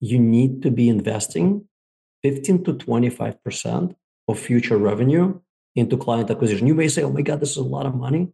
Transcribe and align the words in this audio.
you 0.00 0.18
need 0.18 0.62
to 0.62 0.70
be 0.70 0.88
investing 0.88 1.66
15 2.22 2.64
to 2.64 2.74
25% 2.74 3.94
of 4.28 4.38
future 4.38 4.76
revenue 4.76 5.40
into 5.74 5.96
client 5.96 6.30
acquisition. 6.30 6.66
You 6.66 6.74
may 6.74 6.88
say, 6.88 7.02
oh 7.02 7.10
my 7.10 7.22
God, 7.22 7.40
this 7.40 7.52
is 7.52 7.56
a 7.56 7.62
lot 7.62 7.86
of 7.86 7.94
money, 7.94 8.28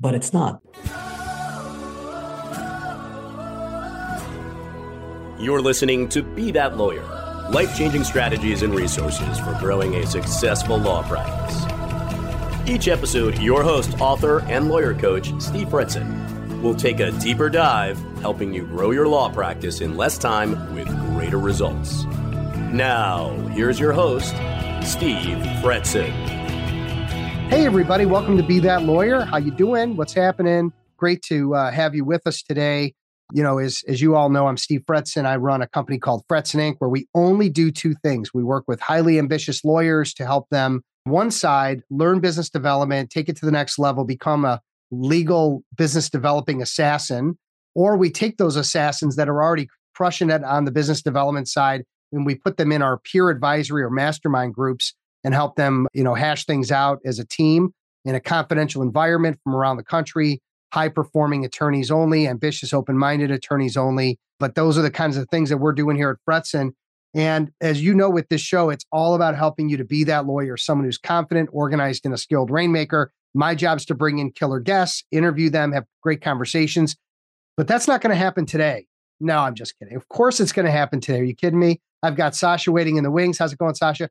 but 0.00 0.14
it's 0.14 0.32
not. 0.32 0.62
You're 5.38 5.60
listening 5.60 6.08
to 6.10 6.22
Be 6.22 6.52
That 6.52 6.76
Lawyer 6.76 7.24
life 7.50 7.76
changing 7.76 8.04
strategies 8.04 8.62
and 8.62 8.74
resources 8.74 9.38
for 9.38 9.56
growing 9.60 9.94
a 9.96 10.06
successful 10.06 10.78
law 10.78 11.02
practice. 11.02 11.64
Each 12.68 12.88
episode, 12.88 13.38
your 13.38 13.62
host, 13.62 14.00
author, 14.00 14.40
and 14.42 14.68
lawyer 14.68 14.94
coach, 14.94 15.32
Steve 15.38 15.68
Fretzin, 15.68 16.23
will 16.64 16.74
take 16.74 16.98
a 16.98 17.12
deeper 17.12 17.50
dive, 17.50 18.00
helping 18.22 18.52
you 18.54 18.64
grow 18.64 18.90
your 18.90 19.06
law 19.06 19.30
practice 19.30 19.82
in 19.82 19.98
less 19.98 20.16
time 20.16 20.74
with 20.74 20.88
greater 21.12 21.38
results. 21.38 22.04
Now, 22.72 23.28
here's 23.50 23.78
your 23.78 23.92
host, 23.92 24.30
Steve 24.82 25.36
Fretzin. 25.60 26.10
Hey, 27.50 27.66
everybody! 27.66 28.06
Welcome 28.06 28.38
to 28.38 28.42
Be 28.42 28.60
That 28.60 28.82
Lawyer. 28.84 29.20
How 29.20 29.36
you 29.36 29.50
doing? 29.50 29.94
What's 29.94 30.14
happening? 30.14 30.72
Great 30.96 31.20
to 31.24 31.54
uh, 31.54 31.70
have 31.70 31.94
you 31.94 32.02
with 32.02 32.26
us 32.26 32.42
today. 32.42 32.94
You 33.34 33.42
know, 33.42 33.58
as 33.58 33.82
as 33.86 34.00
you 34.00 34.16
all 34.16 34.30
know, 34.30 34.46
I'm 34.46 34.56
Steve 34.56 34.84
Fretzin. 34.88 35.26
I 35.26 35.36
run 35.36 35.60
a 35.60 35.68
company 35.68 35.98
called 35.98 36.24
Fretzin 36.28 36.60
Inc., 36.60 36.76
where 36.78 36.88
we 36.88 37.06
only 37.14 37.50
do 37.50 37.70
two 37.70 37.94
things. 38.02 38.32
We 38.32 38.42
work 38.42 38.64
with 38.66 38.80
highly 38.80 39.18
ambitious 39.18 39.66
lawyers 39.66 40.14
to 40.14 40.24
help 40.24 40.48
them 40.48 40.82
one 41.04 41.30
side 41.30 41.82
learn 41.90 42.20
business 42.20 42.48
development, 42.48 43.10
take 43.10 43.28
it 43.28 43.36
to 43.36 43.44
the 43.44 43.52
next 43.52 43.78
level, 43.78 44.06
become 44.06 44.46
a 44.46 44.62
legal 45.00 45.62
business 45.76 46.08
developing 46.10 46.62
assassin, 46.62 47.38
or 47.74 47.96
we 47.96 48.10
take 48.10 48.36
those 48.36 48.56
assassins 48.56 49.16
that 49.16 49.28
are 49.28 49.42
already 49.42 49.68
crushing 49.94 50.30
it 50.30 50.42
on 50.44 50.64
the 50.64 50.72
business 50.72 51.02
development 51.02 51.48
side 51.48 51.84
and 52.12 52.24
we 52.24 52.34
put 52.34 52.56
them 52.56 52.72
in 52.72 52.82
our 52.82 52.98
peer 52.98 53.30
advisory 53.30 53.82
or 53.82 53.90
mastermind 53.90 54.54
groups 54.54 54.94
and 55.24 55.34
help 55.34 55.56
them, 55.56 55.86
you 55.92 56.04
know, 56.04 56.14
hash 56.14 56.46
things 56.46 56.70
out 56.70 57.00
as 57.04 57.18
a 57.18 57.24
team 57.24 57.72
in 58.04 58.14
a 58.14 58.20
confidential 58.20 58.82
environment 58.82 59.38
from 59.42 59.54
around 59.54 59.78
the 59.78 59.84
country, 59.84 60.40
high 60.72 60.88
performing 60.88 61.44
attorneys 61.44 61.90
only, 61.90 62.28
ambitious, 62.28 62.72
open 62.72 62.98
minded 62.98 63.30
attorneys 63.30 63.76
only. 63.76 64.18
But 64.38 64.54
those 64.54 64.76
are 64.76 64.82
the 64.82 64.90
kinds 64.90 65.16
of 65.16 65.28
things 65.28 65.48
that 65.48 65.58
we're 65.58 65.72
doing 65.72 65.96
here 65.96 66.10
at 66.10 66.18
Fretzin. 66.28 66.72
And 67.14 67.52
as 67.60 67.80
you 67.82 67.94
know, 67.94 68.10
with 68.10 68.28
this 68.28 68.40
show, 68.40 68.70
it's 68.70 68.84
all 68.90 69.14
about 69.14 69.36
helping 69.36 69.68
you 69.68 69.76
to 69.76 69.84
be 69.84 70.04
that 70.04 70.26
lawyer, 70.26 70.56
someone 70.56 70.84
who's 70.84 70.98
confident, 70.98 71.48
organized, 71.52 72.04
and 72.04 72.12
a 72.12 72.18
skilled 72.18 72.50
rainmaker. 72.50 73.12
My 73.34 73.54
job 73.54 73.78
is 73.78 73.84
to 73.86 73.94
bring 73.94 74.18
in 74.18 74.30
killer 74.30 74.60
guests, 74.60 75.04
interview 75.10 75.50
them, 75.50 75.72
have 75.72 75.84
great 76.02 76.22
conversations. 76.22 76.96
But 77.56 77.68
that's 77.68 77.88
not 77.88 78.00
going 78.00 78.10
to 78.10 78.16
happen 78.16 78.46
today. 78.46 78.86
No, 79.20 79.38
I'm 79.38 79.54
just 79.54 79.78
kidding. 79.78 79.96
Of 79.96 80.08
course, 80.08 80.40
it's 80.40 80.52
going 80.52 80.66
to 80.66 80.72
happen 80.72 81.00
today. 81.00 81.20
Are 81.20 81.24
you 81.24 81.34
kidding 81.34 81.58
me? 81.58 81.80
I've 82.02 82.16
got 82.16 82.34
Sasha 82.34 82.72
waiting 82.72 82.96
in 82.96 83.04
the 83.04 83.10
wings. 83.10 83.38
How's 83.38 83.52
it 83.52 83.58
going, 83.58 83.74
Sasha? 83.74 84.08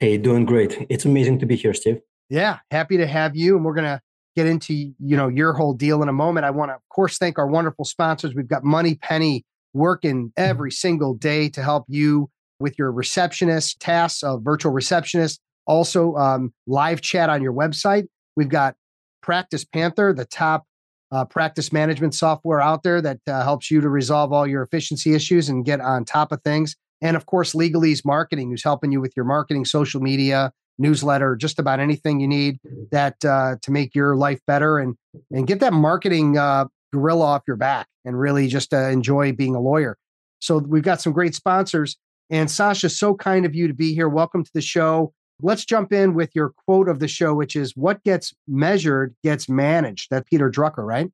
Hey, 0.00 0.18
doing 0.18 0.44
great. 0.44 0.86
It's 0.88 1.04
amazing 1.04 1.38
to 1.40 1.46
be 1.46 1.56
here, 1.56 1.74
Steve. 1.74 2.00
Yeah, 2.28 2.58
happy 2.70 2.96
to 2.96 3.06
have 3.06 3.36
you. 3.36 3.56
And 3.56 3.64
we're 3.64 3.74
going 3.74 3.86
to 3.86 4.00
get 4.36 4.46
into 4.46 4.72
you 4.74 5.16
know 5.16 5.28
your 5.28 5.52
whole 5.52 5.74
deal 5.74 6.02
in 6.02 6.08
a 6.08 6.12
moment. 6.12 6.46
I 6.46 6.50
want 6.50 6.70
to, 6.70 6.74
of 6.74 6.88
course, 6.88 7.18
thank 7.18 7.38
our 7.38 7.46
wonderful 7.46 7.84
sponsors. 7.84 8.34
We've 8.34 8.48
got 8.48 8.64
Money 8.64 8.94
Penny 8.96 9.44
working 9.74 10.32
every 10.36 10.70
single 10.70 11.14
day 11.14 11.48
to 11.50 11.62
help 11.62 11.84
you 11.88 12.30
with 12.58 12.78
your 12.78 12.92
receptionist 12.92 13.80
tasks, 13.80 14.22
a 14.22 14.38
virtual 14.38 14.72
receptionist. 14.72 15.40
Also, 15.66 16.14
um, 16.16 16.52
live 16.66 17.00
chat 17.00 17.30
on 17.30 17.42
your 17.42 17.52
website. 17.52 18.06
We've 18.36 18.48
got 18.48 18.74
Practice 19.22 19.64
Panther, 19.64 20.12
the 20.12 20.24
top 20.24 20.64
uh, 21.12 21.24
practice 21.26 21.72
management 21.72 22.14
software 22.14 22.60
out 22.60 22.82
there 22.82 23.02
that 23.02 23.20
uh, 23.26 23.42
helps 23.42 23.70
you 23.70 23.80
to 23.80 23.88
resolve 23.88 24.32
all 24.32 24.46
your 24.46 24.62
efficiency 24.62 25.14
issues 25.14 25.48
and 25.48 25.64
get 25.64 25.80
on 25.80 26.04
top 26.04 26.32
of 26.32 26.42
things. 26.42 26.74
And 27.02 27.16
of 27.16 27.26
course, 27.26 27.52
Legalese 27.52 28.04
Marketing, 28.04 28.50
who's 28.50 28.64
helping 28.64 28.92
you 28.92 29.00
with 29.00 29.12
your 29.14 29.26
marketing, 29.26 29.64
social 29.66 30.00
media, 30.00 30.52
newsletter, 30.78 31.36
just 31.36 31.58
about 31.58 31.80
anything 31.80 32.20
you 32.20 32.28
need 32.28 32.58
that 32.90 33.22
uh, 33.24 33.56
to 33.60 33.70
make 33.70 33.94
your 33.94 34.16
life 34.16 34.40
better 34.46 34.78
and 34.78 34.96
and 35.30 35.46
get 35.46 35.60
that 35.60 35.74
marketing 35.74 36.38
uh, 36.38 36.64
gorilla 36.92 37.26
off 37.26 37.42
your 37.46 37.56
back 37.56 37.86
and 38.04 38.18
really 38.18 38.46
just 38.48 38.72
uh, 38.72 38.88
enjoy 38.88 39.32
being 39.32 39.54
a 39.54 39.60
lawyer. 39.60 39.98
So 40.38 40.58
we've 40.58 40.82
got 40.82 41.00
some 41.00 41.12
great 41.12 41.34
sponsors. 41.34 41.96
And 42.30 42.50
Sasha, 42.50 42.88
so 42.88 43.14
kind 43.14 43.44
of 43.44 43.54
you 43.54 43.68
to 43.68 43.74
be 43.74 43.94
here. 43.94 44.08
Welcome 44.08 44.44
to 44.44 44.50
the 44.54 44.62
show. 44.62 45.12
Let's 45.42 45.64
jump 45.64 45.92
in 45.92 46.14
with 46.14 46.30
your 46.34 46.50
quote 46.50 46.88
of 46.88 46.98
the 46.98 47.08
show, 47.08 47.34
which 47.34 47.56
is 47.56 47.76
"What 47.76 48.02
gets 48.04 48.32
measured 48.46 49.14
gets 49.22 49.48
managed." 49.48 50.10
That 50.10 50.26
Peter 50.26 50.50
Drucker, 50.50 50.86
right? 50.86 51.10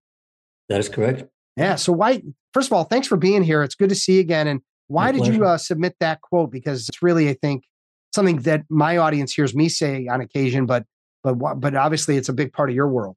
That 0.68 0.80
is 0.80 0.88
correct. 0.88 1.24
Yeah. 1.56 1.76
So 1.76 1.92
why? 1.92 2.22
First 2.52 2.68
of 2.68 2.72
all, 2.72 2.84
thanks 2.84 3.06
for 3.06 3.16
being 3.16 3.42
here. 3.42 3.62
It's 3.62 3.74
good 3.74 3.88
to 3.88 3.94
see 3.94 4.14
you 4.14 4.20
again. 4.20 4.46
And 4.46 4.60
why 4.86 5.06
My 5.06 5.12
did 5.12 5.18
pleasure. 5.18 5.32
you 5.34 5.44
uh, 5.44 5.58
submit 5.58 5.96
that 6.00 6.20
quote? 6.20 6.50
Because 6.50 6.88
it's 6.88 7.02
really, 7.02 7.28
I 7.28 7.34
think, 7.34 7.64
something 8.14 8.38
that 8.42 8.64
my 8.68 8.96
audience 8.96 9.32
hears 9.32 9.54
me 9.54 9.68
say 9.68 10.06
on 10.06 10.20
occasion, 10.20 10.66
but 10.66 10.84
but 11.22 11.34
but 11.60 11.74
obviously 11.74 12.16
it's 12.16 12.28
a 12.28 12.32
big 12.32 12.52
part 12.52 12.70
of 12.70 12.76
your 12.76 12.88
world. 12.88 13.16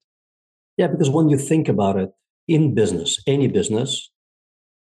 Yeah, 0.78 0.88
because 0.88 1.09
when 1.09 1.29
you 1.29 1.38
think 1.38 1.67
about 1.69 1.97
it, 1.97 2.11
in 2.47 2.73
business, 2.73 3.22
any 3.28 3.47
business, 3.47 4.09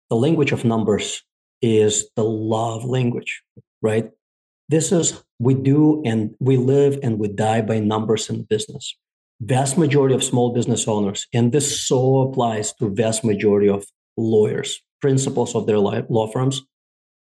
the 0.10 0.16
language 0.16 0.52
of 0.52 0.64
numbers 0.64 1.24
is 1.62 2.10
the 2.16 2.24
love 2.24 2.84
language, 2.86 3.42
right? 3.82 4.12
This 4.70 4.92
is 4.92 5.24
we 5.40 5.54
do 5.54 6.02
and 6.06 6.36
we 6.40 6.58
live 6.58 7.00
and 7.02 7.20
we 7.20 7.30
die 7.30 7.62
by 7.62 7.80
numbers 7.80 8.30
in 8.30 8.44
business. 8.44 8.96
Vast 9.40 9.78
majority 9.78 10.16
of 10.16 10.24
small 10.24 10.52
business 10.52 10.88
owners, 10.88 11.28
and 11.34 11.52
this 11.52 11.88
so 11.88 12.22
applies 12.22 12.74
to 12.74 12.90
vast 12.90 13.24
majority 13.24 13.70
of 13.70 13.86
lawyers, 14.18 14.82
principals 15.00 15.56
of 15.56 15.68
their 15.68 15.78
law 15.78 16.28
firms, 16.28 16.64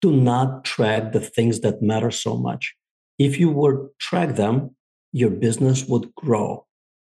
do 0.01 0.13
not 0.13 0.65
track 0.65 1.13
the 1.13 1.21
things 1.21 1.61
that 1.61 1.83
matter 1.83 2.11
so 2.11 2.37
much. 2.37 2.75
If 3.19 3.41
you 3.41 3.51
would 3.51 3.89
track 3.99 4.37
them, 4.37 4.77
your 5.13 5.31
business 5.31 5.85
would 5.87 6.15
grow. 6.15 6.67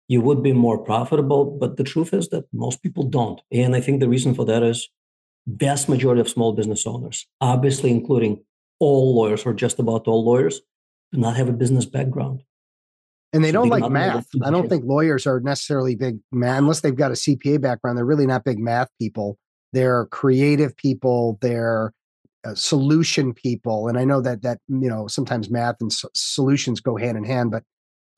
You 0.08 0.20
would 0.20 0.42
be 0.42 0.52
more 0.52 0.78
profitable, 0.78 1.56
but 1.58 1.76
the 1.76 1.84
truth 1.84 2.12
is 2.12 2.28
that 2.28 2.44
most 2.52 2.82
people 2.82 3.04
don't. 3.04 3.40
And 3.50 3.74
I 3.74 3.80
think 3.80 4.00
the 4.00 4.08
reason 4.08 4.34
for 4.34 4.44
that 4.44 4.62
is 4.62 4.88
vast 5.46 5.88
majority 5.88 6.20
of 6.20 6.28
small 6.28 6.52
business 6.52 6.86
owners, 6.86 7.26
obviously 7.40 7.90
including 7.90 8.44
all 8.82 9.14
lawyers 9.14 9.46
or 9.46 9.54
just 9.54 9.78
about 9.78 10.08
all 10.08 10.24
lawyers, 10.24 10.60
do 11.12 11.20
not 11.20 11.36
have 11.36 11.48
a 11.48 11.52
business 11.52 11.86
background. 11.86 12.42
And 13.32 13.42
they 13.42 13.48
so 13.48 13.52
don't 13.52 13.70
they 13.70 13.80
like 13.80 13.90
math. 13.90 14.26
I 14.44 14.50
don't 14.50 14.68
think 14.68 14.84
lawyers 14.84 15.26
are 15.26 15.40
necessarily 15.40 15.94
big 15.94 16.18
math 16.32 16.58
unless 16.58 16.80
they've 16.80 16.94
got 16.94 17.12
a 17.12 17.14
CPA 17.14 17.60
background. 17.60 17.96
They're 17.96 18.04
really 18.04 18.26
not 18.26 18.44
big 18.44 18.58
math 18.58 18.88
people. 19.00 19.38
They're 19.72 20.06
creative 20.06 20.76
people. 20.76 21.38
They're 21.40 21.94
uh, 22.44 22.54
solution 22.54 23.32
people. 23.32 23.88
And 23.88 23.98
I 23.98 24.04
know 24.04 24.20
that 24.20 24.42
that 24.42 24.58
you 24.68 24.88
know 24.88 25.06
sometimes 25.06 25.48
math 25.48 25.76
and 25.80 25.92
so- 25.92 26.10
solutions 26.12 26.80
go 26.80 26.96
hand 26.96 27.16
in 27.16 27.24
hand, 27.24 27.50
but 27.50 27.62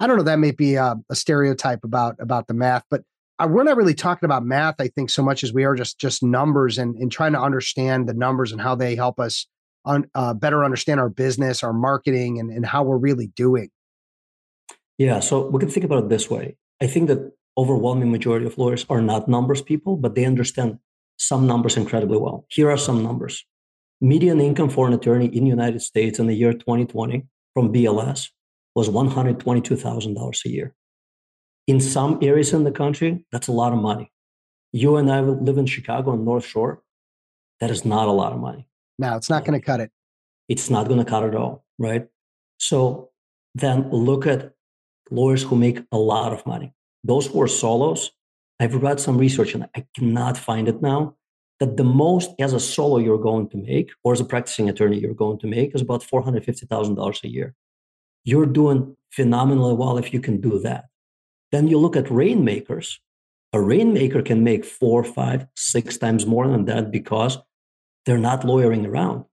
I 0.00 0.06
don't 0.06 0.16
know. 0.16 0.24
That 0.24 0.38
may 0.38 0.50
be 0.50 0.74
a, 0.74 0.96
a 1.10 1.14
stereotype 1.14 1.84
about 1.84 2.16
about 2.18 2.48
the 2.48 2.54
math, 2.54 2.84
but 2.90 3.02
uh, 3.38 3.46
we're 3.48 3.64
not 3.64 3.76
really 3.76 3.94
talking 3.94 4.26
about 4.26 4.44
math. 4.44 4.76
I 4.78 4.88
think 4.88 5.10
so 5.10 5.22
much 5.22 5.44
as 5.44 5.52
we 5.52 5.64
are 5.64 5.74
just 5.74 5.98
just 6.00 6.22
numbers 6.22 6.78
and 6.78 6.96
and 6.96 7.12
trying 7.12 7.32
to 7.34 7.40
understand 7.40 8.08
the 8.08 8.14
numbers 8.14 8.50
and 8.50 8.60
how 8.60 8.74
they 8.74 8.96
help 8.96 9.20
us 9.20 9.46
un, 9.84 10.06
uh, 10.14 10.34
better 10.34 10.64
understand 10.64 11.00
our 11.00 11.08
business, 11.08 11.62
our 11.62 11.72
marketing, 11.72 12.38
and 12.38 12.50
and 12.50 12.66
how 12.66 12.82
we're 12.82 12.98
really 12.98 13.28
doing. 13.36 13.70
Yeah, 14.98 15.20
so 15.20 15.48
we 15.48 15.58
can 15.58 15.68
think 15.68 15.84
about 15.84 16.04
it 16.04 16.08
this 16.08 16.30
way. 16.30 16.56
I 16.80 16.86
think 16.86 17.08
that 17.08 17.32
overwhelming 17.56 18.10
majority 18.10 18.46
of 18.46 18.58
lawyers 18.58 18.86
are 18.88 19.00
not 19.00 19.28
numbers 19.28 19.62
people, 19.62 19.96
but 19.96 20.14
they 20.14 20.24
understand 20.24 20.78
some 21.16 21.46
numbers 21.46 21.76
incredibly 21.76 22.18
well. 22.18 22.46
Here 22.48 22.70
are 22.70 22.76
some 22.76 23.02
numbers. 23.02 23.44
Median 24.00 24.40
income 24.40 24.68
for 24.68 24.86
an 24.86 24.92
attorney 24.92 25.26
in 25.26 25.44
the 25.44 25.50
United 25.50 25.80
States 25.80 26.18
in 26.18 26.26
the 26.26 26.34
year 26.34 26.52
2020 26.52 27.24
from 27.54 27.72
BLS 27.72 28.30
was 28.74 28.88
$122,000 28.88 30.44
a 30.44 30.48
year. 30.48 30.74
In 31.66 31.80
some 31.80 32.18
areas 32.20 32.52
in 32.52 32.64
the 32.64 32.72
country, 32.72 33.24
that's 33.32 33.48
a 33.48 33.52
lot 33.52 33.72
of 33.72 33.78
money. 33.78 34.12
You 34.72 34.96
and 34.96 35.10
I 35.10 35.20
live 35.20 35.56
in 35.56 35.66
Chicago 35.66 36.10
on 36.10 36.24
North 36.24 36.44
Shore. 36.44 36.82
That 37.60 37.70
is 37.70 37.84
not 37.84 38.08
a 38.08 38.12
lot 38.12 38.32
of 38.32 38.40
money. 38.40 38.66
No, 38.98 39.16
it's 39.16 39.30
not 39.30 39.44
going 39.44 39.58
to 39.58 39.64
cut 39.64 39.80
it. 39.80 39.90
It's 40.48 40.70
not 40.70 40.88
going 40.88 40.98
to 40.98 41.10
cut 41.10 41.24
it 41.24 41.34
all, 41.34 41.64
right? 41.78 42.06
So 42.58 43.10
then 43.54 43.90
look 43.90 44.26
at 44.26 44.52
lawyers 45.10 45.42
who 45.42 45.56
make 45.56 45.80
a 45.92 45.98
lot 45.98 46.32
of 46.32 46.46
money. 46.46 46.72
Those 47.02 47.26
who 47.26 47.40
are 47.42 47.48
solos, 47.48 48.10
I've 48.60 48.82
read 48.82 49.00
some 49.00 49.18
research 49.18 49.54
and 49.54 49.66
I 49.76 49.86
cannot 49.96 50.36
find 50.36 50.68
it 50.68 50.80
now. 50.80 51.16
That 51.60 51.76
the 51.76 51.84
most 51.84 52.30
as 52.40 52.52
a 52.52 52.60
solo 52.60 52.98
you're 52.98 53.18
going 53.18 53.48
to 53.50 53.56
make, 53.56 53.90
or 54.02 54.12
as 54.12 54.20
a 54.20 54.24
practicing 54.24 54.68
attorney 54.68 54.98
you're 54.98 55.14
going 55.14 55.38
to 55.38 55.46
make, 55.46 55.74
is 55.74 55.82
about 55.82 56.02
$450,000 56.02 57.24
a 57.24 57.28
year. 57.28 57.54
You're 58.24 58.46
doing 58.46 58.96
phenomenally 59.12 59.74
well 59.74 59.96
if 59.96 60.12
you 60.12 60.20
can 60.20 60.40
do 60.40 60.58
that. 60.60 60.86
Then 61.52 61.68
you 61.68 61.78
look 61.78 61.96
at 61.96 62.10
rainmakers. 62.10 63.00
A 63.52 63.60
rainmaker 63.60 64.20
can 64.20 64.42
make 64.42 64.64
four, 64.64 65.04
five, 65.04 65.46
six 65.54 65.96
times 65.96 66.26
more 66.26 66.48
than 66.48 66.64
that 66.64 66.90
because 66.90 67.38
they're 68.06 68.18
not 68.18 68.44
lawyering 68.44 68.86
around. 68.86 69.24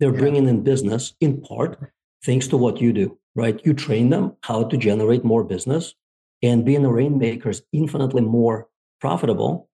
They're 0.00 0.14
yeah. 0.14 0.20
bringing 0.20 0.48
in 0.48 0.62
business 0.62 1.14
in 1.20 1.40
part 1.40 1.92
thanks 2.24 2.48
to 2.48 2.56
what 2.56 2.80
you 2.80 2.92
do, 2.92 3.18
right? 3.34 3.60
You 3.64 3.74
train 3.74 4.10
them 4.10 4.36
how 4.42 4.64
to 4.64 4.76
generate 4.76 5.24
more 5.24 5.44
business, 5.44 5.94
and 6.42 6.64
being 6.64 6.84
a 6.84 6.92
rainmaker 6.92 7.50
is 7.50 7.62
infinitely 7.72 8.22
more 8.22 8.68
profitable 9.00 9.68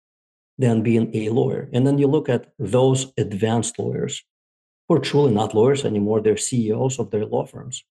than 0.59 0.83
being 0.83 1.15
a 1.15 1.31
lawyer. 1.31 1.69
And 1.73 1.87
then 1.87 1.99
you 1.99 2.07
look 2.07 2.29
at 2.29 2.53
those 2.59 3.13
advanced 3.17 3.79
lawyers 3.79 4.23
who 4.89 4.97
are 4.97 5.01
truly 5.01 5.33
not 5.33 5.55
lawyers 5.55 5.85
anymore, 5.85 6.21
they're 6.21 6.37
CEOs 6.37 6.99
of 6.99 7.11
their 7.11 7.25
law 7.25 7.47
firms. 7.47 7.85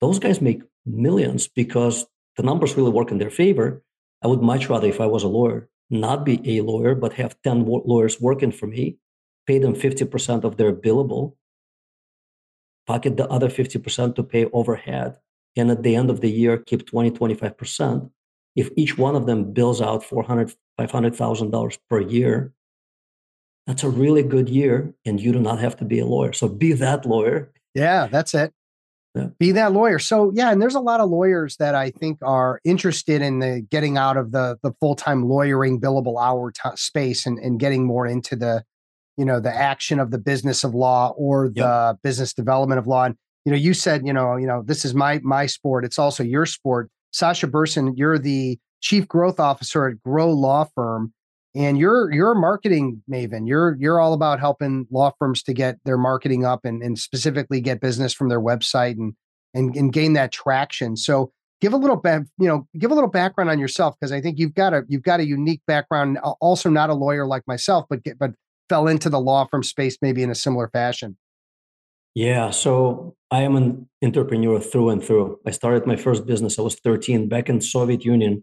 Those 0.00 0.18
guys 0.18 0.40
make 0.40 0.62
millions 0.84 1.48
because 1.48 2.06
the 2.36 2.42
numbers 2.42 2.76
really 2.76 2.90
work 2.90 3.10
in 3.10 3.18
their 3.18 3.30
favor. 3.30 3.82
I 4.22 4.28
would 4.28 4.42
much 4.42 4.68
rather, 4.68 4.86
if 4.86 5.00
I 5.00 5.06
was 5.06 5.22
a 5.22 5.28
lawyer, 5.28 5.68
not 5.90 6.24
be 6.24 6.58
a 6.58 6.62
lawyer, 6.62 6.94
but 6.94 7.14
have 7.14 7.40
10 7.42 7.64
lawyers 7.66 8.20
working 8.20 8.52
for 8.52 8.66
me, 8.66 8.98
pay 9.46 9.58
them 9.58 9.74
50% 9.74 10.44
of 10.44 10.56
their 10.56 10.72
billable, 10.72 11.34
pocket 12.86 13.16
the 13.16 13.28
other 13.28 13.48
50% 13.48 14.14
to 14.14 14.22
pay 14.22 14.46
overhead, 14.52 15.16
and 15.56 15.70
at 15.70 15.82
the 15.82 15.96
end 15.96 16.10
of 16.10 16.20
the 16.20 16.30
year, 16.30 16.58
keep 16.58 16.86
20, 16.86 17.10
25%. 17.12 18.10
If 18.54 18.70
each 18.76 18.96
one 18.98 19.16
of 19.16 19.26
them 19.26 19.52
bills 19.52 19.80
out 19.80 20.04
400, 20.04 20.52
$500,000 20.78 21.78
per 21.88 22.00
year, 22.00 22.52
that's 23.66 23.82
a 23.82 23.88
really 23.88 24.22
good 24.22 24.48
year, 24.48 24.94
and 25.04 25.20
you 25.20 25.32
do 25.32 25.40
not 25.40 25.58
have 25.58 25.76
to 25.78 25.84
be 25.84 25.98
a 25.98 26.06
lawyer. 26.06 26.32
So 26.32 26.48
be 26.48 26.72
that 26.74 27.04
lawyer. 27.04 27.52
Yeah, 27.74 28.06
that's 28.06 28.32
it. 28.32 28.52
Yeah. 29.14 29.28
Be 29.38 29.52
that 29.52 29.72
lawyer. 29.72 29.98
So 29.98 30.30
yeah, 30.34 30.52
and 30.52 30.60
there's 30.60 30.74
a 30.74 30.80
lot 30.80 31.00
of 31.00 31.08
lawyers 31.08 31.56
that 31.56 31.74
I 31.74 31.90
think 31.90 32.18
are 32.22 32.60
interested 32.64 33.22
in 33.22 33.38
the 33.38 33.66
getting 33.70 33.96
out 33.96 34.18
of 34.18 34.30
the 34.30 34.58
the 34.62 34.72
full 34.78 34.94
time 34.94 35.26
lawyering 35.26 35.80
billable 35.80 36.22
hour 36.22 36.52
t- 36.52 36.76
space 36.76 37.24
and 37.24 37.38
and 37.38 37.58
getting 37.58 37.86
more 37.86 38.06
into 38.06 38.36
the 38.36 38.62
you 39.16 39.24
know 39.24 39.40
the 39.40 39.54
action 39.54 40.00
of 40.00 40.10
the 40.10 40.18
business 40.18 40.64
of 40.64 40.74
law 40.74 41.14
or 41.16 41.48
the 41.48 41.90
yep. 41.94 42.02
business 42.02 42.32
development 42.32 42.78
of 42.78 42.86
law. 42.86 43.04
And 43.04 43.16
you 43.44 43.52
know, 43.52 43.58
you 43.58 43.74
said 43.74 44.06
you 44.06 44.12
know 44.12 44.36
you 44.36 44.46
know 44.46 44.62
this 44.62 44.84
is 44.84 44.94
my 44.94 45.20
my 45.22 45.46
sport. 45.46 45.84
It's 45.84 45.98
also 45.98 46.22
your 46.22 46.46
sport. 46.46 46.90
Sasha 47.12 47.46
Berson, 47.46 47.96
you're 47.96 48.18
the 48.18 48.58
chief 48.80 49.08
growth 49.08 49.40
officer 49.40 49.86
at 49.86 50.02
Grow 50.02 50.30
Law 50.30 50.64
Firm 50.74 51.12
and 51.56 51.78
you're 51.78 52.12
you're 52.12 52.32
a 52.32 52.36
marketing 52.36 53.02
maven 53.10 53.48
you're 53.48 53.76
you're 53.80 53.98
all 53.98 54.12
about 54.12 54.38
helping 54.38 54.86
law 54.90 55.10
firms 55.18 55.42
to 55.42 55.52
get 55.52 55.78
their 55.84 55.96
marketing 55.96 56.44
up 56.44 56.64
and, 56.64 56.82
and 56.82 56.98
specifically 56.98 57.60
get 57.60 57.80
business 57.80 58.12
from 58.12 58.28
their 58.28 58.40
website 58.40 58.92
and, 58.92 59.14
and 59.54 59.74
and 59.74 59.92
gain 59.92 60.12
that 60.12 60.30
traction 60.30 60.96
so 60.96 61.32
give 61.60 61.72
a 61.72 61.76
little 61.76 61.96
bit 61.96 62.22
you 62.38 62.46
know 62.46 62.66
give 62.78 62.90
a 62.90 62.94
little 62.94 63.10
background 63.10 63.48
on 63.48 63.58
yourself 63.58 63.94
because 63.98 64.12
i 64.12 64.20
think 64.20 64.38
you've 64.38 64.54
got 64.54 64.74
a 64.74 64.82
you've 64.86 65.02
got 65.02 65.18
a 65.18 65.26
unique 65.26 65.62
background 65.66 66.18
also 66.40 66.68
not 66.68 66.90
a 66.90 66.94
lawyer 66.94 67.26
like 67.26 67.42
myself 67.46 67.86
but 67.88 68.04
get, 68.04 68.18
but 68.18 68.32
fell 68.68 68.86
into 68.86 69.08
the 69.08 69.20
law 69.20 69.46
firm 69.46 69.62
space 69.62 69.98
maybe 70.02 70.22
in 70.22 70.30
a 70.30 70.34
similar 70.34 70.68
fashion 70.68 71.16
yeah 72.14 72.50
so 72.50 73.14
i 73.30 73.42
am 73.42 73.56
an 73.56 73.88
entrepreneur 74.02 74.60
through 74.60 74.90
and 74.90 75.02
through 75.02 75.38
i 75.46 75.50
started 75.50 75.86
my 75.86 75.96
first 75.96 76.26
business 76.26 76.58
i 76.58 76.62
was 76.62 76.76
13 76.76 77.28
back 77.28 77.48
in 77.48 77.60
soviet 77.60 78.04
union 78.04 78.42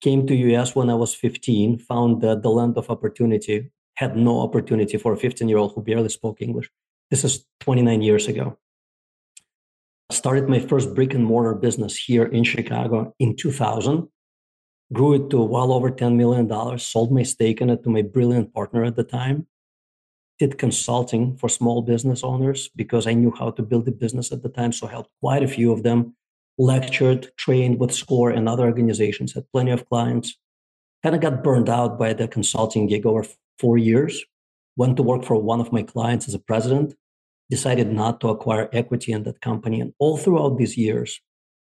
came 0.00 0.26
to 0.26 0.54
us 0.54 0.74
when 0.74 0.90
I 0.90 0.94
was 0.94 1.14
15, 1.14 1.78
found 1.78 2.22
that 2.22 2.42
the 2.42 2.50
land 2.50 2.76
of 2.76 2.90
opportunity 2.90 3.70
had 3.96 4.16
no 4.16 4.40
opportunity 4.40 4.96
for 4.96 5.12
a 5.12 5.16
15 5.16 5.48
year 5.48 5.58
old 5.58 5.72
who 5.74 5.82
barely 5.82 6.08
spoke 6.08 6.40
English. 6.40 6.70
This 7.10 7.24
is 7.24 7.44
29 7.60 8.02
years 8.02 8.28
ago. 8.28 8.56
Started 10.10 10.48
my 10.48 10.60
first 10.60 10.94
brick 10.94 11.14
and 11.14 11.24
mortar 11.24 11.54
business 11.54 11.96
here 11.96 12.24
in 12.24 12.44
Chicago 12.44 13.14
in 13.18 13.36
2000. 13.36 14.08
Grew 14.92 15.14
it 15.14 15.30
to 15.30 15.42
well 15.42 15.72
over 15.72 15.90
$10 15.90 16.16
million. 16.16 16.78
Sold 16.78 17.12
my 17.12 17.22
stake 17.22 17.60
in 17.60 17.70
it 17.70 17.82
to 17.84 17.90
my 17.90 18.02
brilliant 18.02 18.54
partner 18.54 18.84
at 18.84 18.96
the 18.96 19.04
time. 19.04 19.46
Did 20.38 20.58
consulting 20.58 21.36
for 21.36 21.48
small 21.48 21.82
business 21.82 22.22
owners 22.22 22.68
because 22.74 23.06
I 23.06 23.14
knew 23.14 23.32
how 23.38 23.50
to 23.50 23.62
build 23.62 23.88
a 23.88 23.92
business 23.92 24.32
at 24.32 24.42
the 24.42 24.48
time. 24.48 24.72
So 24.72 24.86
helped 24.86 25.10
quite 25.20 25.42
a 25.42 25.48
few 25.48 25.72
of 25.72 25.82
them 25.82 26.14
lectured, 26.58 27.30
trained 27.36 27.78
with 27.78 27.94
SCORE 27.94 28.30
and 28.30 28.48
other 28.48 28.64
organizations, 28.64 29.32
had 29.32 29.50
plenty 29.52 29.70
of 29.70 29.88
clients. 29.88 30.36
Kind 31.02 31.14
of 31.14 31.20
got 31.20 31.44
burned 31.44 31.68
out 31.68 31.98
by 31.98 32.12
the 32.12 32.26
consulting 32.26 32.88
gig 32.88 33.06
over 33.06 33.24
four 33.58 33.78
years. 33.78 34.24
Went 34.76 34.96
to 34.96 35.02
work 35.02 35.24
for 35.24 35.36
one 35.36 35.60
of 35.60 35.72
my 35.72 35.82
clients 35.82 36.26
as 36.28 36.34
a 36.34 36.38
president, 36.38 36.94
decided 37.50 37.92
not 37.92 38.20
to 38.20 38.28
acquire 38.28 38.68
equity 38.72 39.12
in 39.12 39.22
that 39.22 39.40
company. 39.40 39.80
And 39.80 39.92
all 39.98 40.16
throughout 40.16 40.58
these 40.58 40.76
years, 40.76 41.20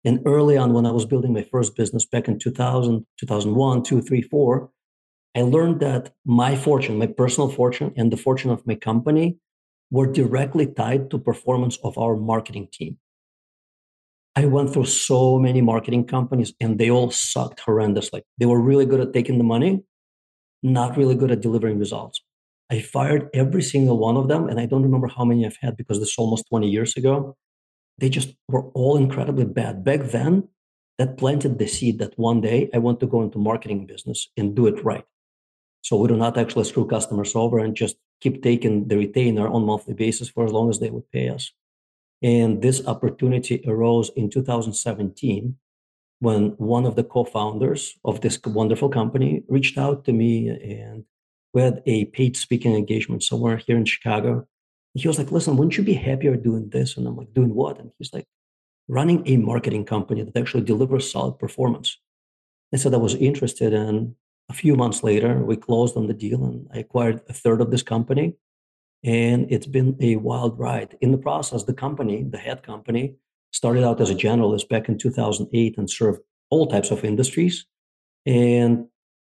and 0.05 0.21
early 0.25 0.57
on 0.57 0.73
when 0.73 0.85
I 0.85 0.91
was 0.91 1.05
building 1.05 1.33
my 1.33 1.43
first 1.43 1.75
business 1.75 2.05
back 2.05 2.27
in 2.27 2.39
2000, 2.39 3.05
2001, 3.19 3.83
2, 3.83 4.01
3, 4.01 4.21
4, 4.21 4.69
I 5.35 5.41
learned 5.41 5.79
that 5.81 6.13
my 6.25 6.55
fortune, 6.55 6.97
my 6.97 7.07
personal 7.07 7.49
fortune, 7.49 7.93
and 7.95 8.11
the 8.11 8.17
fortune 8.17 8.51
of 8.51 8.65
my 8.65 8.75
company 8.75 9.37
were 9.91 10.07
directly 10.07 10.67
tied 10.67 11.09
to 11.11 11.19
performance 11.19 11.77
of 11.83 11.97
our 11.97 12.15
marketing 12.15 12.67
team. 12.71 12.97
I 14.35 14.45
went 14.45 14.71
through 14.71 14.85
so 14.85 15.37
many 15.37 15.61
marketing 15.61 16.05
companies 16.05 16.53
and 16.61 16.79
they 16.79 16.89
all 16.89 17.11
sucked 17.11 17.61
horrendously. 17.65 18.21
They 18.37 18.45
were 18.45 18.61
really 18.61 18.85
good 18.85 19.01
at 19.01 19.11
taking 19.11 19.37
the 19.37 19.43
money, 19.43 19.83
not 20.63 20.95
really 20.97 21.15
good 21.15 21.31
at 21.31 21.41
delivering 21.41 21.79
results. 21.79 22.21
I 22.71 22.81
fired 22.81 23.29
every 23.33 23.63
single 23.63 23.97
one 23.97 24.15
of 24.15 24.27
them, 24.27 24.47
and 24.47 24.59
I 24.59 24.67
don't 24.67 24.83
remember 24.83 25.07
how 25.07 25.25
many 25.25 25.45
I've 25.45 25.57
had 25.59 25.75
because 25.75 25.99
this 25.99 26.09
is 26.09 26.15
almost 26.17 26.45
20 26.49 26.69
years 26.69 26.95
ago. 26.95 27.35
They 27.99 28.09
just 28.09 28.33
were 28.47 28.65
all 28.69 28.97
incredibly 28.97 29.45
bad. 29.45 29.83
Back 29.83 30.01
then, 30.03 30.47
that 30.97 31.17
planted 31.17 31.57
the 31.57 31.67
seed 31.67 31.99
that 31.99 32.17
one 32.19 32.41
day 32.41 32.69
I 32.73 32.77
want 32.77 32.99
to 32.99 33.07
go 33.07 33.21
into 33.21 33.39
marketing 33.39 33.85
business 33.85 34.27
and 34.35 34.55
do 34.55 34.67
it 34.67 34.83
right. 34.83 35.05
So 35.81 35.95
we 35.97 36.09
do 36.09 36.17
not 36.17 36.37
actually 36.37 36.65
screw 36.65 36.85
customers 36.85 37.35
over 37.35 37.59
and 37.59 37.75
just 37.75 37.95
keep 38.21 38.43
taking 38.43 38.89
the 38.89 38.97
retainer 38.97 39.47
on 39.47 39.65
monthly 39.65 39.93
basis 39.93 40.29
for 40.29 40.45
as 40.45 40.51
long 40.51 40.69
as 40.69 40.79
they 40.79 40.89
would 40.89 41.09
pay 41.11 41.29
us. 41.29 41.51
And 42.21 42.61
this 42.61 42.85
opportunity 42.85 43.63
arose 43.65 44.11
in 44.15 44.29
2017 44.29 45.55
when 46.19 46.49
one 46.57 46.85
of 46.85 46.97
the 46.97 47.03
co-founders 47.03 47.97
of 48.03 48.19
this 48.19 48.37
wonderful 48.45 48.89
company 48.89 49.43
reached 49.47 49.77
out 49.77 50.03
to 50.03 50.11
me 50.11 50.49
and 50.49 51.05
we 51.53 51.61
had 51.61 51.81
a 51.85 52.05
paid 52.05 52.35
speaking 52.35 52.75
engagement 52.75 53.23
somewhere 53.23 53.57
here 53.57 53.77
in 53.77 53.85
Chicago. 53.85 54.45
He 55.01 55.07
was 55.07 55.17
like, 55.17 55.31
listen, 55.31 55.57
wouldn't 55.57 55.77
you 55.77 55.83
be 55.83 55.93
happier 55.93 56.35
doing 56.35 56.69
this? 56.69 56.97
And 56.97 57.07
I'm 57.07 57.15
like, 57.15 57.33
doing 57.33 57.53
what? 57.53 57.79
And 57.79 57.91
he's 57.97 58.13
like, 58.13 58.25
running 58.87 59.21
a 59.27 59.37
marketing 59.37 59.85
company 59.85 60.23
that 60.23 60.35
actually 60.35 60.63
delivers 60.63 61.09
solid 61.09 61.37
performance. 61.37 61.97
And 62.71 62.81
so 62.81 62.91
I 62.91 62.97
was 62.97 63.15
interested. 63.15 63.73
And 63.73 64.15
a 64.49 64.53
few 64.53 64.75
months 64.75 65.03
later, 65.03 65.43
we 65.43 65.55
closed 65.55 65.95
on 65.95 66.07
the 66.07 66.13
deal 66.13 66.43
and 66.43 66.67
I 66.73 66.79
acquired 66.79 67.21
a 67.29 67.33
third 67.33 67.61
of 67.61 67.71
this 67.71 67.83
company 67.83 68.35
and 69.03 69.47
it's 69.49 69.67
been 69.67 69.95
a 70.01 70.17
wild 70.17 70.59
ride. 70.59 70.97
In 71.01 71.11
the 71.11 71.17
process, 71.17 71.63
the 71.63 71.73
company, 71.73 72.23
the 72.23 72.37
head 72.37 72.63
company, 72.63 73.15
started 73.51 73.83
out 73.83 74.01
as 74.01 74.09
a 74.09 74.15
generalist 74.15 74.69
back 74.69 74.89
in 74.89 74.97
2008 74.97 75.77
and 75.77 75.89
served 75.89 76.21
all 76.49 76.67
types 76.67 76.91
of 76.91 77.03
industries. 77.03 77.65
And 78.25 78.87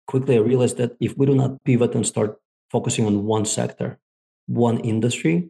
quickly 0.07 0.35
I 0.35 0.39
realized 0.39 0.77
that 0.77 0.95
if 0.99 1.17
we 1.17 1.25
do 1.25 1.35
not 1.35 1.63
pivot 1.65 1.95
and 1.95 2.07
start 2.07 2.39
focusing 2.71 3.05
on 3.05 3.25
one 3.25 3.45
sector, 3.45 3.99
one 4.47 4.79
industry, 4.79 5.49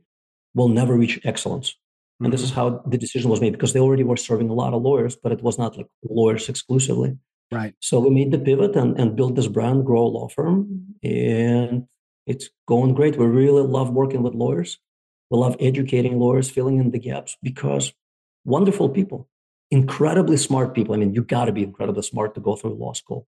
we'll 0.60 0.68
never 0.68 0.96
reach 0.96 1.20
excellence. 1.24 1.70
Mm-hmm. 1.72 2.26
And 2.26 2.34
this 2.34 2.44
is 2.44 2.52
mm-hmm. 2.52 2.60
how 2.60 2.84
the 2.86 2.98
decision 2.98 3.32
was 3.32 3.40
made 3.40 3.54
because 3.54 3.72
they 3.72 3.80
already 3.80 4.04
were 4.04 4.18
serving 4.18 4.50
a 4.50 4.54
lot 4.54 4.74
of 4.74 4.82
lawyers, 4.82 5.16
but 5.16 5.32
it 5.32 5.42
was 5.42 5.58
not 5.58 5.78
like 5.78 5.88
lawyers 6.04 6.50
exclusively. 6.50 7.18
Right. 7.52 7.74
So 7.80 8.00
we 8.00 8.10
made 8.10 8.32
the 8.32 8.38
pivot 8.38 8.76
and, 8.76 9.00
and 9.00 9.16
built 9.16 9.36
this 9.36 9.48
brand, 9.48 9.86
Grow 9.86 10.06
Law 10.06 10.28
Firm. 10.28 10.96
And 11.02 11.88
it's 12.28 12.50
going 12.68 12.94
great. 12.94 13.18
We 13.18 13.26
really 13.26 13.64
love 13.64 13.90
working 13.90 14.22
with 14.22 14.36
lawyers. 14.36 14.78
We 15.32 15.38
love 15.40 15.56
educating 15.60 16.20
lawyers, 16.20 16.50
filling 16.50 16.78
in 16.80 16.92
the 16.92 17.00
gaps 17.00 17.38
because 17.42 17.94
wonderful 18.44 18.90
people, 18.90 19.30
incredibly 19.72 20.38
smart 20.38 20.76
people. 20.76 20.94
I 20.94 20.98
mean, 20.98 21.14
you 21.14 21.24
got 21.24 21.46
to 21.46 21.54
be 21.54 21.64
incredibly 21.64 22.04
smart 22.04 22.36
to 22.36 22.42
go 22.42 22.56
through 22.56 22.76
law 22.76 22.94
school. 22.94 23.28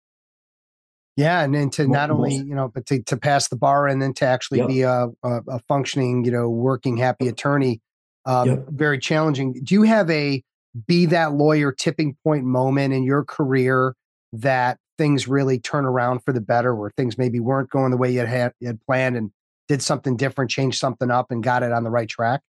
Yeah, 1.18 1.44
and 1.44 1.54
then 1.54 1.72
to 1.72 1.88
not 1.88 2.12
only 2.12 2.36
you 2.36 2.54
know, 2.54 2.68
but 2.68 2.86
to, 2.86 3.02
to 3.04 3.18
pass 3.18 3.50
the 3.50 3.56
bar 3.56 3.88
and 3.88 4.00
then 4.00 4.14
to 4.16 4.26
actually 4.26 4.60
yep. 4.60 4.68
be 4.68 4.82
a, 4.84 5.08
a, 5.24 5.60
functioning, 5.68 6.24
you 6.24 6.32
know, 6.32 6.48
working 6.48 6.96
happy 6.96 7.28
attorney, 7.28 7.82
um, 8.26 8.48
yep. 8.48 8.66
very 8.70 9.00
challenging. 9.00 9.54
Do 9.64 9.74
you 9.74 9.82
have 9.82 10.10
a 10.12 10.44
be 10.86 11.08
that 11.08 11.34
lawyer 11.34 11.72
tipping 11.72 12.16
point 12.24 12.46
moment 12.46 12.94
in 12.94 13.04
your 13.04 13.26
career 13.26 13.96
that 14.32 14.78
things 15.00 15.28
really 15.28 15.60
turn 15.60 15.86
around 15.86 16.20
for 16.20 16.34
the 16.34 16.42
better, 16.42 16.76
where 16.76 16.92
things 16.92 17.18
maybe 17.18 17.40
weren't 17.40 17.72
going 17.72 17.90
the 17.90 17.98
way 17.98 18.12
you 18.12 18.24
had, 18.24 18.54
you 18.60 18.68
had 18.68 18.80
planned 18.86 19.18
and 19.18 19.32
did 19.68 19.82
something 19.82 20.18
different, 20.18 20.52
changed 20.52 20.78
something 20.78 21.10
up, 21.10 21.32
and 21.32 21.42
got 21.42 21.64
it 21.64 21.72
on 21.72 21.84
the 21.84 21.90
right 21.90 22.08
track? 22.08 22.42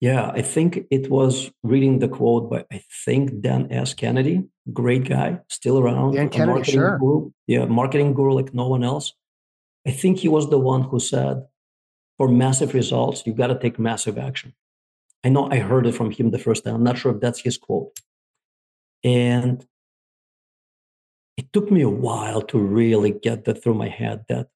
Yeah, 0.00 0.30
I 0.30 0.40
think 0.40 0.86
it 0.90 1.10
was 1.10 1.50
reading 1.62 1.98
the 1.98 2.08
quote 2.08 2.48
by 2.50 2.64
I 2.72 2.82
think 3.04 3.42
Dan 3.42 3.70
S. 3.70 3.92
Kennedy, 3.92 4.44
great 4.72 5.06
guy, 5.06 5.40
still 5.48 5.78
around. 5.78 6.14
Dan 6.14 6.30
Kennedy, 6.30 6.62
sure. 6.72 6.98
Guru. 6.98 7.30
Yeah, 7.46 7.66
marketing 7.66 8.14
guru 8.14 8.32
like 8.32 8.54
no 8.54 8.66
one 8.66 8.82
else. 8.82 9.12
I 9.86 9.90
think 9.90 10.18
he 10.18 10.28
was 10.28 10.48
the 10.48 10.58
one 10.58 10.82
who 10.82 11.00
said, 11.00 11.46
for 12.16 12.28
massive 12.28 12.72
results, 12.74 13.22
you've 13.26 13.36
got 13.36 13.48
to 13.48 13.58
take 13.58 13.78
massive 13.78 14.18
action. 14.18 14.54
I 15.22 15.28
know 15.28 15.50
I 15.50 15.58
heard 15.58 15.86
it 15.86 15.94
from 15.94 16.10
him 16.10 16.30
the 16.30 16.38
first 16.38 16.64
time. 16.64 16.74
I'm 16.74 16.84
not 16.84 16.98
sure 16.98 17.14
if 17.14 17.20
that's 17.20 17.40
his 17.40 17.58
quote. 17.58 17.98
And 19.04 19.66
it 21.36 21.52
took 21.52 21.70
me 21.70 21.82
a 21.82 21.88
while 21.88 22.42
to 22.42 22.58
really 22.58 23.10
get 23.10 23.44
that 23.44 23.62
through 23.62 23.74
my 23.74 23.88
head 23.88 24.24
that 24.28 24.48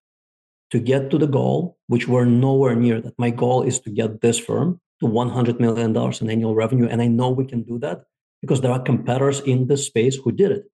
to 0.71 0.79
get 0.79 1.11
to 1.11 1.19
the 1.19 1.27
goal, 1.27 1.77
which 1.87 2.09
we're 2.09 2.25
nowhere 2.25 2.75
near 2.75 3.01
that, 3.01 3.19
my 3.19 3.31
goal 3.31 3.63
is 3.63 3.81
to 3.81 3.91
get 3.91 4.21
this 4.21 4.39
firm 4.39 4.81
to 5.05 5.11
$100 5.11 5.61
million 5.61 5.97
in 5.97 6.31
annual 6.31 6.55
revenue. 6.55 6.89
And 6.89 7.03
I 7.03 7.09
know 7.09 7.31
we 7.31 7.47
can 7.47 7.63
do 7.63 7.79
that 7.81 8.05
because 8.43 8.61
there 8.63 8.73
are 8.73 8.81
competitors 8.83 9.41
in 9.41 9.69
this 9.69 9.87
space 9.87 10.17
who 10.17 10.33
did 10.33 10.53
it. 10.53 10.65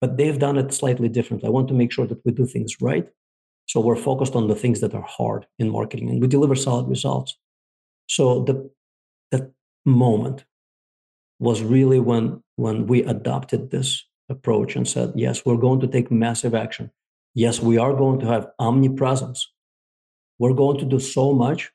But 0.00 0.16
they've 0.18 0.38
done 0.38 0.58
it 0.58 0.74
slightly 0.74 1.08
differently. 1.08 1.48
I 1.48 1.50
want 1.50 1.68
to 1.68 1.74
make 1.74 1.92
sure 1.92 2.06
that 2.06 2.24
we 2.24 2.32
do 2.32 2.46
things 2.46 2.80
right 2.80 3.08
So 3.66 3.80
we're 3.80 3.96
focused 3.96 4.36
on 4.36 4.48
the 4.48 4.54
things 4.54 4.80
that 4.80 4.94
are 4.94 5.02
hard 5.02 5.46
in 5.58 5.70
marketing 5.70 6.10
and 6.10 6.20
we 6.20 6.28
deliver 6.28 6.54
solid 6.54 6.88
results. 6.88 7.36
So 8.08 8.44
the 8.44 8.70
that 9.32 9.52
moment 9.84 10.44
was 11.38 11.62
really 11.62 12.00
when 12.00 12.42
when 12.56 12.86
we 12.86 13.02
adopted 13.02 13.70
this 13.70 14.04
approach 14.28 14.76
and 14.76 14.88
said, 14.88 15.12
yes, 15.16 15.44
we're 15.44 15.56
going 15.56 15.80
to 15.80 15.88
take 15.88 16.10
massive 16.10 16.54
action. 16.54 16.90
Yes, 17.34 17.60
we 17.60 17.78
are 17.78 17.92
going 17.92 18.20
to 18.20 18.26
have 18.26 18.48
omnipresence. 18.58 19.52
We're 20.38 20.54
going 20.54 20.78
to 20.78 20.84
do 20.86 21.00
so 21.00 21.32
much 21.32 21.72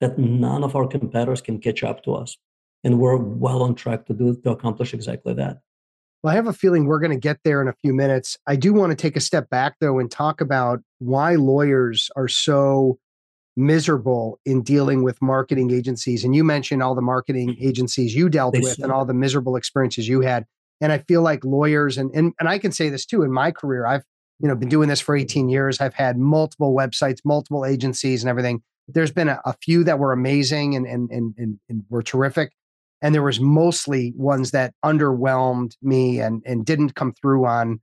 that 0.00 0.18
none 0.18 0.64
of 0.64 0.74
our 0.74 0.86
competitors 0.86 1.40
can 1.40 1.58
catch 1.58 1.82
up 1.82 2.02
to 2.04 2.14
us. 2.14 2.36
And 2.82 2.98
we're 2.98 3.16
well 3.16 3.62
on 3.62 3.74
track 3.74 4.06
to 4.06 4.14
do 4.14 4.34
to 4.42 4.50
accomplish 4.50 4.94
exactly 4.94 5.34
that. 5.34 5.58
Well, 6.22 6.32
I 6.32 6.36
have 6.36 6.46
a 6.46 6.52
feeling 6.52 6.86
we're 6.86 7.00
going 7.00 7.12
to 7.12 7.18
get 7.18 7.38
there 7.44 7.62
in 7.62 7.68
a 7.68 7.74
few 7.82 7.94
minutes. 7.94 8.36
I 8.46 8.56
do 8.56 8.72
want 8.72 8.90
to 8.90 8.96
take 8.96 9.16
a 9.16 9.20
step 9.20 9.48
back, 9.50 9.76
though, 9.80 9.98
and 9.98 10.10
talk 10.10 10.40
about 10.40 10.80
why 10.98 11.34
lawyers 11.34 12.10
are 12.16 12.28
so 12.28 12.98
miserable 13.56 14.38
in 14.44 14.62
dealing 14.62 15.02
with 15.02 15.20
marketing 15.20 15.70
agencies. 15.70 16.24
And 16.24 16.34
you 16.34 16.44
mentioned 16.44 16.82
all 16.82 16.94
the 16.94 17.02
marketing 17.02 17.56
agencies 17.60 18.14
you 18.14 18.28
dealt 18.28 18.54
they 18.54 18.60
with 18.60 18.78
and 18.82 18.92
all 18.92 19.04
the 19.04 19.14
miserable 19.14 19.56
experiences 19.56 20.08
you 20.08 20.20
had. 20.20 20.46
And 20.80 20.92
I 20.92 20.98
feel 20.98 21.22
like 21.22 21.44
lawyers, 21.44 21.98
and, 21.98 22.10
and, 22.14 22.32
and 22.40 22.48
I 22.48 22.58
can 22.58 22.72
say 22.72 22.88
this 22.88 23.04
too 23.04 23.22
in 23.22 23.32
my 23.32 23.50
career, 23.50 23.86
I've 23.86 24.04
you 24.40 24.48
know 24.48 24.56
been 24.56 24.68
doing 24.70 24.88
this 24.88 25.00
for 25.00 25.14
18 25.14 25.48
years. 25.48 25.80
I've 25.80 25.94
had 25.94 26.18
multiple 26.18 26.74
websites, 26.74 27.18
multiple 27.24 27.66
agencies, 27.66 28.22
and 28.22 28.30
everything. 28.30 28.62
There's 28.94 29.12
been 29.12 29.28
a, 29.28 29.40
a 29.44 29.54
few 29.62 29.84
that 29.84 29.98
were 29.98 30.12
amazing 30.12 30.76
and, 30.76 30.86
and 30.86 31.10
and 31.10 31.34
and 31.36 31.58
and 31.68 31.84
were 31.88 32.02
terrific 32.02 32.52
and 33.02 33.14
there 33.14 33.22
was 33.22 33.40
mostly 33.40 34.12
ones 34.16 34.50
that 34.50 34.74
underwhelmed 34.84 35.74
me 35.82 36.20
and 36.20 36.42
and 36.44 36.64
didn't 36.64 36.94
come 36.94 37.12
through 37.12 37.46
on 37.46 37.80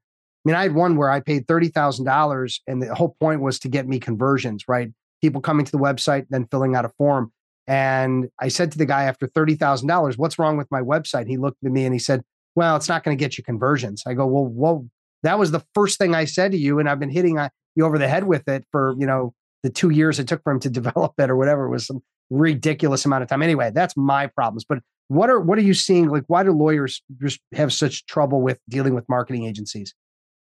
I 0.48 0.50
mean, 0.50 0.56
I 0.56 0.64
had 0.64 0.76
one 0.76 0.96
where 0.96 1.10
I 1.10 1.20
paid 1.20 1.46
thirty 1.46 1.68
thousand 1.68 2.06
dollars, 2.06 2.62
and 2.68 2.82
the 2.82 2.96
whole 2.96 3.18
point 3.20 3.42
was 3.42 3.60
to 3.60 3.68
get 3.68 3.86
me 3.86 4.00
conversions, 4.00 4.64
right? 4.70 4.90
People 5.22 5.42
coming 5.42 5.66
to 5.66 5.72
the 5.74 5.78
website, 5.78 6.26
then 6.30 6.48
filling 6.50 6.74
out 6.74 6.86
a 6.86 6.90
form. 6.98 7.34
And 7.68 8.30
I 8.40 8.48
said 8.48 8.72
to 8.72 8.78
the 8.78 8.86
guy 8.86 9.04
after 9.04 9.28
thirty 9.28 9.56
thousand 9.56 9.90
dollars, 9.90 10.18
"What's 10.18 10.40
wrong 10.40 10.56
with 10.56 10.72
my 10.72 10.80
website?" 10.80 11.28
He 11.28 11.36
looked 11.36 11.58
at 11.66 11.72
me 11.74 11.84
and 11.84 11.94
he 11.94 12.00
said, 12.00 12.24
"Well, 12.56 12.78
it's 12.78 12.88
not 12.88 13.04
going 13.04 13.18
to 13.18 13.22
get 13.22 13.38
you 13.38 13.44
conversions." 13.44 14.04
I 14.08 14.14
go, 14.14 14.26
"Well, 14.26 14.46
well, 14.46 14.88
that 15.24 15.38
was 15.38 15.52
the 15.52 15.66
first 15.74 15.98
thing 15.98 16.16
I 16.16 16.24
said 16.24 16.54
to 16.54 16.58
you, 16.58 16.80
and 16.80 16.88
I've 16.88 17.00
been 17.00 17.10
hitting 17.10 17.38
you 17.76 17.86
over 17.86 17.98
the 17.98 18.08
head 18.08 18.24
with 18.24 18.48
it 18.48 18.64
for 18.72 18.96
you 18.98 19.06
know 19.06 19.34
the 19.64 19.70
two 19.70 19.90
years 19.90 20.20
it 20.20 20.28
took 20.28 20.44
for 20.44 20.52
him 20.52 20.60
to 20.62 20.70
develop 20.80 21.14
it 21.18 21.30
or 21.30 21.36
whatever 21.36 21.70
was 21.70 21.88
some 21.88 22.02
ridiculous 22.30 23.06
amount 23.06 23.24
of 23.24 23.30
time. 23.30 23.42
Anyway, 23.42 23.72
that's 23.74 23.96
my 23.96 24.28
problems. 24.28 24.66
But 24.68 24.80
what 25.08 25.30
are 25.30 25.40
what 25.40 25.58
are 25.58 25.64
you 25.64 25.74
seeing? 25.74 26.10
Like, 26.10 26.24
why 26.28 26.44
do 26.44 26.52
lawyers 26.52 27.02
just 27.22 27.40
have 27.54 27.72
such 27.72 28.06
trouble 28.06 28.42
with 28.42 28.60
dealing 28.70 28.94
with 28.94 29.08
marketing 29.08 29.46
agencies? 29.46 29.94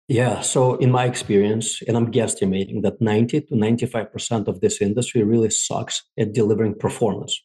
Yeah. 0.09 0.41
So, 0.41 0.77
in 0.77 0.91
my 0.91 1.05
experience, 1.05 1.83
and 1.87 1.97
I'm 1.97 2.11
guesstimating 2.11 2.83
that 2.83 3.01
90 3.01 3.43
to 3.43 3.55
95% 3.55 4.49
of 4.49 4.61
this 4.61 4.81
industry 4.81 5.23
really 5.23 5.51
sucks 5.51 6.03
at 6.19 6.33
delivering 6.33 6.75
performance. 6.75 7.41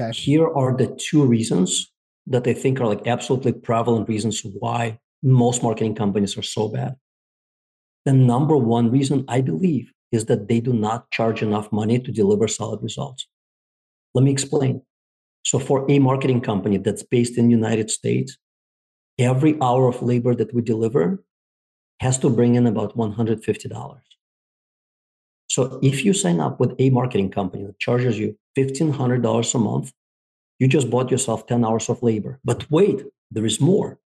Okay. 0.00 0.10
Here 0.18 0.48
are 0.48 0.74
the 0.74 0.96
two 0.98 1.24
reasons 1.24 1.92
that 2.26 2.46
I 2.46 2.54
think 2.54 2.80
are 2.80 2.86
like 2.86 3.06
absolutely 3.06 3.52
prevalent 3.52 4.08
reasons 4.08 4.42
why 4.58 4.98
most 5.22 5.62
marketing 5.62 5.94
companies 5.94 6.38
are 6.38 6.42
so 6.42 6.68
bad. 6.68 6.96
The 8.06 8.14
number 8.14 8.56
one 8.56 8.90
reason 8.90 9.26
I 9.28 9.42
believe 9.42 9.92
is 10.12 10.26
that 10.26 10.48
they 10.48 10.60
do 10.60 10.72
not 10.72 11.10
charge 11.10 11.42
enough 11.42 11.70
money 11.72 11.98
to 11.98 12.10
deliver 12.10 12.48
solid 12.48 12.82
results. 12.82 13.26
Let 14.14 14.24
me 14.24 14.30
explain. 14.30 14.82
So 15.44 15.58
for 15.58 15.90
a 15.90 15.98
marketing 15.98 16.40
company 16.40 16.76
that's 16.78 17.02
based 17.02 17.38
in 17.38 17.46
the 17.46 17.52
United 17.52 17.90
States, 17.90 18.36
every 19.18 19.56
hour 19.60 19.88
of 19.88 20.02
labor 20.02 20.34
that 20.34 20.52
we 20.54 20.62
deliver 20.62 21.22
has 22.00 22.18
to 22.18 22.30
bring 22.30 22.54
in 22.54 22.66
about 22.66 22.96
$150. 22.96 24.00
So 25.48 25.80
if 25.82 26.04
you 26.04 26.12
sign 26.12 26.40
up 26.40 26.60
with 26.60 26.74
a 26.78 26.90
marketing 26.90 27.30
company 27.30 27.64
that 27.64 27.78
charges 27.78 28.18
you 28.18 28.36
$1,500 28.56 29.54
a 29.54 29.58
month, 29.58 29.92
you 30.58 30.68
just 30.68 30.90
bought 30.90 31.10
yourself 31.10 31.46
10 31.46 31.64
hours 31.64 31.88
of 31.88 32.02
labor. 32.02 32.38
But 32.44 32.70
wait, 32.70 33.04
there 33.30 33.46
is 33.46 33.60
more. 33.60 33.98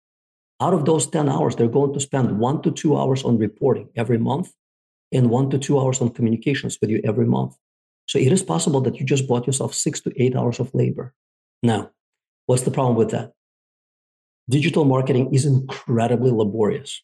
Out 0.62 0.74
of 0.74 0.86
those 0.86 1.08
10 1.08 1.28
hours, 1.28 1.56
they're 1.56 1.68
going 1.68 1.94
to 1.94 2.00
spend 2.00 2.40
one 2.40 2.62
to 2.62 2.72
two 2.72 2.98
hours 2.98 3.24
on 3.24 3.38
reporting 3.38 3.90
every 3.96 4.18
month 4.18 4.54
and 5.14 5.30
one 5.30 5.50
to 5.52 5.58
two 5.58 5.80
hours 5.80 6.02
on 6.02 6.10
communications 6.10 6.78
with 6.82 6.90
you 6.90 7.02
every 7.04 7.26
month. 7.26 7.56
So 8.08 8.20
it 8.20 8.32
is 8.32 8.44
possible 8.44 8.82
that 8.82 9.00
you 9.00 9.06
just 9.06 9.28
bought 9.28 9.48
yourself 9.48 9.74
six 9.74 10.02
to 10.02 10.12
eight 10.22 10.36
hours 10.36 10.60
of 10.60 10.74
labor. 10.74 11.14
Now, 11.62 11.92
what's 12.46 12.64
the 12.64 12.72
problem 12.72 12.98
with 12.98 13.12
that? 13.12 13.34
Digital 14.50 14.84
marketing 14.84 15.34
is 15.34 15.46
incredibly 15.46 16.32
laborious. 16.32 17.02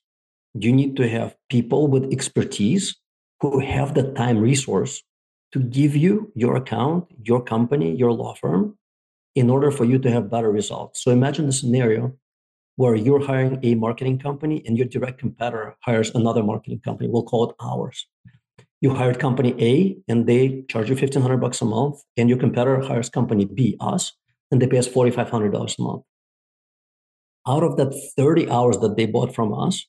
You 0.53 0.73
need 0.73 0.97
to 0.97 1.07
have 1.07 1.35
people 1.49 1.87
with 1.87 2.11
expertise 2.11 2.97
who 3.39 3.59
have 3.59 3.93
the 3.93 4.11
time 4.11 4.39
resource 4.39 5.01
to 5.53 5.59
give 5.59 5.95
you 5.95 6.31
your 6.35 6.55
account, 6.57 7.05
your 7.23 7.41
company, 7.41 7.95
your 7.95 8.11
law 8.11 8.35
firm 8.35 8.77
in 9.35 9.49
order 9.49 9.71
for 9.71 9.85
you 9.85 9.97
to 9.99 10.11
have 10.11 10.29
better 10.29 10.51
results. 10.51 11.03
So 11.03 11.11
imagine 11.11 11.47
a 11.47 11.51
scenario 11.51 12.13
where 12.79 12.95
you're 12.95 13.25
hiring 13.25 13.59
a 13.61 13.75
marketing 13.75 14.17
company 14.17 14.63
and 14.65 14.77
your 14.77 14.87
direct 14.87 15.17
competitor 15.19 15.75
hires 15.81 16.11
another 16.15 16.41
marketing 16.41 16.79
company. 16.79 17.09
We'll 17.09 17.23
call 17.31 17.49
it 17.49 17.55
ours. 17.61 18.07
You 18.79 18.95
hired 18.95 19.19
company 19.19 19.53
A 19.59 19.97
and 20.09 20.25
they 20.25 20.63
charge 20.69 20.87
you 20.87 20.95
1500 20.95 21.41
bucks 21.41 21.61
a 21.61 21.65
month 21.65 21.97
and 22.15 22.29
your 22.29 22.37
competitor 22.37 22.79
hires 22.79 23.09
company 23.09 23.43
B, 23.43 23.75
us, 23.81 24.13
and 24.49 24.61
they 24.61 24.67
pay 24.67 24.77
us 24.77 24.87
$4,500 24.87 25.77
a 25.77 25.81
month. 25.81 26.03
Out 27.45 27.63
of 27.63 27.75
that 27.75 27.91
30 28.15 28.49
hours 28.49 28.77
that 28.77 28.95
they 28.95 29.07
bought 29.07 29.35
from 29.35 29.53
us, 29.53 29.85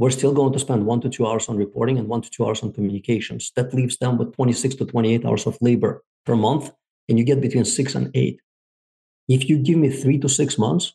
we're 0.00 0.10
still 0.10 0.32
going 0.32 0.52
to 0.54 0.58
spend 0.58 0.86
one 0.86 1.00
to 1.02 1.08
two 1.08 1.24
hours 1.24 1.48
on 1.48 1.56
reporting 1.56 1.98
and 1.98 2.08
one 2.08 2.22
to 2.22 2.30
two 2.30 2.44
hours 2.44 2.64
on 2.64 2.72
communications. 2.72 3.52
That 3.54 3.72
leaves 3.72 3.96
them 3.98 4.18
with 4.18 4.34
26 4.34 4.74
to 4.74 4.86
28 4.86 5.24
hours 5.24 5.46
of 5.46 5.56
labor 5.60 6.02
per 6.26 6.34
month, 6.34 6.72
and 7.08 7.16
you 7.16 7.24
get 7.24 7.40
between 7.40 7.64
six 7.64 7.94
and 7.94 8.10
eight. 8.14 8.40
If 9.28 9.48
you 9.48 9.58
give 9.58 9.78
me 9.78 9.90
three 9.90 10.18
to 10.18 10.28
six 10.28 10.58
months, 10.58 10.94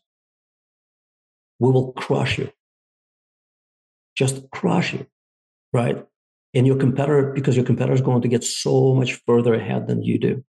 we 1.63 1.71
will 1.71 1.93
crush 1.93 2.37
you. 2.37 2.51
Just 4.17 4.49
crush 4.51 4.91
you, 4.93 5.07
right? 5.71 6.05
And 6.53 6.67
your 6.67 6.75
competitor, 6.75 7.31
because 7.31 7.55
your 7.55 7.65
competitor 7.65 7.93
is 7.93 8.01
going 8.01 8.21
to 8.21 8.27
get 8.27 8.43
so 8.43 8.93
much 8.93 9.13
further 9.25 9.53
ahead 9.53 9.87
than 9.87 10.03
you 10.03 10.19
do. 10.19 10.43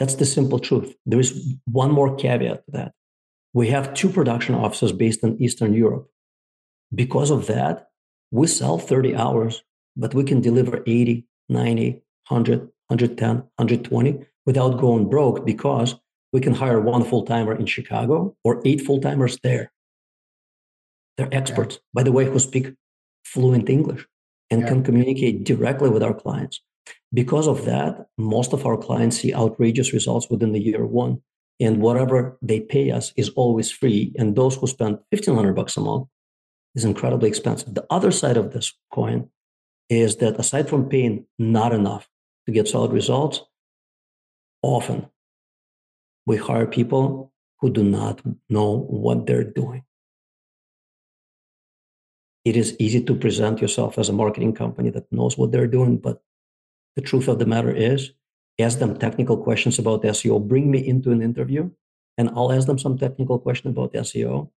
That's 0.00 0.16
the 0.16 0.26
simple 0.26 0.58
truth. 0.58 0.96
There 1.06 1.20
is 1.20 1.30
one 1.66 1.92
more 1.92 2.16
caveat 2.16 2.64
to 2.64 2.70
that. 2.72 2.92
We 3.54 3.68
have 3.68 3.94
two 3.94 4.08
production 4.08 4.56
offices 4.56 4.90
based 4.90 5.22
in 5.22 5.40
Eastern 5.40 5.74
Europe. 5.74 6.08
Because 6.92 7.30
of 7.30 7.46
that, 7.46 7.90
we 8.32 8.48
sell 8.48 8.78
30 8.78 9.14
hours, 9.14 9.62
but 9.96 10.12
we 10.12 10.24
can 10.24 10.40
deliver 10.40 10.82
80, 10.84 11.24
90, 11.50 12.02
100, 12.28 12.58
110, 12.88 13.36
120 13.36 14.26
without 14.44 14.80
going 14.80 15.08
broke 15.08 15.46
because 15.46 15.94
we 16.32 16.40
can 16.40 16.54
hire 16.54 16.80
one 16.80 17.04
full 17.04 17.24
timer 17.24 17.54
in 17.54 17.66
Chicago 17.66 18.36
or 18.42 18.60
eight 18.64 18.80
full 18.80 19.00
timers 19.00 19.38
there. 19.44 19.70
They're 21.16 21.34
experts, 21.34 21.76
yeah. 21.76 21.80
by 21.94 22.02
the 22.02 22.12
way, 22.12 22.24
who 22.24 22.38
speak 22.38 22.74
fluent 23.24 23.68
English 23.68 24.06
and 24.50 24.62
yeah. 24.62 24.68
can 24.68 24.82
communicate 24.82 25.44
directly 25.44 25.90
with 25.90 26.02
our 26.02 26.14
clients. 26.14 26.60
Because 27.12 27.46
of 27.46 27.64
that, 27.64 28.06
most 28.18 28.52
of 28.52 28.66
our 28.66 28.76
clients 28.76 29.18
see 29.18 29.34
outrageous 29.34 29.92
results 29.92 30.28
within 30.30 30.52
the 30.52 30.60
year 30.60 30.86
one. 30.86 31.22
And 31.60 31.80
whatever 31.80 32.38
they 32.42 32.60
pay 32.60 32.90
us 32.90 33.12
is 33.16 33.28
always 33.30 33.70
free. 33.70 34.12
And 34.18 34.34
those 34.34 34.56
who 34.56 34.66
spend 34.66 34.98
1500 35.10 35.54
bucks 35.54 35.76
a 35.76 35.80
month 35.80 36.08
is 36.74 36.84
incredibly 36.84 37.28
expensive. 37.28 37.74
The 37.74 37.86
other 37.90 38.10
side 38.10 38.36
of 38.36 38.52
this 38.52 38.72
coin 38.92 39.28
is 39.88 40.16
that 40.16 40.40
aside 40.40 40.68
from 40.68 40.88
paying 40.88 41.26
not 41.38 41.72
enough 41.72 42.08
to 42.46 42.52
get 42.52 42.66
solid 42.66 42.92
results, 42.92 43.42
often 44.62 45.06
we 46.26 46.36
hire 46.36 46.66
people 46.66 47.32
who 47.60 47.70
do 47.70 47.84
not 47.84 48.22
know 48.48 48.78
what 48.88 49.26
they're 49.26 49.44
doing. 49.44 49.84
It 52.44 52.56
is 52.56 52.76
easy 52.78 53.02
to 53.04 53.14
present 53.14 53.60
yourself 53.60 53.98
as 53.98 54.08
a 54.08 54.12
marketing 54.12 54.54
company 54.54 54.90
that 54.90 55.10
knows 55.12 55.38
what 55.38 55.52
they're 55.52 55.68
doing, 55.68 55.98
but 55.98 56.22
the 56.96 57.02
truth 57.02 57.28
of 57.28 57.38
the 57.38 57.46
matter 57.46 57.70
is, 57.70 58.12
ask 58.58 58.78
them 58.78 58.98
technical 58.98 59.36
questions 59.36 59.78
about 59.78 60.02
SEO. 60.02 60.46
Bring 60.46 60.70
me 60.70 60.86
into 60.86 61.10
an 61.12 61.22
interview, 61.22 61.70
and 62.18 62.30
I'll 62.30 62.52
ask 62.52 62.66
them 62.66 62.78
some 62.78 62.98
technical 62.98 63.38
question 63.38 63.70
about 63.70 63.92
SEO, 63.92 64.50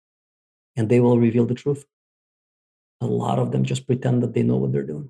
and 0.75 0.89
they 0.89 0.99
will 0.99 1.19
reveal 1.19 1.45
the 1.45 1.53
truth. 1.53 1.85
A 3.01 3.05
lot 3.05 3.39
of 3.39 3.51
them 3.51 3.63
just 3.63 3.87
pretend 3.87 4.23
that 4.23 4.33
they 4.33 4.43
know 4.43 4.57
what 4.57 4.71
they're 4.71 4.83
doing. 4.83 5.09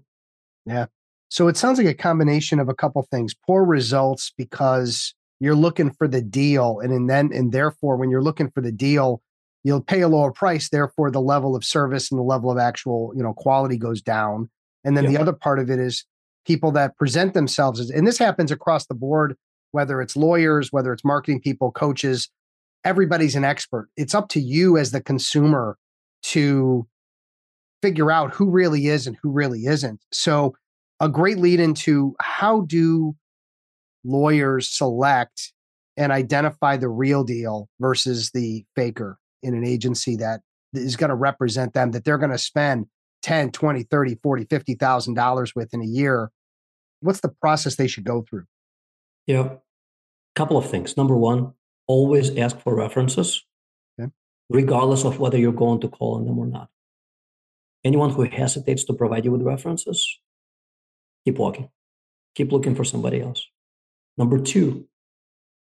Yeah. 0.65 0.87
So 1.29 1.47
it 1.47 1.57
sounds 1.57 1.77
like 1.77 1.87
a 1.87 1.93
combination 1.93 2.59
of 2.59 2.69
a 2.69 2.75
couple 2.75 3.01
things: 3.03 3.33
poor 3.33 3.63
results 3.63 4.33
because 4.37 5.15
you're 5.39 5.55
looking 5.55 5.91
for 5.91 6.07
the 6.07 6.21
deal, 6.21 6.79
and, 6.79 6.91
and 6.91 7.09
then 7.09 7.31
and 7.33 7.51
therefore, 7.51 7.95
when 7.95 8.09
you're 8.09 8.23
looking 8.23 8.51
for 8.51 8.61
the 8.61 8.71
deal, 8.71 9.21
you'll 9.65 9.81
pay 9.81 10.01
a 10.01 10.07
lower 10.07 10.31
price. 10.31 10.69
Therefore, 10.69 11.09
the 11.09 11.19
level 11.19 11.55
of 11.55 11.65
service 11.65 12.11
and 12.11 12.19
the 12.19 12.23
level 12.23 12.51
of 12.51 12.57
actual 12.57 13.11
you 13.15 13.23
know 13.23 13.33
quality 13.33 13.77
goes 13.77 14.01
down. 14.01 14.49
And 14.85 14.95
then 14.95 15.07
the 15.07 15.17
other 15.17 15.33
part 15.33 15.57
of 15.57 15.71
it 15.71 15.79
is 15.79 16.05
people 16.45 16.71
that 16.73 16.95
present 16.95 17.33
themselves 17.33 17.79
as, 17.79 17.89
and 17.89 18.05
this 18.05 18.19
happens 18.19 18.51
across 18.51 18.85
the 18.85 18.93
board, 18.93 19.35
whether 19.71 19.99
it's 19.99 20.15
lawyers, 20.15 20.71
whether 20.71 20.93
it's 20.93 21.03
marketing 21.03 21.41
people, 21.41 21.71
coaches, 21.71 22.29
everybody's 22.83 23.35
an 23.35 23.43
expert. 23.43 23.89
It's 23.97 24.13
up 24.13 24.29
to 24.29 24.39
you 24.39 24.77
as 24.77 24.91
the 24.91 25.01
consumer 25.01 25.75
to 26.25 26.87
figure 27.81 28.11
out 28.11 28.31
who 28.31 28.51
really 28.51 28.85
is 28.85 29.07
and 29.07 29.17
who 29.23 29.31
really 29.31 29.65
isn't. 29.65 29.99
So 30.11 30.55
a 30.99 31.09
great 31.09 31.39
lead 31.39 31.59
into 31.59 32.15
how 32.21 32.61
do 32.61 33.15
lawyers 34.03 34.69
select 34.69 35.51
and 35.97 36.11
identify 36.11 36.77
the 36.77 36.89
real 36.89 37.23
deal 37.23 37.69
versus 37.79 38.29
the 38.35 38.63
faker 38.75 39.17
in 39.45 39.53
an 39.53 39.65
agency 39.65 40.15
that 40.17 40.41
is 40.73 40.95
going 40.95 41.09
to 41.09 41.15
represent 41.15 41.73
them 41.73 41.91
that 41.91 42.03
they're 42.03 42.17
going 42.17 42.31
to 42.31 42.37
spend 42.37 42.87
10 43.23 43.51
20 43.51 43.83
30 43.83 44.15
40 44.21 44.45
50,000 44.45 45.13
dollars 45.13 45.55
with 45.55 45.73
in 45.73 45.81
a 45.81 45.85
year 45.85 46.31
what's 47.01 47.21
the 47.21 47.29
process 47.29 47.75
they 47.75 47.87
should 47.87 48.03
go 48.03 48.25
through? 48.27 48.45
Yeah 49.27 49.55
couple 50.35 50.57
of 50.57 50.69
things. 50.69 50.97
Number 50.97 51.15
one 51.15 51.53
always 51.87 52.35
ask 52.37 52.59
for 52.59 52.75
references 52.75 53.43
okay. 53.99 54.11
regardless 54.49 55.05
of 55.05 55.19
whether 55.19 55.37
you're 55.37 55.53
going 55.53 55.79
to 55.79 55.87
call 55.87 56.15
on 56.15 56.25
them 56.25 56.37
or 56.37 56.45
not. 56.45 56.67
Anyone 57.83 58.09
who 58.09 58.23
hesitates 58.23 58.83
to 58.85 58.93
provide 58.93 59.23
you 59.25 59.31
with 59.31 59.43
references 59.43 60.19
keep 61.23 61.37
walking. 61.37 61.69
Keep 62.35 62.51
looking 62.51 62.75
for 62.75 62.83
somebody 62.83 63.21
else. 63.21 63.47
Number 64.17 64.39
two 64.39 64.87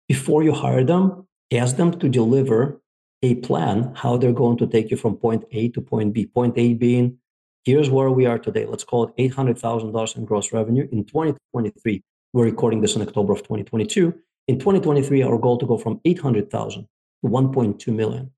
before 0.08 0.44
you 0.44 0.52
hire 0.52 0.84
them 0.84 1.28
ask 1.54 1.76
them 1.76 1.92
to 2.00 2.08
deliver 2.08 2.82
a 3.24 3.36
plan 3.36 3.94
how 3.96 4.18
they're 4.18 4.34
going 4.34 4.58
to 4.58 4.68
take 4.68 4.90
you 4.90 4.98
from 4.98 5.16
point 5.16 5.44
A 5.52 5.70
to 5.70 5.82
point 5.82 6.14
B. 6.14 6.26
Point 6.26 6.58
A 6.58 6.74
being 6.74 7.18
here's 7.64 7.90
where 7.90 8.10
we 8.10 8.26
are 8.26 8.40
today. 8.40 8.66
Let's 8.66 8.84
call 8.84 9.08
it 9.08 9.32
$800,000 9.32 10.18
in 10.18 10.26
gross 10.26 10.52
revenue 10.52 10.88
in 10.92 11.06
2023. 11.06 12.04
We're 12.34 12.46
recording 12.46 12.82
this 12.82 12.96
in 12.96 13.02
October 13.02 13.34
of 13.34 13.40
2022. 13.40 14.14
In 14.48 14.58
2023, 14.58 15.24
our 15.24 15.38
goal 15.38 15.58
to 15.60 15.66
go 15.66 15.78
from 15.78 16.00
800,000 16.04 16.82
to 16.84 17.30
1.2 17.30 17.88
million. 17.94 18.32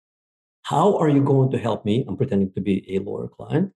How 0.63 0.97
are 0.97 1.09
you 1.09 1.23
going 1.23 1.51
to 1.51 1.57
help 1.57 1.85
me? 1.85 2.05
I'm 2.07 2.17
pretending 2.17 2.51
to 2.53 2.61
be 2.61 2.95
a 2.95 2.99
lawyer 2.99 3.27
client 3.27 3.71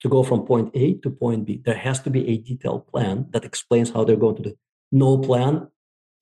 to 0.00 0.08
go 0.08 0.22
from 0.22 0.44
point 0.44 0.70
A 0.74 0.94
to 0.98 1.10
point 1.10 1.46
B. 1.46 1.60
There 1.64 1.76
has 1.76 2.00
to 2.00 2.10
be 2.10 2.28
a 2.28 2.38
detailed 2.38 2.86
plan 2.88 3.26
that 3.30 3.44
explains 3.44 3.90
how 3.90 4.04
they're 4.04 4.16
going 4.16 4.36
to 4.36 4.42
do. 4.42 4.58
No 4.92 5.18
plan, 5.18 5.68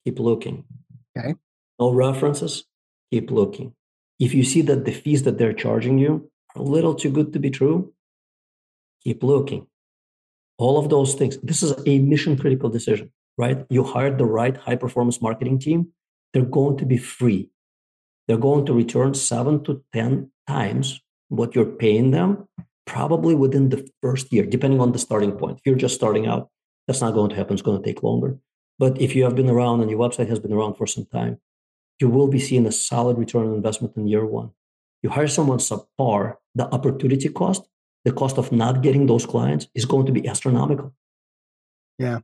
keep 0.05 0.19
looking. 0.19 0.65
Okay. 1.17 1.35
No 1.79 1.91
references, 1.91 2.63
keep 3.11 3.29
looking. 3.29 3.73
If 4.19 4.33
you 4.33 4.43
see 4.43 4.61
that 4.63 4.85
the 4.85 4.91
fees 4.91 5.23
that 5.23 5.37
they're 5.37 5.53
charging 5.53 5.97
you 5.97 6.29
are 6.55 6.61
a 6.61 6.65
little 6.65 6.95
too 6.95 7.09
good 7.09 7.33
to 7.33 7.39
be 7.39 7.49
true, 7.49 7.93
keep 9.03 9.23
looking. 9.23 9.67
All 10.57 10.77
of 10.77 10.89
those 10.89 11.15
things. 11.15 11.37
This 11.41 11.63
is 11.63 11.73
a 11.85 11.99
mission 11.99 12.37
critical 12.37 12.69
decision, 12.69 13.11
right? 13.37 13.65
You 13.69 13.83
hired 13.83 14.17
the 14.17 14.25
right 14.25 14.55
high 14.55 14.75
performance 14.75 15.21
marketing 15.21 15.59
team, 15.59 15.89
they're 16.33 16.43
going 16.43 16.77
to 16.77 16.85
be 16.85 16.97
free. 16.97 17.49
They're 18.27 18.37
going 18.37 18.65
to 18.67 18.73
return 18.73 19.13
seven 19.13 19.63
to 19.65 19.83
10 19.93 20.31
times 20.47 21.01
what 21.29 21.55
you're 21.55 21.65
paying 21.65 22.11
them, 22.11 22.47
probably 22.85 23.35
within 23.35 23.69
the 23.69 23.87
first 24.01 24.31
year, 24.31 24.45
depending 24.45 24.79
on 24.79 24.91
the 24.91 24.99
starting 24.99 25.33
point. 25.33 25.57
If 25.57 25.65
you're 25.65 25.75
just 25.75 25.95
starting 25.95 26.27
out, 26.27 26.49
that's 26.87 27.01
not 27.01 27.13
going 27.13 27.29
to 27.29 27.35
happen. 27.35 27.53
It's 27.53 27.61
going 27.61 27.81
to 27.81 27.85
take 27.85 28.03
longer. 28.03 28.37
But 28.79 29.01
if 29.01 29.15
you 29.15 29.23
have 29.23 29.35
been 29.35 29.49
around 29.49 29.81
and 29.81 29.89
your 29.89 29.99
website 29.99 30.29
has 30.29 30.39
been 30.39 30.53
around 30.53 30.75
for 30.75 30.87
some 30.87 31.05
time, 31.05 31.39
you 31.99 32.09
will 32.09 32.27
be 32.27 32.39
seeing 32.39 32.65
a 32.65 32.71
solid 32.71 33.17
return 33.17 33.47
on 33.47 33.53
investment 33.53 33.95
in 33.97 34.07
year 34.07 34.25
one. 34.25 34.51
You 35.01 35.09
hire 35.09 35.27
someone 35.27 35.59
subpar, 35.59 36.37
the 36.55 36.65
opportunity 36.73 37.29
cost, 37.29 37.67
the 38.05 38.11
cost 38.11 38.37
of 38.37 38.51
not 38.51 38.81
getting 38.81 39.05
those 39.05 39.25
clients 39.25 39.67
is 39.75 39.85
going 39.85 40.05
to 40.05 40.11
be 40.11 40.27
astronomical. 40.27 40.93
Yeah. 41.99 42.19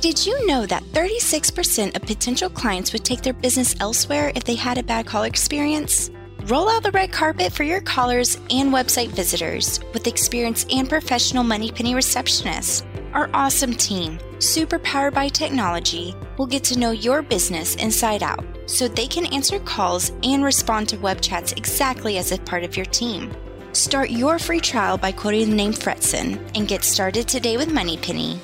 Did 0.00 0.26
you 0.26 0.46
know 0.46 0.66
that 0.66 0.82
36% 0.92 1.96
of 1.96 2.02
potential 2.02 2.50
clients 2.50 2.92
would 2.92 3.04
take 3.04 3.22
their 3.22 3.32
business 3.32 3.74
elsewhere 3.80 4.32
if 4.34 4.44
they 4.44 4.54
had 4.54 4.78
a 4.78 4.82
bad 4.82 5.06
call 5.06 5.22
experience? 5.24 6.10
Roll 6.46 6.68
out 6.68 6.82
the 6.82 6.90
red 6.90 7.12
carpet 7.12 7.52
for 7.52 7.62
your 7.62 7.80
callers 7.80 8.36
and 8.50 8.72
website 8.72 9.08
visitors 9.08 9.78
with 9.92 10.08
experienced 10.08 10.72
and 10.72 10.88
professional 10.88 11.44
MoneyPenny 11.44 11.94
receptionists. 11.94 12.84
Our 13.14 13.28
awesome 13.34 13.74
team, 13.74 14.18
super 14.38 14.78
powered 14.78 15.12
by 15.12 15.28
technology, 15.28 16.14
will 16.38 16.46
get 16.46 16.64
to 16.64 16.78
know 16.78 16.92
your 16.92 17.20
business 17.20 17.74
inside 17.76 18.22
out 18.22 18.42
so 18.64 18.88
they 18.88 19.06
can 19.06 19.26
answer 19.26 19.58
calls 19.58 20.12
and 20.22 20.42
respond 20.42 20.88
to 20.88 20.96
web 20.96 21.20
chats 21.20 21.52
exactly 21.52 22.16
as 22.16 22.32
if 22.32 22.42
part 22.46 22.64
of 22.64 22.74
your 22.74 22.86
team. 22.86 23.30
Start 23.74 24.08
your 24.08 24.38
free 24.38 24.60
trial 24.60 24.96
by 24.96 25.12
quoting 25.12 25.50
the 25.50 25.56
name 25.56 25.74
Fretzin 25.74 26.40
and 26.54 26.66
get 26.66 26.84
started 26.84 27.28
today 27.28 27.58
with 27.58 27.68
MoneyPenny. 27.68 28.38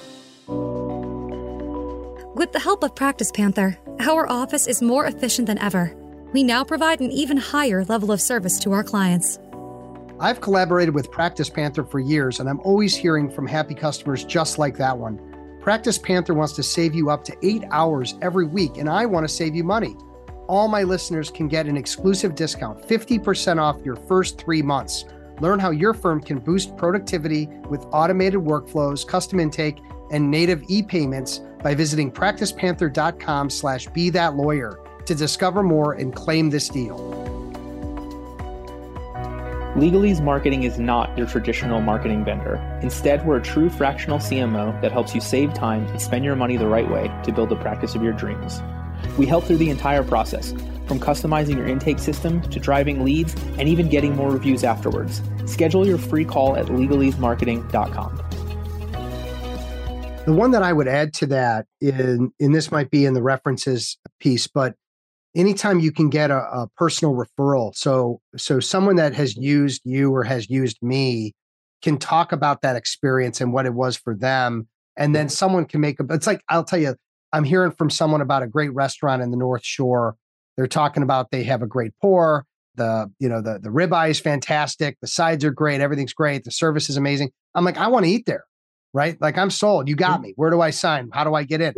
With 2.35 2.53
the 2.53 2.61
help 2.61 2.85
of 2.85 2.95
Practice 2.95 3.33
Panther, 3.33 3.79
our 4.01 4.31
office 4.31 4.67
is 4.67 4.83
more 4.83 5.07
efficient 5.07 5.47
than 5.47 5.59
ever. 5.59 5.95
We 6.35 6.43
now 6.43 6.63
provide 6.63 7.01
an 7.01 7.11
even 7.11 7.39
higher 7.39 7.87
level 7.87 8.13
of 8.13 8.21
service 8.21 8.59
to 8.61 8.73
our 8.73 8.85
clients. 8.85 9.39
I've 10.21 10.41
collaborated 10.41 10.95
with 10.95 11.11
Practice 11.11 11.49
Panther 11.49 11.85
for 11.85 12.01
years, 12.01 12.41
and 12.41 12.49
I'm 12.49 12.61
always 12.61 12.97
hearing 12.97 13.31
from 13.31 13.47
happy 13.47 13.75
customers 13.75 14.25
just 14.25 14.59
like 14.59 14.77
that 14.79 14.97
one. 14.97 15.21
Practice 15.61 15.99
Panther 15.99 16.35
wants 16.35 16.55
to 16.55 16.63
save 16.63 16.95
you 16.95 17.11
up 17.11 17.25
to 17.25 17.37
eight 17.43 17.65
hours 17.71 18.17
every 18.23 18.47
week, 18.47 18.79
and 18.79 18.89
I 18.89 19.07
want 19.07 19.25
to 19.29 19.33
save 19.33 19.55
you 19.55 19.65
money 19.65 19.97
all 20.49 20.67
my 20.67 20.83
listeners 20.83 21.31
can 21.31 21.47
get 21.47 21.67
an 21.67 21.77
exclusive 21.77 22.35
discount 22.35 22.83
50% 22.89 23.61
off 23.61 23.85
your 23.85 23.97
first 23.97 24.41
three 24.41 24.63
months. 24.63 25.05
Learn 25.41 25.61
how 25.61 25.71
your 25.71 25.95
firm 25.95 26.21
can 26.21 26.41
boost 26.41 26.77
productivity 26.77 27.47
with 27.69 27.87
automated 27.93 28.41
workflows, 28.41 29.07
custom 29.07 29.39
intake, 29.39 29.79
and 30.11 30.31
native 30.31 30.65
e-payments 30.69 31.43
by 31.63 31.75
visiting 31.75 32.11
practicepanther.com 32.11 33.51
slash 33.51 33.87
be 33.89 34.11
that 34.11 34.35
lawyer 34.35 34.81
to 35.05 35.15
discover 35.15 35.63
more 35.63 35.93
and 35.93 36.15
claim 36.15 36.51
this 36.51 36.69
deal. 36.69 37.18
Legalese 39.79 40.21
Marketing 40.21 40.65
is 40.65 40.77
not 40.77 41.17
your 41.17 41.25
traditional 41.25 41.81
marketing 41.81 42.25
vendor. 42.25 42.57
Instead, 42.83 43.25
we're 43.25 43.37
a 43.37 43.43
true 43.43 43.71
fractional 43.71 44.19
CMO 44.19 44.81
that 44.81 44.91
helps 44.91 45.15
you 45.15 45.21
save 45.21 45.55
time 45.55 45.87
and 45.87 46.03
spend 46.03 46.25
your 46.25 46.35
money 46.35 46.57
the 46.57 46.67
right 46.67 46.91
way 46.91 47.09
to 47.23 47.31
build 47.31 47.49
the 47.49 47.55
practice 47.55 47.95
of 47.95 48.03
your 48.03 48.13
dreams. 48.13 48.61
We 49.17 49.25
help 49.25 49.45
through 49.45 49.59
the 49.59 49.71
entire 49.71 50.03
process, 50.03 50.51
from 50.89 50.99
customizing 50.99 51.55
your 51.55 51.69
intake 51.69 52.01
system 52.01 52.41
to 52.51 52.59
driving 52.59 53.05
leads 53.05 53.37
and 53.57 53.69
even 53.69 53.89
getting 53.89 54.17
more 54.17 54.33
reviews 54.33 54.65
afterwards. 54.65 55.23
Schedule 55.47 55.87
your 55.87 55.99
free 55.99 56.25
call 56.25 56.57
at 56.57 56.67
legalesemarketing.com. 56.67 58.17
The 60.27 60.33
one 60.33 60.51
that 60.51 60.65
I 60.65 60.73
would 60.73 60.89
add 60.89 61.15
to 61.15 61.27
that, 61.27 61.67
in, 61.81 62.33
and 62.41 62.53
this 62.53 62.73
might 62.73 62.91
be 62.91 63.05
in 63.05 63.15
the 63.15 63.23
references 63.23 63.97
piece, 64.19 64.49
but 64.49 64.75
anytime 65.35 65.81
you 65.81 65.93
can 65.93 66.11
get 66.11 66.31
a, 66.31 66.39
a 66.39 66.69
personal 66.77 67.15
referral, 67.15 67.75
so 67.75 68.21
so 68.37 68.61
someone 68.61 68.97
that 68.97 69.15
has 69.15 69.37
used 69.37 69.83
you 69.85 70.15
or 70.15 70.25
has 70.25 70.49
used 70.51 70.79
me 70.83 71.35
can 71.83 71.99
talk 71.99 72.33
about 72.33 72.63
that 72.63 72.77
experience 72.77 73.41
and 73.41 73.53
what 73.53 73.67
it 73.67 73.75
was 73.75 73.97
for 73.97 74.15
them, 74.15 74.69
and 74.97 75.15
then 75.15 75.29
someone 75.29 75.65
can 75.65 75.81
make 75.81 76.01
a. 76.01 76.05
It's 76.11 76.27
like 76.27 76.43
I'll 76.49 76.65
tell 76.65 76.79
you, 76.79 76.95
I'm 77.33 77.45
hearing 77.45 77.73
from 77.73 77.91
someone 77.91 78.21
about 78.21 78.43
a 78.43 78.47
great 78.47 78.73
restaurant 78.75 79.23
in 79.23 79.31
the 79.31 79.37
North 79.37 79.65
Shore. 79.65 80.17
They're 80.57 80.67
talking 80.67 81.03
about 81.03 81.31
they 81.31 81.45
have 81.45 81.63
a 81.63 81.67
great 81.67 81.93
pour. 82.01 82.45
The 82.77 83.11
you 83.19 83.29
know 83.29 83.41
the 83.41 83.59
the 83.59 83.71
ribeye 83.71 84.11
is 84.11 84.21
fantastic. 84.21 84.99
The 85.01 85.07
sides 85.09 85.45
are 85.45 85.51
great. 85.51 85.81
Everything's 85.81 86.13
great. 86.13 86.45
The 86.45 86.51
service 86.51 86.89
is 86.89 86.97
amazing. 86.97 87.31
I'm 87.55 87.65
like 87.65 87.79
I 87.79 87.89
want 87.89 88.07
to 88.07 88.11
eat 88.11 88.27
there, 88.27 88.45
right? 88.93 89.21
Like 89.21 89.37
I'm 89.37 89.51
sold. 89.51 89.89
You 89.89 89.97
got 89.97 90.21
me. 90.21 90.33
Where 90.37 90.51
do 90.51 90.61
I 90.61 90.71
sign? 90.71 91.11
How 91.13 91.25
do 91.25 91.35
I 91.35 91.45
get 91.45 91.61
in? 91.61 91.75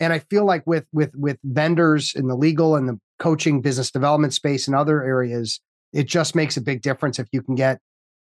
And 0.00 0.12
I 0.12 0.18
feel 0.18 0.44
like 0.44 0.66
with 0.66 0.84
with 0.92 1.14
with 1.14 1.38
vendors 1.42 2.14
in 2.14 2.28
the 2.28 2.36
legal 2.36 2.76
and 2.76 2.88
the 2.88 3.00
coaching, 3.18 3.60
business 3.62 3.90
development 3.90 4.34
space, 4.34 4.66
and 4.66 4.76
other 4.76 5.02
areas, 5.02 5.60
it 5.92 6.06
just 6.06 6.34
makes 6.34 6.56
a 6.56 6.60
big 6.60 6.82
difference 6.82 7.18
if 7.18 7.28
you 7.32 7.42
can 7.42 7.54
get 7.54 7.80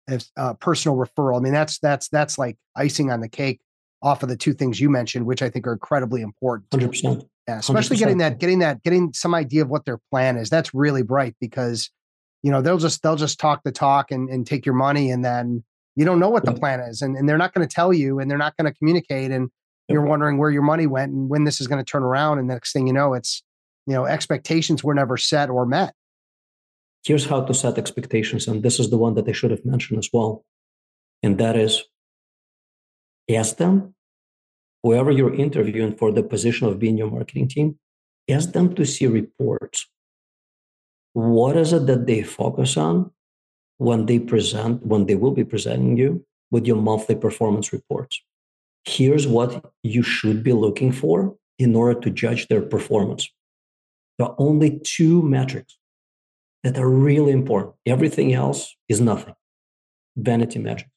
a 0.09 0.21
uh, 0.37 0.55
personal 0.55 0.97
referral. 0.97 1.37
I 1.37 1.41
mean, 1.41 1.53
that's 1.53 1.79
that's 1.79 2.09
that's 2.09 2.39
like 2.39 2.57
icing 2.75 3.11
on 3.11 3.21
the 3.21 3.29
cake 3.29 3.61
off 4.03 4.23
of 4.23 4.29
the 4.29 4.37
two 4.37 4.53
things 4.53 4.81
you 4.81 4.89
mentioned, 4.89 5.27
which 5.27 5.43
I 5.43 5.51
think 5.51 5.67
are 5.67 5.73
incredibly 5.73 6.23
important. 6.23 6.69
Hundred 6.73 6.89
percent. 6.89 7.25
Yeah, 7.49 7.59
especially 7.59 7.97
100%. 7.97 8.01
getting 8.01 8.19
that, 8.19 8.39
getting 8.39 8.59
that, 8.59 8.83
getting 8.83 9.13
some 9.15 9.35
idea 9.35 9.63
of 9.63 9.71
what 9.71 9.87
their 9.87 9.99
plan 10.11 10.37
is. 10.37 10.51
That's 10.51 10.75
really 10.75 11.03
bright 11.03 11.35
because, 11.41 11.91
you 12.43 12.51
know, 12.51 12.61
they'll 12.61 12.79
just 12.79 13.03
they'll 13.03 13.17
just 13.17 13.41
talk 13.41 13.63
the 13.65 13.73
talk 13.73 14.11
and, 14.11 14.29
and 14.29 14.47
take 14.47 14.67
your 14.67 14.75
money, 14.75 15.11
and 15.11 15.25
then 15.25 15.65
you 15.97 16.05
don't 16.05 16.21
know 16.21 16.29
what 16.29 16.45
the 16.45 16.53
plan 16.53 16.81
is, 16.81 17.03
and, 17.03 17.17
and 17.17 17.29
they're 17.29 17.39
not 17.39 17.55
going 17.55 17.67
to 17.67 17.75
tell 17.75 17.93
you, 17.93 18.21
and 18.21 18.31
they're 18.31 18.39
not 18.39 18.57
going 18.57 18.71
to 18.71 18.79
communicate, 18.79 19.31
and 19.31 19.51
you're 19.89 20.07
wondering 20.07 20.39
where 20.39 20.51
your 20.51 20.63
money 20.63 20.87
went 20.87 21.13
and 21.13 21.29
when 21.29 21.45
this 21.45 21.61
is 21.61 21.67
going 21.67 21.83
to 21.83 21.91
turn 21.91 22.03
around, 22.03 22.39
and 22.39 22.49
the 22.49 22.55
next 22.55 22.73
thing 22.73 22.87
you 22.87 22.93
know, 22.93 23.15
it's 23.15 23.43
you 23.87 23.95
know 23.95 24.07
expectations 24.07 24.85
were 24.85 24.95
never 24.95 25.17
set 25.17 25.51
or 25.51 25.67
met. 25.67 25.95
Here's 27.05 27.27
how 27.27 27.43
to 27.43 27.55
set 27.55 27.79
expectations, 27.79 28.47
and 28.47 28.63
this 28.63 28.79
is 28.79 28.91
the 28.91 28.99
one 28.99 29.15
that 29.15 29.29
I 29.29 29.33
should 29.33 29.51
have 29.51 29.65
mentioned 29.65 29.99
as 29.99 30.11
well, 30.13 30.45
and 31.23 31.39
that 31.39 31.57
is 31.57 31.85
ask 33.31 33.57
them 33.57 33.95
whoever 34.83 35.11
you're 35.11 35.35
interviewing 35.35 35.97
for 35.97 36.13
the 36.13 36.23
position 36.23 36.67
of 36.67 36.79
being 36.79 36.99
your 36.99 37.11
marketing 37.11 37.49
team, 37.49 37.79
ask 38.29 38.53
them 38.53 38.75
to 38.75 38.85
see 38.85 39.07
reports. 39.07 39.87
What 41.13 41.57
is 41.57 41.73
it 41.73 41.87
that 41.87 42.07
they 42.07 42.23
focus 42.23 42.77
on 42.77 43.11
when 43.79 44.07
they 44.07 44.19
present, 44.19 44.85
when 44.87 45.07
they 45.07 45.15
will 45.15 45.33
be 45.33 45.45
presenting 45.45 45.97
you 45.97 46.25
with 46.51 46.67
your 46.67 46.77
monthly 46.77 47.17
performance 47.17 47.73
reports? 47.73 48.23
Here's 48.85 49.27
what 49.27 49.65
you 49.83 50.03
should 50.03 50.43
be 50.43 50.53
looking 50.53 50.93
for 50.93 51.37
in 51.59 51.75
order 51.75 51.99
to 52.01 52.11
judge 52.11 52.49
their 52.49 52.63
performance. 52.63 53.29
There 54.19 54.29
are 54.29 54.37
only 54.39 54.81
two 54.81 55.23
metrics 55.23 55.77
that 56.65 56.79
are 56.79 56.89
really 56.89 57.33
important. 57.33 57.75
Everything 57.87 58.33
else 58.33 58.77
is 58.89 59.01
nothing. 59.01 59.35
Vanity 60.17 60.59
metrics. 60.59 60.91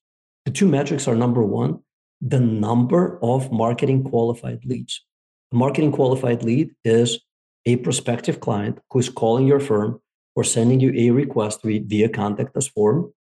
The 0.46 0.52
two 0.52 0.68
metrics 0.68 1.08
are 1.08 1.16
number 1.16 1.44
one, 1.44 1.80
the 2.20 2.40
number 2.40 3.20
of 3.22 3.52
marketing 3.52 4.04
qualified 4.04 4.66
leads. 4.66 5.06
A 5.52 5.56
marketing 5.56 5.92
qualified 5.92 6.44
lead 6.44 6.72
is 6.84 7.20
a 7.66 7.76
prospective 7.78 8.40
client 8.40 8.80
who 8.90 9.00
is 9.00 9.10
calling 9.10 9.46
your 9.46 9.60
firm 9.60 10.02
or 10.36 10.44
sending 10.44 10.80
you 10.80 10.92
a 10.96 11.12
request 11.12 11.62
via 11.64 12.10
contact 12.10 12.56
us 12.58 12.68
form 12.68 13.14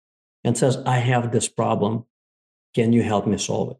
and 0.43 0.57
says, 0.57 0.77
I 0.85 0.97
have 0.97 1.31
this 1.31 1.47
problem. 1.47 2.05
Can 2.73 2.93
you 2.93 3.03
help 3.03 3.27
me 3.27 3.37
solve 3.37 3.71
it? 3.71 3.77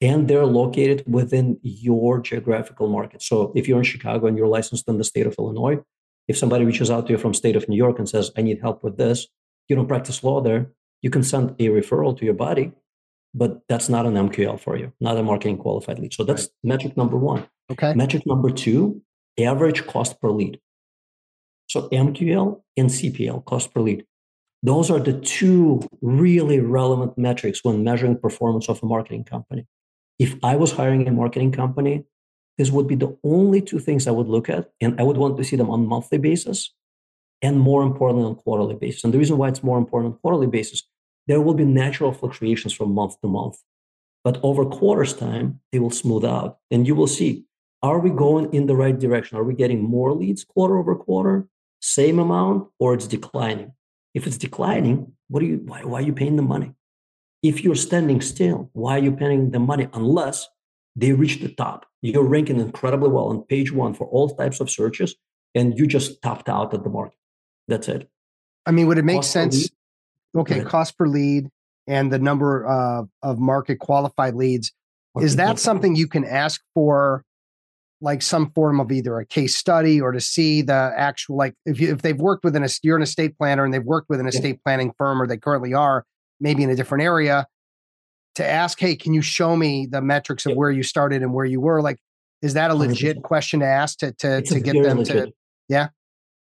And 0.00 0.28
they're 0.28 0.46
located 0.46 1.04
within 1.06 1.58
your 1.62 2.20
geographical 2.20 2.88
market. 2.88 3.22
So 3.22 3.52
if 3.54 3.68
you're 3.68 3.78
in 3.78 3.84
Chicago 3.84 4.26
and 4.26 4.36
you're 4.36 4.46
licensed 4.46 4.88
in 4.88 4.96
the 4.96 5.04
state 5.04 5.26
of 5.26 5.34
Illinois, 5.38 5.78
if 6.26 6.38
somebody 6.38 6.64
reaches 6.64 6.90
out 6.90 7.06
to 7.06 7.12
you 7.12 7.18
from 7.18 7.34
state 7.34 7.56
of 7.56 7.68
New 7.68 7.76
York 7.76 7.98
and 7.98 8.08
says, 8.08 8.30
I 8.36 8.42
need 8.42 8.60
help 8.60 8.82
with 8.82 8.96
this, 8.96 9.26
you 9.68 9.76
don't 9.76 9.88
practice 9.88 10.24
law 10.24 10.40
there, 10.40 10.70
you 11.02 11.10
can 11.10 11.22
send 11.22 11.50
a 11.58 11.68
referral 11.68 12.16
to 12.18 12.24
your 12.24 12.34
body, 12.34 12.72
but 13.34 13.60
that's 13.68 13.88
not 13.88 14.06
an 14.06 14.14
MQL 14.14 14.58
for 14.58 14.76
you, 14.76 14.92
not 15.00 15.16
a 15.16 15.22
marketing 15.22 15.58
qualified 15.58 15.98
lead. 15.98 16.14
So 16.14 16.24
that's 16.24 16.44
right. 16.44 16.50
metric 16.64 16.96
number 16.96 17.16
one. 17.16 17.46
Okay. 17.70 17.94
Metric 17.94 18.26
number 18.26 18.50
two, 18.50 19.02
average 19.38 19.86
cost 19.86 20.20
per 20.20 20.30
lead. 20.30 20.60
So 21.68 21.88
MQL 21.90 22.62
and 22.76 22.90
CPL, 22.90 23.44
cost 23.44 23.72
per 23.72 23.80
lead. 23.80 24.04
Those 24.62 24.90
are 24.90 24.98
the 24.98 25.18
two 25.18 25.80
really 26.02 26.60
relevant 26.60 27.16
metrics 27.16 27.64
when 27.64 27.82
measuring 27.84 28.18
performance 28.18 28.68
of 28.68 28.82
a 28.82 28.86
marketing 28.86 29.24
company. 29.24 29.66
If 30.20 30.36
I 30.42 30.54
was 30.54 30.72
hiring 30.72 31.08
a 31.08 31.12
marketing 31.12 31.50
company, 31.50 32.04
this 32.58 32.70
would 32.70 32.86
be 32.86 32.94
the 32.94 33.16
only 33.24 33.62
two 33.62 33.78
things 33.78 34.06
I 34.06 34.10
would 34.10 34.28
look 34.28 34.50
at, 34.50 34.70
and 34.78 35.00
I 35.00 35.02
would 35.02 35.16
want 35.16 35.38
to 35.38 35.44
see 35.44 35.56
them 35.56 35.70
on 35.70 35.86
monthly 35.86 36.18
basis 36.18 36.74
and 37.40 37.58
more 37.58 37.82
importantly 37.82 38.26
on 38.26 38.34
quarterly 38.34 38.74
basis. 38.74 39.02
And 39.02 39.14
the 39.14 39.18
reason 39.18 39.38
why 39.38 39.48
it's 39.48 39.62
more 39.62 39.78
important 39.78 40.12
on 40.12 40.18
quarterly 40.20 40.46
basis, 40.46 40.82
there 41.26 41.40
will 41.40 41.54
be 41.54 41.64
natural 41.64 42.12
fluctuations 42.12 42.74
from 42.74 42.92
month 42.92 43.18
to 43.22 43.28
month. 43.28 43.56
But 44.22 44.38
over 44.42 44.66
quarters 44.66 45.14
time, 45.14 45.60
they 45.72 45.78
will 45.78 45.90
smooth 45.90 46.26
out. 46.26 46.58
And 46.70 46.86
you 46.86 46.94
will 46.94 47.06
see, 47.06 47.46
are 47.82 47.98
we 47.98 48.10
going 48.10 48.52
in 48.52 48.66
the 48.66 48.76
right 48.76 48.98
direction? 48.98 49.38
Are 49.38 49.44
we 49.44 49.54
getting 49.54 49.80
more 49.82 50.12
leads 50.12 50.44
quarter 50.44 50.76
over 50.76 50.94
quarter, 50.94 51.48
same 51.80 52.18
amount, 52.18 52.68
or 52.78 52.92
it's 52.92 53.06
declining? 53.06 53.72
If 54.12 54.26
it's 54.26 54.36
declining, 54.36 55.12
what 55.28 55.42
are 55.42 55.46
you 55.46 55.62
why, 55.64 55.84
why 55.84 56.00
are 56.00 56.02
you 56.02 56.12
paying 56.12 56.36
the 56.36 56.42
money? 56.42 56.74
If 57.42 57.64
you're 57.64 57.74
standing 57.74 58.20
still, 58.20 58.70
why 58.72 58.96
are 58.96 59.02
you 59.02 59.12
paying 59.12 59.50
the 59.50 59.58
money 59.58 59.88
unless 59.94 60.46
they 60.96 61.12
reach 61.12 61.40
the 61.40 61.48
top? 61.48 61.86
You're 62.02 62.24
ranking 62.24 62.60
incredibly 62.60 63.08
well 63.08 63.28
on 63.28 63.42
page 63.42 63.72
one 63.72 63.94
for 63.94 64.06
all 64.08 64.30
types 64.30 64.60
of 64.60 64.70
searches, 64.70 65.16
and 65.54 65.78
you 65.78 65.86
just 65.86 66.22
topped 66.22 66.48
out 66.48 66.74
at 66.74 66.84
the 66.84 66.90
market. 66.90 67.16
That's 67.68 67.88
it. 67.88 68.10
I 68.66 68.72
mean, 68.72 68.86
would 68.86 68.98
it 68.98 69.04
make 69.04 69.16
cost 69.16 69.30
sense? 69.30 69.70
Okay, 70.36 70.62
cost 70.62 70.96
per 70.96 71.06
lead 71.06 71.50
and 71.86 72.12
the 72.12 72.18
number 72.18 72.66
uh, 72.68 73.02
of 73.22 73.38
market 73.38 73.78
qualified 73.80 74.34
leads. 74.34 74.72
Market 75.14 75.26
is 75.26 75.36
that 75.36 75.58
something 75.58 75.96
you 75.96 76.06
can 76.06 76.24
ask 76.24 76.62
for, 76.72 77.24
like 78.00 78.22
some 78.22 78.50
form 78.52 78.80
of 78.80 78.92
either 78.92 79.18
a 79.18 79.26
case 79.26 79.56
study 79.56 80.00
or 80.00 80.12
to 80.12 80.20
see 80.20 80.62
the 80.62 80.92
actual, 80.96 81.36
like 81.36 81.54
if 81.66 81.80
you 81.80 81.92
if 81.92 82.02
they've 82.02 82.18
worked 82.18 82.44
with 82.44 82.54
an 82.54 82.64
you're 82.82 82.96
an 82.96 83.02
estate 83.02 83.36
planner 83.36 83.64
and 83.64 83.74
they've 83.74 83.84
worked 83.84 84.08
with 84.08 84.20
an 84.20 84.26
estate 84.26 84.56
yeah. 84.56 84.62
planning 84.64 84.92
firm 84.96 85.20
or 85.20 85.26
they 85.26 85.36
currently 85.36 85.74
are, 85.74 86.06
maybe 86.40 86.62
in 86.62 86.70
a 86.70 86.76
different 86.76 87.04
area, 87.04 87.46
to 88.36 88.46
ask, 88.46 88.78
hey, 88.78 88.96
can 88.96 89.12
you 89.12 89.22
show 89.22 89.56
me 89.56 89.86
the 89.86 90.00
metrics 90.00 90.46
of 90.46 90.56
where 90.56 90.70
you 90.70 90.82
started 90.82 91.22
and 91.22 91.32
where 91.32 91.44
you 91.44 91.60
were? 91.60 91.82
Like, 91.82 91.98
is 92.42 92.54
that 92.54 92.70
a 92.70 92.74
legit 92.74 93.18
100%. 93.18 93.22
question 93.22 93.60
to 93.60 93.66
ask 93.66 93.98
to 93.98 94.12
to, 94.12 94.42
to 94.42 94.60
get 94.60 94.82
them 94.82 94.98
legit. 94.98 95.28
to? 95.28 95.32
Yeah, 95.68 95.88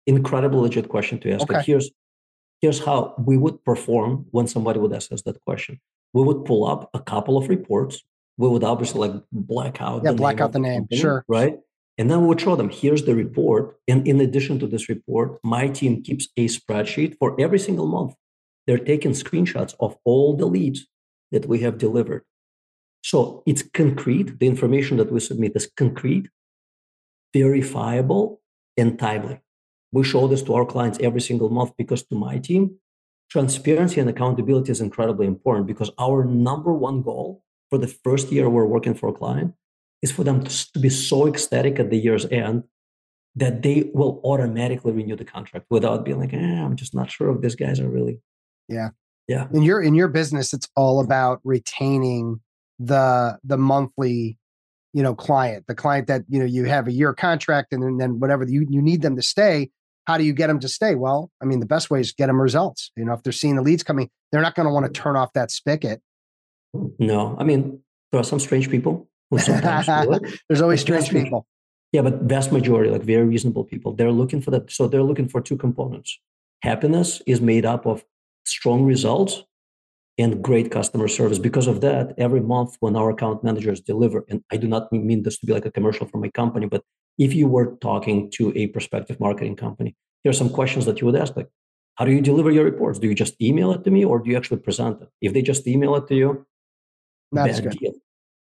incredible 0.06 0.62
legit 0.62 0.90
question 0.90 1.20
to 1.20 1.32
ask. 1.32 1.44
Okay. 1.44 1.54
But 1.54 1.66
here's 1.66 1.90
here's 2.62 2.84
how 2.84 3.16
we 3.18 3.38
would 3.38 3.64
perform 3.64 4.26
when 4.32 4.48
somebody 4.48 4.80
would 4.80 4.94
ask 4.94 5.12
us 5.12 5.22
that 5.24 5.42
question. 5.46 5.80
We 6.14 6.24
would 6.24 6.46
pull 6.46 6.68
up 6.68 6.90
a 6.94 7.00
couple 7.00 7.38
of 7.38 7.50
reports. 7.50 8.04
We 8.38 8.48
would 8.48 8.64
obviously 8.64 9.08
like 9.08 9.24
black 9.32 9.82
out. 9.82 10.04
Yeah, 10.04 10.14
black 10.14 10.40
out 10.40 10.54
the 10.54 10.60
name. 10.60 10.82
Company, 10.82 11.02
sure. 11.02 11.26
Right. 11.28 11.60
And 11.98 12.12
then 12.12 12.22
we 12.22 12.28
would 12.28 12.42
show 12.42 12.56
them 12.56 12.70
here's 12.70 13.04
the 13.04 13.16
report. 13.16 13.78
And 13.88 14.08
in 14.08 14.22
addition 14.22 14.60
to 14.60 14.68
this 14.68 14.88
report, 14.88 15.40
my 15.44 15.68
team 15.68 16.04
keeps 16.04 16.28
a 16.38 16.48
spreadsheet 16.48 17.18
for 17.18 17.40
every 17.40 17.58
single 17.58 17.88
month. 17.88 18.14
They're 18.68 18.78
taking 18.78 19.12
screenshots 19.12 19.74
of 19.80 19.98
all 20.04 20.36
the 20.36 20.46
leads 20.46 20.86
that 21.32 21.48
we 21.48 21.60
have 21.62 21.78
delivered. 21.78 22.24
So 23.04 23.44
it's 23.46 23.64
concrete. 23.64 24.40
The 24.40 24.48
information 24.48 24.98
that 24.98 25.12
we 25.12 25.20
submit 25.20 25.54
is 25.56 25.72
concrete, 25.78 26.28
verifiable, 27.34 28.42
and 28.76 29.00
timely. 29.00 29.40
We 29.92 30.04
show 30.04 30.28
this 30.28 30.44
to 30.44 30.54
our 30.54 30.66
clients 30.66 31.00
every 31.02 31.22
single 31.22 31.50
month 31.50 31.72
because 31.78 32.04
to 32.04 32.16
my 32.16 32.38
team, 32.38 32.76
transparency 33.30 34.00
and 34.00 34.10
accountability 34.10 34.72
is 34.72 34.82
incredibly 34.82 35.26
important 35.26 35.68
because 35.68 35.92
our 35.98 36.26
number 36.26 36.74
one 36.74 37.02
goal 37.02 37.44
for 37.70 37.78
the 37.78 37.88
first 37.88 38.32
year 38.32 38.50
we're 38.50 38.66
working 38.66 38.94
for 38.94 39.10
a 39.10 39.14
client 39.14 39.54
is 40.02 40.12
for 40.12 40.24
them 40.24 40.44
to, 40.44 40.80
be 40.80 40.90
so 40.90 41.28
ecstatic 41.28 41.80
at 41.80 41.90
the 41.90 41.98
year's 41.98 42.26
end 42.26 42.64
that 43.36 43.62
they 43.62 43.90
will 43.94 44.22
automatically 44.24 44.92
renew 44.92 45.16
the 45.16 45.26
contract 45.26 45.66
without 45.70 46.06
being 46.06 46.20
like, 46.20 46.34
eh, 46.34 46.38
I'm 46.38 46.76
just 46.76 46.94
not 46.94 47.10
sure 47.12 47.34
if 47.34 47.42
these 47.42 47.56
guys 47.56 47.80
are 47.80 47.90
really. 47.90 48.20
Yeah. 48.68 48.90
Yeah. 49.28 49.48
In 49.54 49.62
your 49.64 49.82
in 49.82 49.94
your 49.94 50.08
business, 50.08 50.54
it's 50.54 50.70
all 50.76 51.02
about 51.02 51.42
retaining 51.44 52.40
the 52.80 53.38
the 53.44 53.58
monthly, 53.58 54.38
you 54.94 55.04
know, 55.04 55.16
client, 55.16 55.66
the 55.68 55.76
client 55.76 56.08
that 56.08 56.24
you 56.30 56.40
know 56.40 56.46
you 56.46 56.66
have 56.66 56.88
a 56.88 56.92
year 56.92 57.14
contract 57.14 57.74
and 57.74 57.84
then, 57.84 57.98
then 57.98 58.20
whatever 58.20 58.46
you 58.46 58.66
you 58.70 58.82
need 58.82 59.02
them 59.02 59.16
to 59.16 59.22
stay. 59.22 59.70
How 60.06 60.18
do 60.18 60.24
you 60.24 60.32
get 60.32 60.48
them 60.48 60.60
to 60.62 60.70
stay? 60.70 60.96
Well, 60.96 61.30
I 61.42 61.46
mean, 61.46 61.60
the 61.60 61.66
best 61.66 61.90
way 61.90 62.00
is 62.00 62.14
get 62.14 62.28
them 62.28 62.42
results. 62.42 62.92
You 62.96 63.04
know, 63.04 63.12
if 63.12 63.24
they're 63.24 63.34
seeing 63.34 63.58
the 63.58 63.62
leads 63.62 63.84
coming, 63.84 64.10
they're 64.32 64.42
not 64.42 64.56
going 64.56 64.66
to 64.66 64.74
want 64.74 64.86
to 64.86 64.92
turn 64.92 65.18
off 65.18 65.34
that 65.34 65.52
spigot. 65.52 66.02
Mm, 66.74 66.94
no, 67.00 67.36
I 67.38 67.44
mean, 67.44 67.82
there 68.12 68.22
are 68.22 68.24
some 68.24 68.40
strange 68.40 68.70
people. 68.70 69.10
There's 69.32 70.62
always 70.62 70.80
strange 70.80 71.10
people. 71.10 71.46
Yeah, 71.92 72.02
but 72.02 72.22
vast 72.22 72.54
majority, 72.54 72.90
like 72.90 73.02
very 73.02 73.26
reasonable 73.26 73.66
people, 73.66 73.94
they're 73.94 74.12
looking 74.12 74.42
for 74.42 74.52
that. 74.52 74.72
So 74.72 74.88
they're 74.88 75.04
looking 75.04 75.28
for 75.28 75.42
two 75.42 75.58
components. 75.58 76.18
Happiness 76.62 77.22
is 77.26 77.42
made 77.42 77.66
up 77.66 77.86
of 77.86 78.06
strong 78.48 78.84
results 78.84 79.44
and 80.18 80.44
great 80.44 80.72
customer 80.72 81.08
service. 81.08 81.40
Because 81.40 81.68
of 81.68 81.82
that, 81.82 82.14
every 82.18 82.42
month 82.42 82.76
when 82.80 82.96
our 82.96 83.10
account 83.12 83.44
managers 83.44 83.80
deliver, 83.80 84.26
and 84.30 84.44
I 84.52 84.58
do 84.58 84.68
not 84.68 84.92
mean 84.92 85.24
this 85.24 85.38
to 85.40 85.46
be 85.46 85.54
like 85.54 85.66
a 85.66 85.72
commercial 85.72 86.08
for 86.08 86.18
my 86.18 86.30
company, 86.30 86.66
but 86.66 86.84
if 87.18 87.34
you 87.34 87.48
were 87.48 87.76
talking 87.82 88.32
to 88.32 88.52
a 88.56 88.68
prospective 88.68 89.20
marketing 89.20 89.56
company, 89.56 89.96
here 90.24 90.32
are 90.32 90.34
some 90.34 90.50
questions 90.50 90.86
that 90.86 91.00
you 91.00 91.06
would 91.08 91.16
ask 91.16 91.36
like, 91.36 91.50
how 91.96 92.06
do 92.06 92.12
you 92.12 92.22
deliver 92.22 92.52
your 92.52 92.66
reports? 92.66 93.00
Do 93.00 93.08
you 93.08 93.16
just 93.16 93.40
email 93.42 93.72
it 93.72 93.84
to 93.84 93.92
me 93.92 94.06
or 94.06 94.20
do 94.20 94.30
you 94.30 94.38
actually 94.38 94.60
present 94.60 95.02
it? 95.02 95.10
If 95.22 95.34
they 95.34 95.42
just 95.42 95.68
email 95.68 95.96
it 95.96 96.08
to 96.08 96.16
you, 96.16 96.46
That's 97.32 97.60
bad 97.60 97.72
good. 97.72 97.80
deal. 97.80 97.94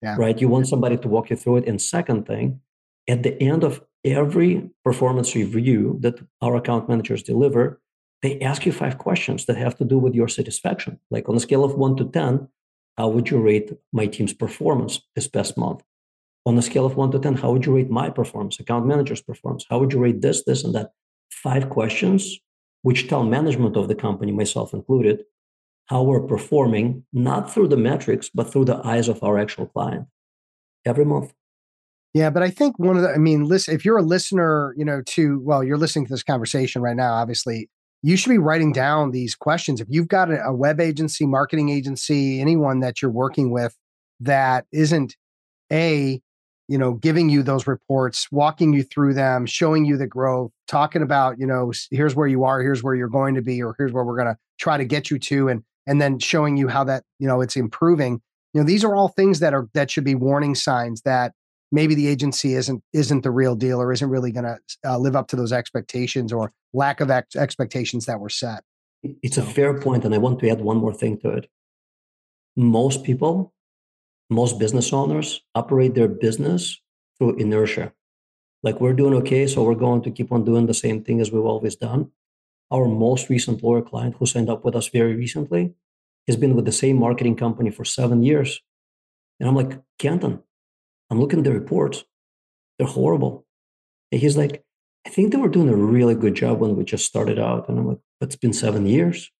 Yeah. 0.02 0.15
Right? 0.18 0.39
You 0.39 0.50
want 0.50 0.68
somebody 0.68 0.98
to 0.98 1.08
walk 1.08 1.30
you 1.30 1.38
through 1.38 1.58
it. 1.58 1.68
And 1.68 1.82
second 1.82 2.28
thing, 2.28 2.60
at 3.08 3.24
the 3.24 3.41
end 3.41 3.63
of 3.63 3.82
every 4.04 4.70
performance 4.84 5.36
review 5.36 5.98
that 6.02 6.20
our 6.41 6.56
account 6.56 6.89
managers 6.89 7.24
deliver, 7.24 7.82
they 8.21 8.39
ask 8.39 8.65
you 8.65 8.71
five 8.71 8.97
questions 8.97 9.45
that 9.45 9.58
have 9.58 9.75
to 9.78 9.86
do 9.86 9.97
with 9.97 10.15
your 10.15 10.28
satisfaction. 10.28 10.99
Like 11.12 11.30
on 11.30 11.36
a 11.36 11.39
scale 11.39 11.63
of 11.63 11.75
one 11.75 11.95
to 11.97 12.06
10, 12.06 12.47
how 12.97 13.10
would 13.10 13.30
you 13.30 13.39
rate 13.39 13.71
my 13.91 14.08
team's 14.08 14.34
performance 14.34 15.01
this 15.15 15.28
past 15.28 15.58
month? 15.58 15.82
On 16.45 16.58
a 16.58 16.62
scale 16.62 16.86
of 16.86 16.95
one 16.95 17.12
to 17.12 17.19
10, 17.19 17.36
how 17.36 17.51
would 17.51 17.65
you 17.65 17.75
rate 17.75 17.89
my 17.89 18.10
performance, 18.10 18.60
account 18.60 18.86
manager's 18.86 19.21
performance? 19.21 19.65
How 19.69 19.80
would 19.80 19.91
you 19.91 19.99
rate 19.99 20.21
this, 20.21 20.43
this, 20.45 20.63
and 20.63 20.73
that? 20.75 20.91
Five 21.32 21.69
questions, 21.69 22.38
which 22.84 23.08
tell 23.08 23.23
management 23.23 23.75
of 23.75 23.88
the 23.88 23.95
company, 23.95 24.32
myself 24.32 24.73
included, 24.73 25.23
how 25.88 26.04
we're 26.04 26.21
performing, 26.21 27.04
not 27.13 27.51
through 27.51 27.67
the 27.67 27.78
metrics, 27.78 28.30
but 28.34 28.51
through 28.51 28.65
the 28.65 28.80
eyes 28.86 29.08
of 29.08 29.23
our 29.23 29.38
actual 29.38 29.67
client 29.67 30.08
every 30.86 31.06
month. 31.06 31.34
Yeah, 32.13 32.30
but 32.30 32.43
I 32.43 32.49
think 32.49 32.80
one 32.80 32.95
of 32.95 33.04
the, 33.04 33.10
I 33.10 33.17
mean, 33.17 33.43
listen, 33.43 33.75
if 33.75 33.84
you're 33.84 33.97
a 33.97 34.04
listener, 34.04 34.73
you 34.78 34.86
know, 34.86 35.01
to, 35.01 35.41
well, 35.43 35.63
you're 35.63 35.78
listening 35.78 36.06
to 36.06 36.13
this 36.13 36.23
conversation 36.23 36.82
right 36.82 36.95
now, 36.95 37.13
obviously, 37.13 37.69
you 38.06 38.15
should 38.15 38.30
be 38.30 38.38
writing 38.38 38.72
down 38.72 39.10
these 39.10 39.34
questions. 39.34 39.82
If 39.82 39.88
you've 39.89 40.08
got 40.08 40.30
a, 40.30 40.54
web 40.54 40.80
agency, 40.80 41.26
marketing 41.26 41.70
agency, 41.70 42.39
anyone 42.39 42.82
that 42.82 43.02
you're 43.02 43.10
working 43.10 43.50
with 43.50 43.76
that 44.20 44.65
isn't 44.72 45.15
a, 45.74 46.22
you 46.68 46.78
know, 46.78 46.94
giving 46.94 47.30
you 47.30 47.41
those 47.41 47.65
reports, 47.65 48.32
walking 48.32 48.74
you 48.74 48.84
through 48.84 49.15
them, 49.15 49.48
showing 49.48 49.86
you 49.86 49.98
the 49.98 50.06
growth, 50.06 50.52
talking 50.68 51.02
about, 51.02 51.39
you 51.39 51.48
know, 51.48 51.74
here's 51.89 52.15
where 52.15 52.28
you 52.28 52.44
are, 52.44 52.62
here's 52.62 52.84
where 52.84 52.94
you're 52.94 53.08
going 53.08 53.34
to 53.34 53.41
be, 53.41 53.63
or 53.63 53.74
here's 53.80 53.91
where 53.91 54.04
we're 54.04 54.18
going 54.18 54.28
to 54.28 54.38
try 54.60 54.78
to 54.78 54.86
get 54.86 55.10
you 55.10 55.18
to, 55.18 55.50
and 55.50 55.63
and 55.88 56.00
then 56.00 56.20
showing 56.20 56.58
you 56.58 56.68
how 56.68 56.84
that, 56.84 57.04
you 57.18 57.28
know, 57.28 57.41
it's 57.41 57.56
improving. 57.56 58.22
You 58.54 58.62
know, 58.62 58.68
these 58.68 58.84
are 58.84 58.94
all 58.94 59.08
things 59.08 59.39
that 59.39 59.56
are 59.56 59.68
that 59.74 59.89
should 59.89 60.04
be 60.04 60.13
warning 60.13 60.54
signs 60.54 61.02
that 61.02 61.34
maybe 61.76 61.94
the 61.94 62.08
agency 62.08 62.56
isn't 62.56 62.82
isn't 62.94 63.22
the 63.22 63.32
real 63.42 63.56
deal 63.56 63.80
or 63.82 63.92
isn't 63.92 64.10
really 64.10 64.32
going 64.32 64.46
to 64.46 64.58
uh, 64.90 64.98
live 64.98 65.16
up 65.16 65.28
to 65.28 65.36
those 65.36 65.52
expectations 65.52 66.34
or 66.34 66.52
lack 66.74 67.02
of 67.02 67.12
ex- 67.12 67.36
expectations 67.36 68.06
that 68.06 68.20
were 68.20 68.30
set. 68.30 68.64
It's 69.22 69.38
a 69.38 69.44
fair 69.44 69.80
point, 69.80 70.06
and 70.06 70.16
I 70.16 70.18
want 70.18 70.40
to 70.40 70.50
add 70.50 70.62
one 70.62 70.78
more 70.78 70.94
thing 70.94 71.20
to 71.20 71.30
it. 71.30 71.50
Most 72.56 73.04
people, 73.04 73.54
most 74.30 74.58
business 74.58 74.92
owners 74.94 75.42
operate 75.54 75.94
their 75.94 76.08
business 76.08 76.82
through 77.18 77.36
inertia. 77.36 77.94
Like 78.64 78.82
we're 78.82 78.94
doing 79.02 79.14
okay, 79.22 79.46
so 79.46 79.64
we're 79.64 79.84
going 79.88 80.02
to 80.04 80.12
keep 80.12 80.32
on 80.32 80.44
doing 80.44 80.66
the 80.66 80.74
same 80.74 81.04
thing 81.04 81.22
as 81.22 81.32
we've 81.32 81.52
always 81.54 81.76
done. 81.76 82.12
Our 82.72 82.88
most 82.88 83.30
recent 83.30 83.62
lawyer 83.62 83.84
client 83.84 84.16
who 84.18 84.26
signed 84.26 84.50
up 84.50 84.66
with 84.66 84.76
us 84.76 84.88
very 84.88 85.16
recently 85.16 85.76
has 86.28 86.36
been 86.36 86.56
with 86.56 86.66
the 86.66 86.72
same 86.72 86.98
marketing 86.98 87.36
company 87.36 87.70
for 87.70 87.86
seven 87.86 88.24
years 88.24 88.62
And 89.40 89.48
I'm 89.50 89.56
like, 89.56 89.80
Canton, 90.00 90.42
I'm 91.10 91.20
looking 91.20 91.39
at 91.39 91.46
the 91.46 91.52
reports. 91.52 92.04
They're 92.78 92.88
horrible. 92.88 93.46
And 94.12 94.22
he's 94.22 94.38
like, 94.38 94.63
I 95.06 95.10
think 95.10 95.32
they 95.32 95.38
were 95.38 95.50
doing 95.50 95.70
a 95.70 95.76
really 95.76 96.15
good 96.15 96.36
job 96.36 96.60
when 96.60 96.76
we 96.76 96.84
just 96.84 97.06
started 97.06 97.39
out. 97.39 97.70
And 97.70 97.78
I'm 97.78 97.88
like, 97.88 98.00
but 98.20 98.28
it's 98.28 98.36
been 98.36 98.54
seven 98.54 98.86
years. 98.86 99.32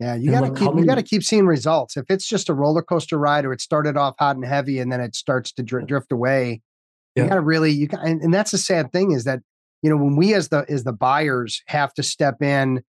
Yeah, 0.00 0.16
you 0.16 0.32
got 0.32 0.40
to 0.40 0.48
like, 0.48 0.56
keep 0.56 0.74
you 0.74 0.84
got 0.84 0.96
to 0.96 1.02
keep 1.02 1.22
seeing 1.22 1.46
results. 1.46 1.96
If 1.96 2.06
it's 2.10 2.26
just 2.26 2.48
a 2.48 2.54
roller 2.54 2.82
coaster 2.82 3.16
ride, 3.16 3.44
or 3.44 3.52
it 3.52 3.60
started 3.60 3.96
off 3.96 4.16
hot 4.18 4.34
and 4.34 4.44
heavy, 4.44 4.80
and 4.80 4.90
then 4.90 5.00
it 5.00 5.14
starts 5.14 5.52
to 5.52 5.62
dr- 5.62 5.86
drift 5.86 6.10
away, 6.10 6.60
yeah. 7.14 7.22
you 7.22 7.28
got 7.28 7.36
to 7.36 7.40
really 7.40 7.70
you 7.70 7.86
got, 7.86 8.04
and, 8.04 8.20
and 8.20 8.34
that's 8.34 8.50
the 8.50 8.58
sad 8.58 8.90
thing 8.90 9.12
is 9.12 9.22
that 9.24 9.40
you 9.80 9.88
know 9.88 9.96
when 9.96 10.16
we 10.16 10.34
as 10.34 10.48
the 10.48 10.66
as 10.68 10.82
the 10.82 10.92
buyers 10.92 11.62
have 11.68 11.94
to 11.94 12.02
step 12.02 12.42
in 12.42 12.82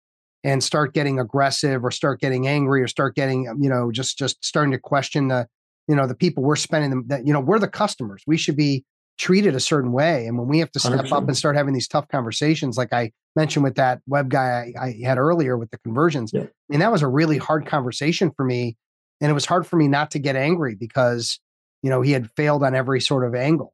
and 0.44 0.64
start 0.64 0.96
getting 0.96 1.20
aggressive 1.20 1.86
or 1.86 1.92
start 1.92 2.20
getting 2.20 2.48
angry 2.48 2.82
or 2.82 2.88
start 2.88 3.14
getting 3.16 3.44
you 3.60 3.70
know 3.70 3.92
just 3.92 4.18
just 4.18 4.44
starting 4.44 4.72
to 4.72 4.80
question 4.80 5.28
the 5.28 5.48
you 5.88 5.96
know 5.96 6.08
the 6.08 6.16
people 6.16 6.44
we're 6.44 6.56
spending 6.56 6.90
them 6.90 7.04
that 7.08 7.26
you 7.26 7.34
know 7.34 7.40
we're 7.40 7.60
the 7.60 7.68
customers 7.68 8.24
we 8.28 8.38
should 8.38 8.56
be 8.56 8.84
treated 9.18 9.56
a 9.56 9.60
certain 9.60 9.92
way 9.92 10.26
and 10.26 10.38
when 10.38 10.48
we 10.48 10.60
have 10.60 10.72
to 10.72 10.80
step 10.80 11.06
100%. 11.06 11.12
up 11.12 11.28
and 11.28 11.38
start 11.38 11.56
having 11.56 11.74
these 11.74 11.88
tough 11.88 12.08
conversations 12.08 12.78
like 12.78 12.92
i 12.94 13.12
mentioned 13.36 13.64
with 13.64 13.76
that 13.76 14.02
web 14.08 14.30
guy 14.30 14.74
i, 14.80 14.86
I 14.86 15.00
had 15.04 15.18
earlier 15.18 15.58
with 15.58 15.70
the 15.72 15.78
conversions 15.80 16.32
yeah. 16.34 16.42
I 16.42 16.48
mean 16.70 16.80
that 16.80 16.92
was 16.92 17.02
a 17.02 17.08
really 17.08 17.38
hard 17.38 17.66
conversation 17.66 18.32
for 18.36 18.44
me 18.44 18.76
and 19.22 19.30
it 19.30 19.34
was 19.34 19.46
hard 19.46 19.68
for 19.68 19.76
me 19.76 19.88
not 19.88 20.12
to 20.12 20.20
get 20.20 20.36
angry 20.36 20.76
because 20.76 21.40
you 21.84 21.90
know 21.90 22.02
he 22.02 22.12
had 22.12 22.30
failed 22.32 22.64
on 22.64 22.74
every 22.76 23.02
sort 23.02 23.26
of 23.26 23.36
angle 23.36 23.74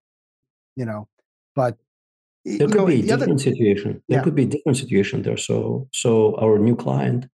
you 0.75 0.85
know 0.85 1.07
but 1.55 1.77
there 2.45 2.67
could 2.67 2.77
know, 2.77 2.85
be 2.85 2.99
a 2.99 3.01
different 3.01 3.23
other, 3.23 3.37
situation 3.37 4.01
there 4.09 4.19
yeah. 4.19 4.23
could 4.23 4.35
be 4.35 4.43
a 4.43 4.47
different 4.47 4.77
situation 4.77 5.21
there 5.21 5.37
so 5.37 5.87
so 5.93 6.35
our 6.37 6.59
new 6.59 6.75
client 6.75 7.27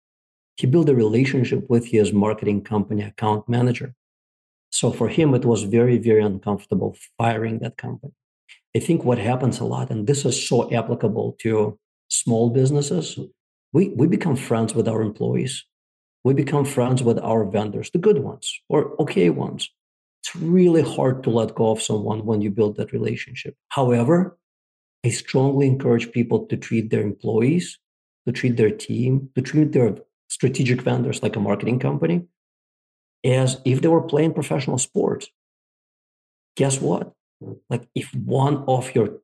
he 0.57 0.67
built 0.67 0.89
a 0.89 0.95
relationship 0.95 1.69
with 1.71 1.87
his 1.87 2.13
marketing 2.13 2.63
company 2.63 3.03
account 3.03 3.49
manager 3.49 3.95
so 4.73 4.91
for 4.91 5.09
him, 5.09 5.35
it 5.35 5.45
was 5.45 5.65
very, 5.65 5.99
very 5.99 6.23
uncomfortable 6.23 6.97
firing 7.19 7.59
that 7.59 7.77
company. 7.77 8.15
I 8.75 8.79
think 8.79 9.05
what 9.05 9.19
happens 9.19 9.61
a 9.61 9.65
lot, 9.65 9.91
and 9.91 10.07
this 10.07 10.25
is 10.25 10.49
so 10.49 10.73
applicable 10.73 11.37
to 11.41 11.79
small 12.09 12.49
businesses, 12.49 13.19
we, 13.75 13.89
we 13.91 14.07
become 14.07 14.35
friends 14.35 14.75
with 14.75 14.89
our 14.89 15.03
employees. 15.03 15.65
We 16.25 16.33
become 16.33 16.65
friends 16.65 17.03
with 17.03 17.19
our 17.19 17.45
vendors, 17.45 17.91
the 17.91 17.99
good 17.99 18.19
ones 18.19 18.51
or 18.71 18.95
okay 19.01 19.29
ones. 19.29 19.69
It's 20.23 20.35
really 20.37 20.83
hard 20.83 21.23
to 21.25 21.31
let 21.31 21.55
go 21.55 21.71
of 21.71 21.83
someone 21.83 22.25
when 22.25 22.41
you 22.41 22.51
build 22.51 22.77
that 22.77 22.93
relationship. 22.93 23.57
However, 23.69 24.39
I 25.05 25.11
strongly 25.11 25.67
encourage 25.67 26.13
people 26.13 26.47
to 26.47 26.57
treat 26.57 26.91
their 26.91 27.03
employees, 27.03 27.79
to 28.27 28.33
treat 28.33 28.57
their 28.57 28.71
team, 28.71 29.31
to 29.35 29.43
treat 29.43 29.73
their 29.73 29.97
strategic 30.29 30.81
vendors 30.81 31.23
like 31.23 31.37
a 31.37 31.41
marketing 31.41 31.79
company 31.79 32.27
as 33.25 33.61
if 33.65 33.81
they 33.81 33.89
were 33.89 34.03
playing 34.03 34.35
professional 34.35 34.79
sports. 34.79 35.29
Guess 36.57 36.81
what? 36.81 37.13
Like 37.71 37.89
if 37.95 38.15
one 38.15 38.65
of 38.69 38.95
your 38.95 39.19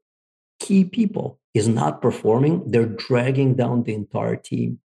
key 0.61 0.85
people 0.85 1.39
is 1.55 1.69
not 1.69 2.03
performing, 2.03 2.71
they're 2.71 2.87
dragging 2.87 3.55
down 3.55 3.83
the 3.85 3.95
entire 3.95 4.37
team. 4.37 4.81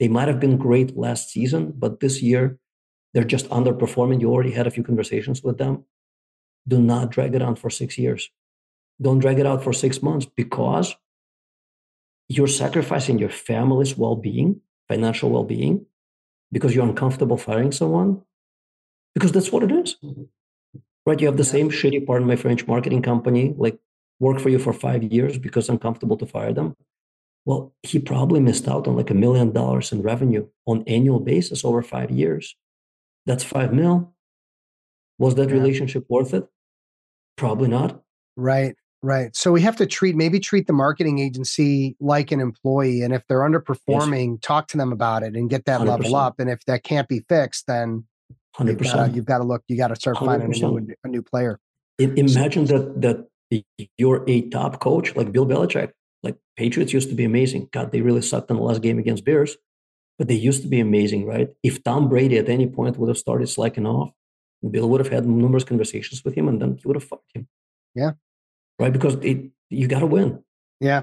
They 0.00 0.08
might 0.08 0.28
have 0.28 0.40
been 0.40 0.56
great 0.56 0.96
last 0.96 1.30
season, 1.30 1.72
but 1.76 2.00
this 2.00 2.22
year 2.22 2.58
they're 3.14 3.24
just 3.24 3.48
underperforming. 3.50 4.20
You 4.20 4.30
already 4.30 4.52
had 4.52 4.66
a 4.66 4.70
few 4.70 4.82
conversations 4.82 5.42
with 5.42 5.58
them. 5.58 5.84
Do 6.66 6.80
not 6.80 7.10
drag 7.10 7.34
it 7.34 7.42
on 7.42 7.56
for 7.56 7.70
six 7.70 7.98
years. 7.98 8.30
Don't 9.00 9.18
drag 9.18 9.38
it 9.38 9.46
out 9.46 9.62
for 9.62 9.72
six 9.72 10.02
months 10.02 10.26
because 10.26 10.94
you're 12.28 12.46
sacrificing 12.46 13.18
your 13.18 13.28
family's 13.28 13.96
well 13.96 14.16
being, 14.16 14.60
financial 14.88 15.30
well 15.30 15.44
being, 15.44 15.86
because 16.50 16.74
you're 16.74 16.86
uncomfortable 16.86 17.36
firing 17.36 17.72
someone 17.72 18.22
because 19.14 19.32
that's 19.32 19.52
what 19.52 19.62
it 19.62 19.72
is. 19.72 19.96
Mm-hmm. 20.02 20.22
Right? 21.04 21.20
You 21.20 21.26
have 21.26 21.36
the 21.36 21.44
same 21.44 21.70
shitty, 21.70 22.06
pardon 22.06 22.28
my 22.28 22.36
French, 22.36 22.66
marketing 22.66 23.02
company 23.02 23.54
like 23.56 23.78
work 24.20 24.38
for 24.38 24.48
you 24.48 24.58
for 24.58 24.72
five 24.72 25.02
years 25.02 25.36
because 25.38 25.68
I'm 25.68 25.78
comfortable 25.78 26.16
to 26.16 26.26
fire 26.26 26.52
them. 26.52 26.76
Well, 27.44 27.74
he 27.82 27.98
probably 27.98 28.38
missed 28.38 28.68
out 28.68 28.86
on 28.86 28.94
like 28.94 29.10
a 29.10 29.14
million 29.14 29.50
dollars 29.50 29.90
in 29.90 30.02
revenue 30.02 30.46
on 30.64 30.84
annual 30.86 31.18
basis 31.18 31.64
over 31.64 31.82
five 31.82 32.10
years. 32.10 32.54
That's 33.26 33.42
five 33.42 33.72
mil. 33.72 34.14
Was 35.18 35.34
that 35.34 35.48
yeah. 35.48 35.54
relationship 35.54 36.06
worth 36.08 36.34
it? 36.34 36.46
Probably 37.36 37.68
not. 37.68 38.00
Right. 38.36 38.76
Right. 39.04 39.34
So 39.34 39.50
we 39.50 39.60
have 39.62 39.76
to 39.76 39.86
treat 39.86 40.14
maybe 40.14 40.38
treat 40.38 40.68
the 40.68 40.72
marketing 40.72 41.18
agency 41.18 41.96
like 41.98 42.30
an 42.30 42.38
employee. 42.38 43.02
And 43.02 43.12
if 43.12 43.26
they're 43.26 43.40
underperforming, 43.40 44.34
yes. 44.34 44.38
talk 44.42 44.68
to 44.68 44.76
them 44.76 44.92
about 44.92 45.24
it 45.24 45.34
and 45.34 45.50
get 45.50 45.64
that 45.64 45.80
100%. 45.80 45.86
level 45.86 46.14
up. 46.14 46.38
And 46.38 46.48
if 46.48 46.64
that 46.66 46.84
can't 46.84 47.08
be 47.08 47.24
fixed, 47.28 47.66
then 47.66 48.04
Hundred 48.54 48.78
percent. 48.78 49.14
You've 49.14 49.24
got 49.24 49.38
to 49.38 49.44
look. 49.44 49.62
You 49.68 49.76
got 49.76 49.88
to 49.88 49.96
start 49.96 50.16
100%. 50.16 50.26
finding 50.26 50.54
a 50.54 50.68
new, 50.68 50.94
a 51.04 51.08
new 51.08 51.22
player. 51.22 51.58
Imagine 51.98 52.66
that 52.66 53.00
that 53.00 53.26
you're 53.98 54.24
a 54.28 54.48
top 54.50 54.80
coach 54.80 55.14
like 55.16 55.32
Bill 55.32 55.46
Belichick. 55.46 55.92
Like 56.22 56.36
Patriots 56.56 56.92
used 56.92 57.08
to 57.08 57.14
be 57.14 57.24
amazing. 57.24 57.68
God, 57.72 57.92
they 57.92 58.00
really 58.00 58.22
sucked 58.22 58.50
in 58.50 58.56
the 58.56 58.62
last 58.62 58.82
game 58.82 58.98
against 58.98 59.24
Bears, 59.24 59.56
but 60.18 60.28
they 60.28 60.34
used 60.34 60.62
to 60.62 60.68
be 60.68 60.80
amazing, 60.80 61.26
right? 61.26 61.48
If 61.62 61.82
Tom 61.82 62.08
Brady 62.08 62.38
at 62.38 62.48
any 62.48 62.66
point 62.66 62.98
would 62.98 63.08
have 63.08 63.18
started 63.18 63.48
slacking 63.48 63.86
off, 63.86 64.10
Bill 64.68 64.88
would 64.88 65.00
have 65.00 65.12
had 65.12 65.26
numerous 65.26 65.64
conversations 65.64 66.22
with 66.24 66.34
him, 66.34 66.48
and 66.48 66.60
then 66.60 66.76
he 66.76 66.86
would 66.86 66.96
have 66.96 67.04
fucked 67.04 67.30
him. 67.34 67.48
Yeah. 67.94 68.12
Right, 68.78 68.92
because 68.92 69.14
it, 69.16 69.50
you 69.70 69.88
got 69.88 70.00
to 70.00 70.06
win. 70.06 70.42
Yeah, 70.80 71.02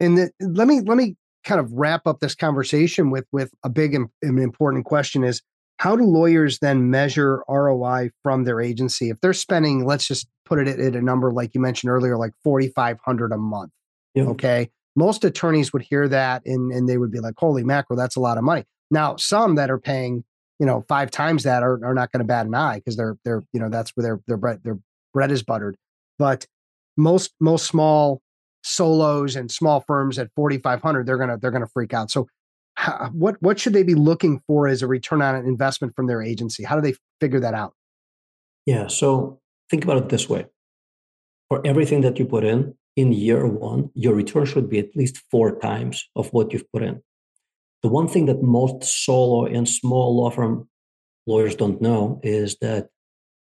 and 0.00 0.18
the, 0.18 0.30
let 0.40 0.66
me 0.66 0.80
let 0.80 0.96
me 0.96 1.16
kind 1.44 1.60
of 1.60 1.72
wrap 1.72 2.06
up 2.06 2.20
this 2.20 2.34
conversation 2.34 3.10
with 3.10 3.24
with 3.32 3.50
a 3.64 3.68
big 3.68 3.94
and 3.94 4.08
important 4.22 4.84
question: 4.84 5.24
is 5.24 5.42
how 5.82 5.96
do 5.96 6.04
lawyers 6.04 6.60
then 6.60 6.90
measure 6.90 7.42
ROI 7.48 8.10
from 8.22 8.44
their 8.44 8.60
agency? 8.60 9.10
If 9.10 9.20
they're 9.20 9.32
spending, 9.32 9.84
let's 9.84 10.06
just 10.06 10.28
put 10.44 10.60
it 10.60 10.68
at 10.68 10.94
a 10.94 11.02
number 11.02 11.32
like 11.32 11.56
you 11.56 11.60
mentioned 11.60 11.90
earlier, 11.90 12.16
like 12.16 12.30
4,500 12.44 13.32
a 13.32 13.36
month. 13.36 13.72
Okay. 14.16 14.70
Most 14.94 15.24
attorneys 15.24 15.72
would 15.72 15.82
hear 15.82 16.06
that 16.06 16.46
and, 16.46 16.70
and 16.70 16.88
they 16.88 16.98
would 16.98 17.10
be 17.10 17.18
like, 17.18 17.34
holy 17.36 17.64
mackerel, 17.64 17.96
that's 17.96 18.14
a 18.14 18.20
lot 18.20 18.38
of 18.38 18.44
money. 18.44 18.62
Now, 18.92 19.16
some 19.16 19.56
that 19.56 19.72
are 19.72 19.78
paying, 19.78 20.22
you 20.60 20.66
know, 20.66 20.84
five 20.86 21.10
times 21.10 21.42
that 21.42 21.64
are, 21.64 21.84
are 21.84 21.94
not 21.94 22.12
going 22.12 22.20
to 22.20 22.28
bat 22.28 22.46
an 22.46 22.54
eye 22.54 22.76
because 22.76 22.96
they're, 22.96 23.16
they're, 23.24 23.42
you 23.52 23.58
know, 23.58 23.68
that's 23.68 23.90
where 23.96 24.04
their, 24.04 24.20
their 24.28 24.36
bread, 24.36 24.60
their 24.62 24.78
bread 25.12 25.32
is 25.32 25.42
buttered. 25.42 25.74
But 26.16 26.46
most, 26.96 27.34
most 27.40 27.66
small 27.66 28.22
solos 28.62 29.34
and 29.34 29.50
small 29.50 29.80
firms 29.80 30.16
at 30.20 30.30
4,500, 30.36 31.06
they're 31.06 31.16
going 31.16 31.30
to, 31.30 31.38
they're 31.38 31.50
going 31.50 31.64
to 31.64 31.70
freak 31.74 31.92
out. 31.92 32.12
So 32.12 32.28
how, 32.74 32.92
uh, 32.92 33.08
what 33.10 33.36
what 33.40 33.58
should 33.58 33.72
they 33.72 33.82
be 33.82 33.94
looking 33.94 34.42
for 34.46 34.66
as 34.66 34.82
a 34.82 34.86
return 34.86 35.22
on 35.22 35.34
an 35.34 35.46
investment 35.46 35.94
from 35.94 36.06
their 36.06 36.22
agency? 36.22 36.64
How 36.64 36.74
do 36.74 36.82
they 36.82 36.96
figure 37.20 37.40
that 37.40 37.54
out? 37.54 37.74
Yeah, 38.66 38.86
so 38.86 39.40
think 39.70 39.84
about 39.84 39.98
it 39.98 40.08
this 40.08 40.28
way: 40.28 40.46
for 41.48 41.64
everything 41.66 42.00
that 42.02 42.18
you 42.18 42.24
put 42.24 42.44
in 42.44 42.74
in 42.96 43.12
year 43.12 43.46
one, 43.46 43.90
your 43.94 44.14
return 44.14 44.44
should 44.44 44.68
be 44.68 44.78
at 44.78 44.96
least 44.96 45.22
four 45.30 45.58
times 45.58 46.08
of 46.16 46.32
what 46.32 46.52
you've 46.52 46.70
put 46.72 46.82
in. 46.82 47.02
The 47.82 47.88
one 47.88 48.08
thing 48.08 48.26
that 48.26 48.42
most 48.42 48.84
solo 48.84 49.46
and 49.46 49.68
small 49.68 50.16
law 50.16 50.30
firm 50.30 50.68
lawyers 51.26 51.54
don't 51.54 51.80
know 51.80 52.20
is 52.22 52.56
that 52.60 52.88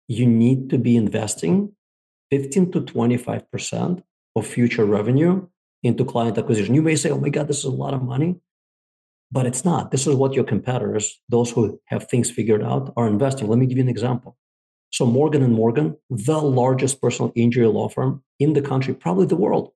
you 0.07 0.25
need 0.25 0.69
to 0.69 0.77
be 0.77 0.95
investing 0.95 1.73
15 2.31 2.71
to 2.71 2.81
25 2.81 3.51
percent 3.51 4.03
of 4.35 4.47
future 4.47 4.85
revenue 4.85 5.47
into 5.83 6.03
client 6.03 6.37
acquisition. 6.37 6.75
You 6.75 6.81
may 6.81 6.95
say, 6.95 7.09
"Oh 7.09 7.19
my 7.19 7.29
God, 7.29 7.47
this 7.47 7.59
is 7.59 7.65
a 7.65 7.69
lot 7.69 7.93
of 7.93 8.03
money." 8.03 8.35
But 9.31 9.45
it's 9.45 9.63
not. 9.63 9.91
This 9.91 10.07
is 10.07 10.15
what 10.15 10.33
your 10.33 10.43
competitors, 10.43 11.19
those 11.29 11.51
who 11.51 11.79
have 11.85 12.07
things 12.07 12.31
figured 12.31 12.63
out, 12.63 12.93
are 12.97 13.07
investing. 13.07 13.47
Let 13.47 13.59
me 13.59 13.67
give 13.67 13.77
you 13.77 13.83
an 13.83 13.89
example. 13.89 14.37
So 14.91 15.05
Morgan 15.05 15.43
and 15.43 15.53
Morgan, 15.53 15.97
the 16.09 16.39
largest 16.39 17.01
personal 17.01 17.31
injury 17.35 17.67
law 17.67 17.89
firm 17.89 18.23
in 18.39 18.53
the 18.53 18.61
country, 18.61 18.93
probably 18.93 19.27
the 19.27 19.35
world, 19.35 19.71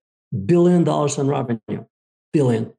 billion 0.46 0.84
dollars 0.84 1.18
in 1.18 1.28
revenue, 1.28 1.86
billion. 2.32 2.74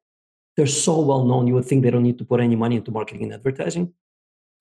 They're 0.56 0.66
so 0.66 1.00
well 1.00 1.24
known, 1.24 1.46
you 1.46 1.54
would 1.54 1.64
think 1.64 1.82
they 1.82 1.90
don't 1.90 2.02
need 2.02 2.18
to 2.18 2.24
put 2.24 2.40
any 2.40 2.56
money 2.56 2.76
into 2.76 2.90
marketing 2.90 3.24
and 3.24 3.34
advertising. 3.34 3.92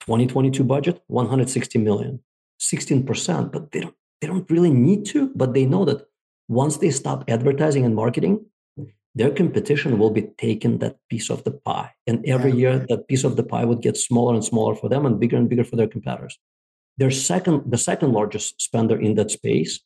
2022 0.02 0.63
budget, 0.63 1.02
160 1.08 1.80
million, 1.80 2.19
16%, 2.60 3.52
but 3.52 3.71
they 3.71 3.80
don't, 3.80 3.95
they 4.21 4.28
don't 4.28 4.49
really 4.52 4.71
need 4.71 5.06
to, 5.06 5.32
but 5.36 5.54
they 5.54 5.65
know 5.65 5.86
that 5.86 6.06
once 6.47 6.78
they 6.78 6.91
stop 6.91 7.23
advertising 7.28 7.86
and 7.86 7.95
marketing, 7.95 8.45
their 9.15 9.30
competition 9.30 9.99
will 9.99 10.10
be 10.10 10.23
taking 10.38 10.80
that 10.80 10.97
piece 11.10 11.30
of 11.30 11.43
the 11.43 11.52
pie. 11.52 11.91
And 12.08 12.26
every 12.26 12.52
yeah. 12.52 12.58
year, 12.58 12.86
that 12.89 13.08
piece 13.08 13.23
of 13.23 13.36
the 13.36 13.43
pie 13.43 13.65
would 13.65 13.82
get 13.82 13.97
smaller 13.97 14.34
and 14.34 14.43
smaller 14.43 14.76
for 14.76 14.89
them 14.89 15.06
and 15.06 15.19
bigger 15.19 15.38
and 15.38 15.49
bigger 15.49 15.63
for 15.63 15.76
their 15.76 15.88
competitors. 15.88 16.39
Their 16.97 17.12
second, 17.12 17.71
the 17.71 17.78
second 17.78 18.12
largest 18.13 18.62
spender 18.62 18.99
in 18.99 19.15
that 19.15 19.32
space 19.32 19.80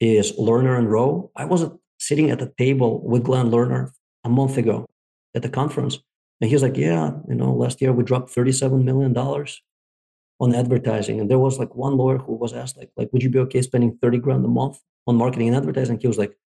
is 0.00 0.32
Lerner 0.32 0.76
and 0.76 0.90
Rowe. 0.90 1.30
I 1.36 1.44
was 1.44 1.66
sitting 1.98 2.30
at 2.30 2.42
a 2.42 2.52
table 2.58 3.00
with 3.06 3.24
Glenn 3.24 3.50
Lerner 3.50 3.92
a 4.24 4.28
month 4.28 4.56
ago 4.56 4.86
at 5.34 5.42
the 5.42 5.48
conference. 5.48 5.98
And 6.40 6.50
he's 6.50 6.62
like, 6.62 6.76
Yeah, 6.76 7.12
you 7.28 7.34
know, 7.36 7.52
last 7.52 7.80
year 7.80 7.92
we 7.92 8.02
dropped 8.02 8.34
$37 8.34 8.82
million 8.82 9.16
on 9.16 10.54
advertising. 10.54 11.20
And 11.20 11.30
there 11.30 11.38
was 11.38 11.58
like 11.58 11.74
one 11.76 11.96
lawyer 11.96 12.18
who 12.18 12.34
was 12.34 12.52
asked, 12.52 12.76
like, 12.76 12.90
like, 12.96 13.12
would 13.12 13.22
you 13.22 13.30
be 13.30 13.38
okay 13.40 13.62
spending 13.62 13.96
30 14.02 14.18
grand 14.18 14.44
a 14.44 14.48
month 14.48 14.80
on 15.06 15.16
marketing 15.16 15.48
and 15.48 15.56
advertising? 15.56 16.00
He 16.00 16.08
was 16.08 16.18
like, 16.18 16.36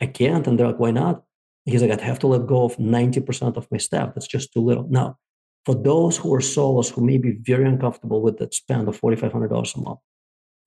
I 0.00 0.06
can't. 0.06 0.46
And 0.46 0.58
they're 0.58 0.66
like, 0.66 0.78
why 0.78 0.90
not? 0.90 1.24
He's 1.68 1.82
like, 1.82 1.90
I'd 1.90 2.00
have 2.00 2.18
to 2.20 2.26
let 2.26 2.46
go 2.46 2.64
of 2.64 2.76
90% 2.76 3.56
of 3.56 3.70
my 3.70 3.78
staff. 3.78 4.14
That's 4.14 4.26
just 4.26 4.52
too 4.52 4.60
little. 4.60 4.86
Now, 4.88 5.18
for 5.66 5.74
those 5.74 6.16
who 6.16 6.34
are 6.34 6.40
solos 6.40 6.88
who 6.88 7.04
may 7.04 7.18
be 7.18 7.32
very 7.32 7.66
uncomfortable 7.66 8.22
with 8.22 8.38
that 8.38 8.54
spend 8.54 8.88
of 8.88 8.98
$4,500 8.98 9.76
a 9.76 9.80
month, 9.80 9.98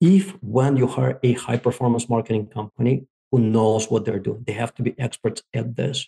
if 0.00 0.30
when 0.42 0.76
you 0.76 0.86
hire 0.86 1.18
a 1.24 1.32
high 1.32 1.56
performance 1.56 2.08
marketing 2.08 2.46
company 2.46 3.06
who 3.32 3.40
knows 3.40 3.90
what 3.90 4.04
they're 4.04 4.20
doing, 4.20 4.44
they 4.46 4.52
have 4.52 4.74
to 4.76 4.82
be 4.82 4.94
experts 4.98 5.42
at 5.54 5.74
this. 5.74 6.06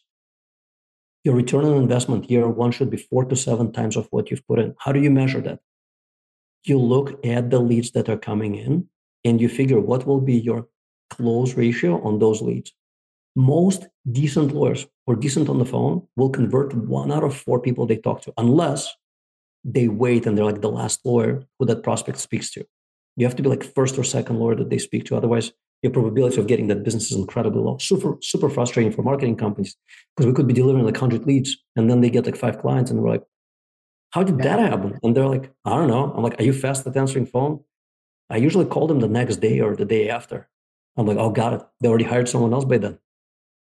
Your 1.24 1.34
return 1.34 1.64
on 1.64 1.76
investment 1.76 2.30
year 2.30 2.48
one 2.48 2.70
should 2.70 2.90
be 2.90 2.96
four 2.96 3.24
to 3.24 3.34
seven 3.34 3.72
times 3.72 3.96
of 3.96 4.06
what 4.10 4.30
you've 4.30 4.46
put 4.46 4.60
in. 4.60 4.74
How 4.78 4.92
do 4.92 5.00
you 5.00 5.10
measure 5.10 5.40
that? 5.40 5.58
You 6.64 6.78
look 6.78 7.24
at 7.26 7.50
the 7.50 7.58
leads 7.58 7.90
that 7.92 8.08
are 8.08 8.18
coming 8.18 8.54
in 8.54 8.88
and 9.24 9.40
you 9.40 9.48
figure 9.48 9.80
what 9.80 10.06
will 10.06 10.20
be 10.20 10.34
your 10.36 10.68
close 11.10 11.54
ratio 11.54 12.00
on 12.02 12.18
those 12.18 12.42
leads. 12.42 12.72
Most 13.36 13.86
decent 14.10 14.52
lawyers 14.52 14.86
or 15.06 15.16
decent 15.16 15.48
on 15.48 15.58
the 15.58 15.64
phone 15.64 16.06
will 16.16 16.30
convert 16.30 16.74
one 16.74 17.10
out 17.10 17.24
of 17.24 17.36
four 17.36 17.60
people 17.60 17.86
they 17.86 17.96
talk 17.96 18.22
to, 18.22 18.32
unless 18.36 18.94
they 19.64 19.88
wait 19.88 20.26
and 20.26 20.36
they're 20.36 20.44
like 20.44 20.60
the 20.60 20.70
last 20.70 21.00
lawyer 21.04 21.42
who 21.58 21.66
that 21.66 21.82
prospect 21.82 22.18
speaks 22.18 22.50
to. 22.52 22.64
You 23.16 23.26
have 23.26 23.36
to 23.36 23.42
be 23.42 23.48
like 23.48 23.64
first 23.64 23.98
or 23.98 24.04
second 24.04 24.38
lawyer 24.38 24.56
that 24.56 24.70
they 24.70 24.78
speak 24.78 25.04
to. 25.06 25.16
Otherwise, 25.16 25.52
your 25.82 25.92
probability 25.92 26.40
of 26.40 26.46
getting 26.46 26.68
that 26.68 26.82
business 26.82 27.10
is 27.10 27.18
incredibly 27.18 27.60
low. 27.60 27.78
Super, 27.78 28.16
super 28.22 28.48
frustrating 28.48 28.92
for 28.92 29.02
marketing 29.02 29.36
companies 29.36 29.76
because 30.16 30.26
we 30.26 30.32
could 30.34 30.46
be 30.46 30.54
delivering 30.54 30.84
like 30.84 30.94
100 30.94 31.26
leads 31.26 31.56
and 31.76 31.90
then 31.90 32.00
they 32.00 32.10
get 32.10 32.24
like 32.24 32.36
five 32.36 32.58
clients 32.58 32.90
and 32.90 33.02
we're 33.02 33.10
like, 33.10 33.22
how 34.10 34.22
did 34.22 34.38
that 34.38 34.58
happen? 34.58 34.98
And 35.02 35.16
they're 35.16 35.28
like, 35.28 35.52
I 35.64 35.70
don't 35.70 35.88
know. 35.88 36.12
I'm 36.16 36.22
like, 36.22 36.40
are 36.40 36.44
you 36.44 36.52
fast 36.52 36.86
at 36.86 36.96
answering 36.96 37.26
phone? 37.26 37.60
I 38.30 38.38
usually 38.38 38.64
call 38.64 38.86
them 38.86 39.00
the 39.00 39.08
next 39.08 39.36
day 39.36 39.60
or 39.60 39.76
the 39.76 39.84
day 39.84 40.08
after. 40.08 40.48
I'm 40.96 41.06
like, 41.06 41.18
oh, 41.18 41.30
got 41.30 41.52
it. 41.52 41.62
They 41.80 41.88
already 41.88 42.04
hired 42.04 42.28
someone 42.28 42.52
else 42.52 42.64
by 42.64 42.78
then. 42.78 42.98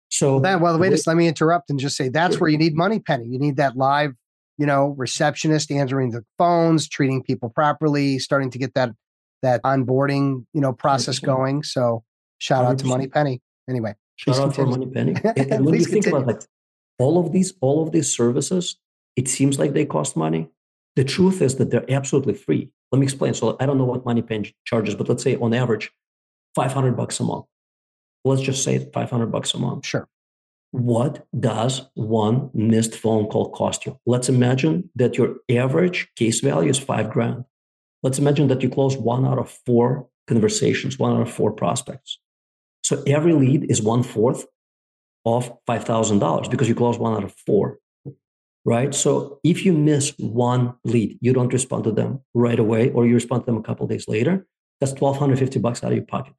So 0.10 0.39
that, 0.39 0.60
well, 0.60 0.78
wait, 0.80 0.89
just 0.89 1.08
let 1.08 1.17
me 1.17 1.28
interrupt 1.28 1.69
and 1.69 1.80
just 1.80 1.95
say 1.95 2.10
that's 2.10 2.39
where 2.39 2.50
you 2.50 2.58
need 2.58 2.76
Moneypenny. 2.76 3.28
You 3.28 3.39
need 3.39 3.58
that 3.58 3.78
live, 3.78 4.13
you 4.58 4.65
know, 4.65 4.95
receptionist 4.98 5.72
answering 5.72 6.12
the 6.12 6.26
phones, 6.38 6.89
treating 6.89 7.22
people 7.22 7.50
properly, 7.50 8.19
starting 8.19 8.50
to 8.52 8.58
get 8.58 8.74
that 8.74 8.91
that 9.41 9.62
onboarding, 9.63 10.45
you 10.54 10.62
know, 10.62 10.74
process 10.74 11.19
100%. 11.19 11.26
going. 11.26 11.63
So 11.63 12.04
shout 12.39 12.65
100%. 12.65 12.69
out 12.69 12.80
to 12.80 12.86
Moneypenny. 12.88 13.41
Anyway, 13.69 13.95
shout 14.15 14.39
out 14.39 14.56
for 14.56 14.65
Moneypenny. 14.65 15.15
And, 15.24 15.52
and 15.52 15.65
when 15.65 15.76
you 15.76 15.86
think 15.86 16.06
continue. 16.06 16.17
about 16.17 16.28
like 16.28 16.43
all 16.98 17.24
of 17.24 17.32
these, 17.32 17.54
all 17.62 17.84
of 17.84 17.91
these 17.91 18.12
services, 18.12 18.78
it 19.15 19.28
seems 19.28 19.60
like 19.60 19.74
they 19.74 19.86
cost 19.86 20.17
money. 20.17 20.50
The 20.95 21.04
truth 21.04 21.41
is 21.41 21.56
that 21.56 21.69
they're 21.69 21.89
absolutely 21.89 22.34
free. 22.34 22.72
Let 22.91 23.00
me 23.00 23.06
explain. 23.06 23.34
So 23.36 23.56
I 23.60 23.65
don't 23.65 23.78
know 23.78 23.86
what 23.86 24.06
Moneypenny 24.06 24.56
charges, 24.65 24.95
but 24.95 25.08
let's 25.08 25.24
say 25.24 25.36
on 25.36 25.54
average, 25.54 25.91
500 26.56 26.98
bucks 26.98 27.19
a 27.19 27.24
month. 27.24 27.45
Let's 28.25 28.41
just 28.41 28.63
say 28.63 28.89
500 28.93 29.27
bucks 29.27 29.53
a 29.53 29.60
month. 29.60 29.86
Sure. 29.86 30.08
What 30.71 31.25
does 31.39 31.88
one 31.95 32.51
missed 32.53 32.95
phone 32.95 33.25
call 33.25 33.49
cost 33.49 33.86
you? 33.86 33.99
Let's 34.05 34.29
imagine 34.29 34.89
that 34.95 35.17
your 35.17 35.38
average 35.49 36.10
case 36.15 36.41
value 36.41 36.69
is 36.69 36.77
five 36.77 37.10
grand. 37.10 37.45
Let's 38.03 38.19
imagine 38.19 38.47
that 38.49 38.62
you 38.62 38.69
close 38.69 38.95
one 38.95 39.25
out 39.25 39.39
of 39.39 39.49
four 39.65 40.08
conversations, 40.27 40.99
one 40.99 41.15
out 41.15 41.21
of 41.21 41.32
four 41.32 41.51
prospects. 41.51 42.19
So 42.84 43.03
every 43.08 43.34
lead 43.34 43.69
is 43.69 43.82
one 43.82 44.03
fourth 44.03 44.45
of 45.25 45.51
$5,000 45.65 46.49
because 46.49 46.69
you 46.69 46.75
close 46.75 46.97
one 46.97 47.13
out 47.13 47.23
of 47.23 47.34
four, 47.45 47.79
right? 48.63 48.93
So 48.93 49.39
if 49.43 49.65
you 49.65 49.73
miss 49.73 50.13
one 50.17 50.75
lead, 50.86 51.17
you 51.19 51.34
don't 51.34 51.51
respond 51.51 51.84
to 51.86 51.91
them 51.91 52.21
right 52.34 52.60
away, 52.60 52.91
or 52.91 53.05
you 53.05 53.15
respond 53.15 53.43
to 53.43 53.45
them 53.47 53.58
a 53.58 53.63
couple 53.63 53.86
days 53.88 54.08
later, 54.08 54.45
that's 54.79 54.93
1250 54.93 55.60
bucks 55.60 55.84
out 55.84 55.91
of 55.91 55.97
your 55.97 56.05
pocket. 56.05 56.34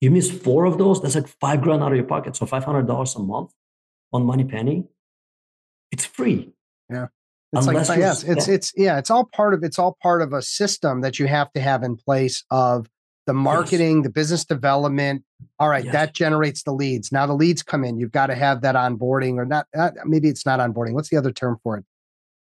You 0.00 0.10
miss 0.10 0.30
four 0.30 0.64
of 0.64 0.78
those, 0.78 1.02
that's 1.02 1.14
like 1.14 1.28
five 1.28 1.60
grand 1.60 1.82
out 1.82 1.92
of 1.92 1.96
your 1.96 2.06
pocket. 2.06 2.36
So 2.36 2.46
$500 2.46 3.16
a 3.16 3.18
month 3.20 3.52
on 4.12 4.24
Moneypenny, 4.24 4.84
it's 5.90 6.06
free. 6.06 6.52
Yeah. 6.88 7.08
It's 7.52 7.66
Unless 7.66 7.88
like 7.88 7.98
yes, 7.98 8.22
it's 8.22 8.46
it's 8.46 8.72
yeah, 8.76 8.98
it's 8.98 9.10
all 9.10 9.24
part 9.24 9.54
of 9.54 9.64
it's 9.64 9.76
all 9.76 9.96
part 10.00 10.22
of 10.22 10.32
a 10.32 10.40
system 10.40 11.00
that 11.00 11.18
you 11.18 11.26
have 11.26 11.52
to 11.54 11.60
have 11.60 11.82
in 11.82 11.96
place 11.96 12.44
of 12.48 12.88
the 13.26 13.34
marketing, 13.34 13.96
yes. 13.96 14.04
the 14.04 14.10
business 14.10 14.44
development. 14.44 15.24
All 15.58 15.68
right, 15.68 15.84
yes. 15.84 15.92
that 15.92 16.14
generates 16.14 16.62
the 16.62 16.72
leads. 16.72 17.10
Now 17.10 17.26
the 17.26 17.34
leads 17.34 17.64
come 17.64 17.82
in. 17.84 17.98
You've 17.98 18.12
got 18.12 18.28
to 18.28 18.36
have 18.36 18.60
that 18.62 18.76
onboarding 18.76 19.34
or 19.34 19.46
not. 19.46 19.66
Uh, 19.76 19.90
maybe 20.04 20.28
it's 20.28 20.46
not 20.46 20.60
onboarding. 20.60 20.92
What's 20.92 21.08
the 21.08 21.16
other 21.16 21.32
term 21.32 21.58
for 21.64 21.76
it? 21.78 21.84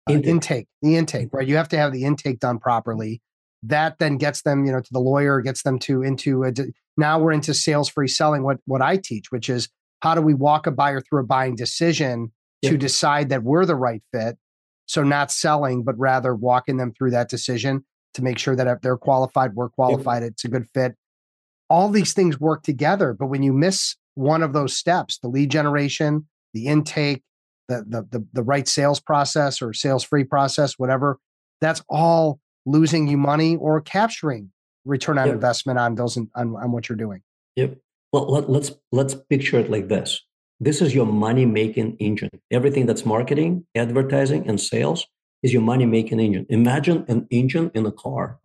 Uh, 0.08 0.14
intake. 0.14 0.28
intake. 0.28 0.68
The 0.84 0.96
intake, 0.96 1.30
right? 1.34 1.48
You 1.48 1.56
have 1.56 1.70
to 1.70 1.78
have 1.78 1.92
the 1.92 2.04
intake 2.04 2.40
done 2.40 2.60
properly. 2.60 3.22
That 3.64 3.98
then 4.00 4.18
gets 4.18 4.44
them, 4.44 4.66
you 4.66 4.72
know, 4.72 4.80
to 4.80 4.90
the 4.92 5.00
lawyer, 5.00 5.42
gets 5.42 5.64
them 5.64 5.80
to 5.80 6.02
into 6.02 6.44
a. 6.44 6.54
Now 6.98 7.20
we're 7.20 7.34
into 7.34 7.54
sales 7.54 7.90
free 7.90 8.08
selling. 8.08 8.44
What 8.44 8.58
what 8.66 8.82
I 8.82 8.98
teach, 8.98 9.32
which 9.32 9.50
is 9.50 9.70
how 10.02 10.16
do 10.16 10.22
we 10.22 10.34
walk 10.34 10.66
a 10.66 10.72
buyer 10.72 11.02
through 11.02 11.22
a 11.22 11.26
buying 11.26 11.56
decision 11.56 12.32
to 12.64 12.78
decide 12.78 13.30
that 13.30 13.44
we're 13.44 13.66
the 13.66 13.76
right 13.76 14.02
fit 14.14 14.38
so 14.86 15.04
not 15.04 15.32
selling, 15.32 15.84
but 15.84 15.98
rather 16.00 16.34
walking 16.34 16.78
them 16.78 16.92
through 16.92 17.12
that 17.12 17.30
decision 17.30 17.86
to 18.16 18.24
make 18.24 18.40
sure 18.40 18.56
that 18.56 18.68
if 18.68 18.82
they're 18.82 18.98
qualified, 18.98 19.54
we're 19.54 19.70
qualified, 19.70 20.24
it's 20.24 20.44
a 20.44 20.48
good 20.48 20.68
fit. 20.74 20.96
All 21.70 21.90
these 21.90 22.14
things 22.14 22.40
work 22.40 22.64
together. 22.64 23.14
But 23.14 23.28
when 23.28 23.44
you 23.44 23.54
miss 23.54 23.96
one 24.16 24.42
of 24.42 24.54
those 24.54 24.76
steps, 24.76 25.20
the 25.20 25.28
lead 25.28 25.52
generation, 25.52 26.28
the 26.54 26.66
intake, 26.66 27.24
the 27.68 27.86
the 27.88 28.08
the, 28.10 28.28
the 28.34 28.44
right 28.44 28.68
sales 28.68 29.00
process 29.00 29.62
or 29.62 29.74
sales 29.74 30.04
free 30.04 30.24
process, 30.24 30.74
whatever, 30.78 31.20
that's 31.62 31.84
all 31.88 32.40
losing 32.66 33.08
you 33.08 33.18
money 33.18 33.56
or 33.56 33.82
capturing 33.82 34.52
return 34.86 35.18
on 35.18 35.28
yep. 35.28 35.36
investment 35.36 35.80
on 35.80 35.96
those 35.96 36.18
on, 36.18 36.28
on 36.36 36.72
what 36.72 36.90
you're 36.90 36.98
doing. 36.98 37.22
Yep. 37.56 37.78
Well, 38.12 38.32
let, 38.32 38.50
let's 38.50 38.72
let's 38.92 39.16
picture 39.30 39.60
it 39.60 39.70
like 39.70 39.88
this. 39.88 40.22
This 40.60 40.82
is 40.82 40.94
your 40.94 41.06
money 41.06 41.46
making 41.46 41.96
engine. 41.98 42.30
Everything 42.52 42.86
that's 42.86 43.06
marketing, 43.06 43.66
advertising, 43.76 44.48
and 44.48 44.60
sales 44.60 45.06
is 45.42 45.54
your 45.54 45.62
money 45.62 45.86
making 45.86 46.20
engine. 46.20 46.46
Imagine 46.50 47.06
an 47.08 47.28
engine 47.30 47.72
in 47.74 47.86
a 47.86 47.92
car. 47.92 48.40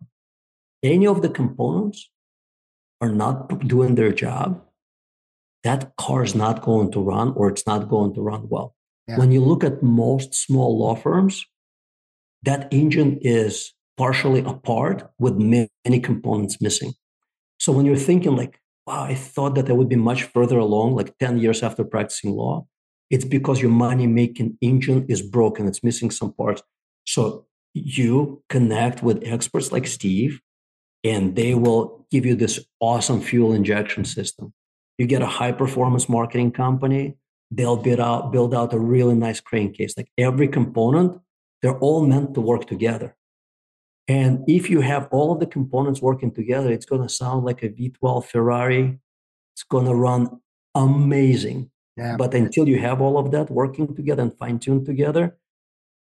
Any 0.81 1.07
of 1.07 1.21
the 1.21 1.29
components 1.29 2.09
are 3.01 3.11
not 3.11 3.67
doing 3.67 3.95
their 3.95 4.13
job, 4.13 4.61
that 5.63 5.95
car 5.97 6.23
is 6.23 6.35
not 6.35 6.61
going 6.61 6.91
to 6.91 7.01
run 7.01 7.33
or 7.35 7.49
it's 7.49 7.67
not 7.67 7.89
going 7.89 8.13
to 8.13 8.21
run 8.21 8.47
well. 8.49 8.75
Yeah. 9.07 9.17
When 9.17 9.31
you 9.31 9.43
look 9.43 9.63
at 9.63 9.83
most 9.83 10.33
small 10.33 10.77
law 10.77 10.95
firms, 10.95 11.45
that 12.43 12.67
engine 12.71 13.19
is 13.21 13.73
partially 13.97 14.41
apart 14.41 15.09
with 15.19 15.35
many 15.37 15.99
components 16.01 16.61
missing. 16.61 16.93
So 17.59 17.71
when 17.71 17.85
you're 17.85 17.95
thinking 17.95 18.35
like, 18.35 18.59
wow, 18.85 19.03
I 19.03 19.15
thought 19.15 19.55
that 19.55 19.69
I 19.69 19.73
would 19.73 19.89
be 19.89 19.95
much 19.95 20.23
further 20.23 20.59
along, 20.59 20.95
like 20.95 21.17
10 21.17 21.39
years 21.39 21.63
after 21.63 21.83
practicing 21.83 22.31
law. 22.31 22.67
It's 23.09 23.25
because 23.25 23.61
your 23.61 23.71
money 23.71 24.07
making 24.07 24.57
engine 24.61 25.05
is 25.07 25.21
broken, 25.21 25.67
it's 25.67 25.83
missing 25.83 26.11
some 26.11 26.33
parts. 26.33 26.61
So 27.05 27.45
you 27.73 28.43
connect 28.49 29.03
with 29.03 29.23
experts 29.23 29.71
like 29.71 29.87
Steve, 29.87 30.41
and 31.03 31.35
they 31.35 31.53
will 31.53 32.07
give 32.09 32.25
you 32.25 32.35
this 32.35 32.59
awesome 32.79 33.21
fuel 33.21 33.53
injection 33.53 34.05
system. 34.05 34.53
You 34.97 35.05
get 35.05 35.21
a 35.21 35.27
high 35.27 35.51
performance 35.51 36.09
marketing 36.09 36.51
company, 36.51 37.17
they'll 37.51 37.77
build 37.77 37.99
out, 37.99 38.31
build 38.31 38.55
out 38.55 38.73
a 38.73 38.79
really 38.79 39.13
nice 39.13 39.39
crankcase. 39.39 39.95
Like 39.97 40.09
every 40.17 40.47
component, 40.47 41.21
they're 41.61 41.77
all 41.79 42.05
meant 42.05 42.33
to 42.35 42.41
work 42.41 42.65
together. 42.65 43.15
And 44.07 44.43
if 44.47 44.69
you 44.69 44.81
have 44.81 45.07
all 45.11 45.31
of 45.31 45.39
the 45.39 45.47
components 45.47 46.01
working 46.01 46.31
together, 46.31 46.71
it's 46.71 46.85
going 46.85 47.01
to 47.01 47.09
sound 47.09 47.43
like 47.43 47.63
a 47.63 47.69
V12 47.69 48.25
Ferrari. 48.25 48.99
It's 49.53 49.63
going 49.63 49.85
to 49.85 49.95
run 49.95 50.39
amazing. 50.75 51.71
Yeah. 51.97 52.17
But 52.17 52.33
until 52.33 52.67
you 52.67 52.79
have 52.79 53.01
all 53.01 53.17
of 53.17 53.31
that 53.31 53.49
working 53.49 53.95
together 53.95 54.21
and 54.21 54.37
fine 54.37 54.59
tuned 54.59 54.85
together, 54.85 55.37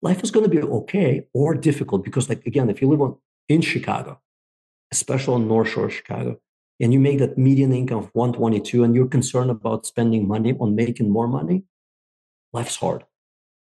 life 0.03 0.23
is 0.23 0.31
going 0.31 0.49
to 0.49 0.51
be 0.51 0.63
okay 0.63 1.27
or 1.33 1.55
difficult 1.55 2.05
because, 2.05 2.29
like, 2.29 2.47
again, 2.47 2.71
if 2.71 2.81
you 2.81 2.89
live 2.89 3.01
on, 3.01 3.17
in 3.49 3.63
Chicago, 3.63 4.21
especially 4.93 5.35
on 5.35 5.49
North 5.49 5.71
Shore 5.71 5.91
Chicago, 5.91 6.39
and 6.81 6.93
you 6.93 7.01
make 7.01 7.19
that 7.19 7.37
median 7.37 7.73
income 7.73 7.99
of 7.99 8.11
122 8.13 8.85
and 8.85 8.95
you're 8.95 9.09
concerned 9.09 9.51
about 9.51 9.87
spending 9.87 10.29
money 10.29 10.57
on 10.61 10.77
making 10.77 11.11
more 11.11 11.27
money, 11.27 11.65
life's 12.53 12.77
hard. 12.77 13.05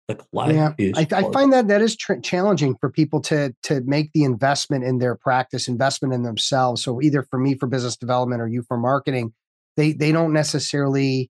Like 0.08 0.22
life 0.34 0.56
yeah, 0.56 0.92
I, 0.96 1.08
I, 1.12 1.32
find 1.32 1.54
that 1.54 1.68
that 1.68 1.82
is 1.82 1.96
tr- 1.96 2.16
challenging 2.16 2.76
for 2.82 2.90
people 2.90 3.22
to 3.22 3.54
to 3.64 3.82
make 3.82 4.12
the 4.14 4.24
investment 4.24 4.84
in 4.84 4.98
their 4.98 5.16
practice, 5.16 5.68
investment 5.68 6.14
in 6.14 6.24
themselves. 6.24 6.84
So 6.84 7.02
either 7.02 7.24
for 7.24 7.39
me 7.39 7.56
for 7.56 7.68
business 7.68 7.95
development 7.95 8.41
or 8.41 8.47
you 8.47 8.64
for 8.64 8.78
marketing, 8.78 9.34
they 9.78 9.93
they 9.93 10.12
don't 10.12 10.34
necessarily, 10.34 11.30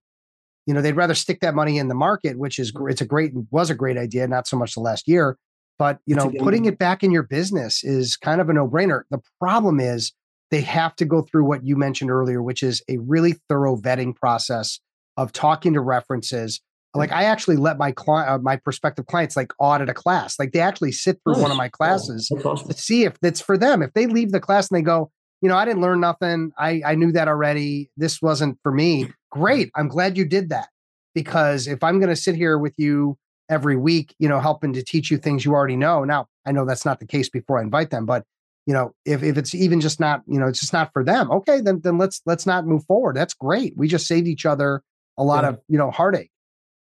you 0.66 0.74
know, 0.74 0.82
they'd 0.82 0.96
rather 0.96 1.14
stick 1.14 1.40
that 1.40 1.54
money 1.54 1.78
in 1.78 1.88
the 1.88 1.94
market, 1.94 2.38
which 2.38 2.58
is 2.58 2.72
it's 2.88 3.00
a 3.00 3.06
great 3.06 3.32
was 3.50 3.70
a 3.70 3.74
great 3.74 3.98
idea, 3.98 4.26
not 4.26 4.48
so 4.48 4.56
much 4.56 4.74
the 4.74 4.80
last 4.80 5.06
year, 5.06 5.36
but 5.78 5.98
you 6.06 6.14
know, 6.14 6.32
putting 6.38 6.64
it 6.64 6.78
back 6.78 7.04
in 7.04 7.12
your 7.12 7.22
business 7.22 7.84
is 7.84 8.16
kind 8.16 8.40
of 8.40 8.48
a 8.48 8.52
no 8.52 8.68
brainer. 8.68 9.02
The 9.10 9.20
problem 9.38 9.80
is 9.80 10.12
they 10.50 10.60
have 10.60 10.94
to 10.96 11.04
go 11.04 11.22
through 11.22 11.44
what 11.44 11.64
you 11.64 11.76
mentioned 11.76 12.10
earlier, 12.10 12.42
which 12.42 12.62
is 12.62 12.82
a 12.88 12.98
really 12.98 13.36
thorough 13.48 13.76
vetting 13.76 14.14
process 14.14 14.80
of 15.16 15.32
talking 15.32 15.74
to 15.74 15.80
references 15.80 16.60
like 16.94 17.12
I 17.12 17.24
actually 17.24 17.56
let 17.56 17.78
my 17.78 17.92
client, 17.92 18.28
uh, 18.28 18.38
my 18.38 18.56
prospective 18.56 19.06
clients, 19.06 19.36
like 19.36 19.52
audit 19.58 19.88
a 19.88 19.94
class. 19.94 20.38
Like 20.38 20.52
they 20.52 20.60
actually 20.60 20.92
sit 20.92 21.18
through 21.24 21.34
nice. 21.34 21.42
one 21.42 21.50
of 21.50 21.56
my 21.56 21.68
classes 21.68 22.30
awesome. 22.44 22.68
to 22.68 22.76
see 22.76 23.04
if 23.04 23.16
it's 23.22 23.40
for 23.40 23.56
them. 23.56 23.82
If 23.82 23.92
they 23.94 24.06
leave 24.06 24.32
the 24.32 24.40
class 24.40 24.70
and 24.70 24.78
they 24.78 24.82
go, 24.82 25.10
you 25.40 25.48
know, 25.48 25.56
I 25.56 25.64
didn't 25.64 25.80
learn 25.80 26.00
nothing. 26.00 26.52
I 26.58 26.82
I 26.84 26.94
knew 26.94 27.12
that 27.12 27.28
already. 27.28 27.90
This 27.96 28.20
wasn't 28.20 28.58
for 28.62 28.72
me. 28.72 29.10
Great. 29.30 29.70
I'm 29.74 29.88
glad 29.88 30.18
you 30.18 30.26
did 30.26 30.50
that 30.50 30.68
because 31.14 31.66
if 31.66 31.82
I'm 31.82 31.98
going 31.98 32.10
to 32.10 32.16
sit 32.16 32.34
here 32.34 32.58
with 32.58 32.74
you 32.76 33.16
every 33.48 33.76
week, 33.76 34.14
you 34.18 34.28
know, 34.28 34.40
helping 34.40 34.72
to 34.74 34.82
teach 34.82 35.10
you 35.10 35.18
things 35.18 35.44
you 35.44 35.52
already 35.52 35.76
know. 35.76 36.04
Now 36.04 36.26
I 36.46 36.52
know 36.52 36.64
that's 36.64 36.84
not 36.84 37.00
the 37.00 37.06
case 37.06 37.28
before 37.28 37.58
I 37.58 37.62
invite 37.62 37.90
them, 37.90 38.06
but 38.06 38.24
you 38.66 38.74
know, 38.74 38.94
if, 39.04 39.22
if 39.22 39.36
it's 39.36 39.54
even 39.54 39.80
just 39.80 39.98
not, 39.98 40.22
you 40.26 40.38
know, 40.38 40.46
it's 40.46 40.60
just 40.60 40.72
not 40.72 40.92
for 40.92 41.02
them, 41.02 41.30
okay, 41.30 41.60
then 41.60 41.80
then 41.82 41.98
let's 41.98 42.20
let's 42.26 42.46
not 42.46 42.66
move 42.66 42.84
forward. 42.84 43.16
That's 43.16 43.34
great. 43.34 43.74
We 43.76 43.88
just 43.88 44.06
saved 44.06 44.28
each 44.28 44.46
other 44.46 44.82
a 45.18 45.24
lot 45.24 45.44
yeah. 45.44 45.50
of, 45.50 45.60
you 45.68 45.78
know, 45.78 45.90
heartache. 45.90 46.30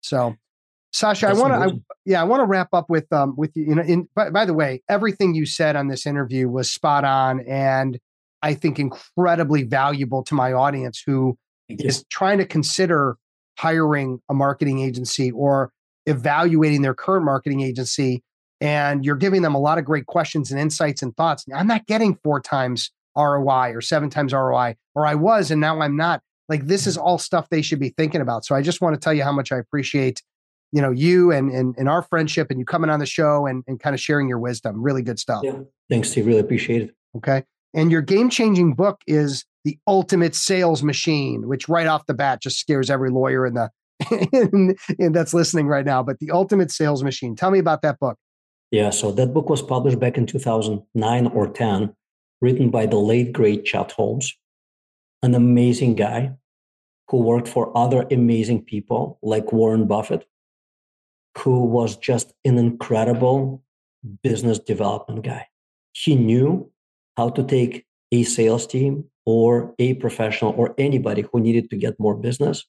So 0.03 0.35
Sasha, 0.91 1.25
That's 1.25 1.39
I 1.39 1.41
want 1.41 1.69
to, 1.71 1.81
yeah, 2.05 2.21
I 2.21 2.23
want 2.23 2.41
to 2.41 2.45
wrap 2.45 2.69
up 2.71 2.89
with, 2.89 3.11
um, 3.11 3.35
with 3.35 3.51
you. 3.55 3.63
You 3.63 3.75
know, 3.75 3.81
in 3.81 4.07
by, 4.13 4.29
by 4.29 4.45
the 4.45 4.53
way, 4.53 4.83
everything 4.87 5.33
you 5.33 5.45
said 5.45 5.75
on 5.75 5.87
this 5.87 6.05
interview 6.05 6.47
was 6.47 6.69
spot 6.69 7.03
on, 7.03 7.39
and 7.41 7.99
I 8.43 8.53
think 8.53 8.77
incredibly 8.77 9.63
valuable 9.63 10.23
to 10.23 10.35
my 10.35 10.53
audience 10.53 11.01
who 11.03 11.37
is 11.67 12.03
trying 12.09 12.37
to 12.37 12.45
consider 12.45 13.17
hiring 13.57 14.19
a 14.29 14.33
marketing 14.33 14.81
agency 14.81 15.31
or 15.31 15.71
evaluating 16.05 16.81
their 16.81 16.93
current 16.93 17.25
marketing 17.25 17.61
agency 17.61 18.21
and 18.63 19.03
you're 19.03 19.15
giving 19.15 19.41
them 19.41 19.55
a 19.55 19.59
lot 19.59 19.77
of 19.77 19.83
great 19.83 20.05
questions 20.05 20.49
and 20.49 20.59
insights 20.59 21.01
and 21.01 21.15
thoughts. 21.17 21.45
I'm 21.53 21.67
not 21.67 21.85
getting 21.85 22.17
four 22.23 22.39
times 22.39 22.91
ROI 23.17 23.71
or 23.73 23.81
seven 23.81 24.09
times 24.09 24.31
ROI, 24.31 24.75
or 24.95 25.05
I 25.05 25.15
was 25.15 25.51
and 25.51 25.59
now 25.59 25.81
I'm 25.81 25.97
not. 25.97 26.21
Like 26.53 26.67
this 26.67 26.85
is 26.85 26.97
all 26.97 27.17
stuff 27.17 27.49
they 27.49 27.63
should 27.63 27.79
be 27.79 27.89
thinking 27.89 28.21
about. 28.21 28.45
So 28.45 28.53
I 28.53 28.61
just 28.61 28.79
want 28.79 28.93
to 28.93 28.99
tell 28.99 29.11
you 29.11 29.23
how 29.23 29.31
much 29.31 29.51
I 29.51 29.57
appreciate, 29.57 30.21
you 30.71 30.83
know, 30.83 30.91
you 30.91 31.31
and 31.31 31.49
and, 31.49 31.73
and 31.79 31.89
our 31.89 32.03
friendship 32.03 32.51
and 32.51 32.59
you 32.59 32.65
coming 32.65 32.91
on 32.91 32.99
the 32.99 33.07
show 33.07 33.47
and, 33.47 33.63
and 33.65 33.79
kind 33.79 33.95
of 33.95 33.99
sharing 33.99 34.29
your 34.29 34.37
wisdom. 34.37 34.79
Really 34.79 35.01
good 35.01 35.17
stuff. 35.17 35.41
Yeah. 35.43 35.61
Thanks, 35.89 36.11
Steve. 36.11 36.27
Really 36.27 36.41
appreciate 36.41 36.83
it. 36.83 36.95
Okay. 37.17 37.41
And 37.73 37.91
your 37.91 38.03
game 38.03 38.29
changing 38.29 38.75
book 38.75 39.01
is 39.07 39.45
The 39.63 39.79
Ultimate 39.87 40.35
Sales 40.35 40.83
Machine, 40.83 41.47
which 41.47 41.67
right 41.67 41.87
off 41.87 42.05
the 42.05 42.13
bat 42.13 42.39
just 42.39 42.59
scares 42.59 42.91
every 42.91 43.09
lawyer 43.09 43.47
in 43.47 43.55
the 43.55 43.71
in, 44.31 44.75
in 44.99 45.11
that's 45.11 45.33
listening 45.33 45.65
right 45.65 45.85
now. 45.85 46.03
But 46.03 46.19
The 46.19 46.29
Ultimate 46.29 46.69
Sales 46.69 47.01
Machine. 47.01 47.35
Tell 47.35 47.49
me 47.49 47.57
about 47.57 47.81
that 47.81 47.97
book. 47.97 48.19
Yeah, 48.69 48.91
so 48.91 49.11
that 49.13 49.33
book 49.33 49.49
was 49.49 49.63
published 49.63 49.99
back 49.99 50.19
in 50.19 50.27
2009 50.27 51.27
or 51.33 51.47
10, 51.47 51.95
written 52.41 52.69
by 52.69 52.85
the 52.85 52.97
late 52.97 53.33
great 53.33 53.65
Chet 53.65 53.91
Holmes, 53.93 54.35
an 55.23 55.33
amazing 55.33 55.95
guy 55.95 56.33
who 57.09 57.17
worked 57.17 57.47
for 57.47 57.75
other 57.77 58.05
amazing 58.11 58.63
people 58.63 59.19
like 59.21 59.51
Warren 59.51 59.87
Buffett, 59.87 60.25
who 61.37 61.65
was 61.65 61.97
just 61.97 62.33
an 62.45 62.57
incredible 62.57 63.63
business 64.23 64.59
development 64.59 65.23
guy. 65.23 65.47
He 65.93 66.15
knew 66.15 66.71
how 67.17 67.29
to 67.29 67.43
take 67.43 67.85
a 68.11 68.23
sales 68.23 68.67
team 68.67 69.05
or 69.25 69.73
a 69.79 69.93
professional 69.95 70.53
or 70.57 70.73
anybody 70.77 71.23
who 71.31 71.39
needed 71.39 71.69
to 71.69 71.77
get 71.77 71.99
more 71.99 72.15
business 72.15 72.65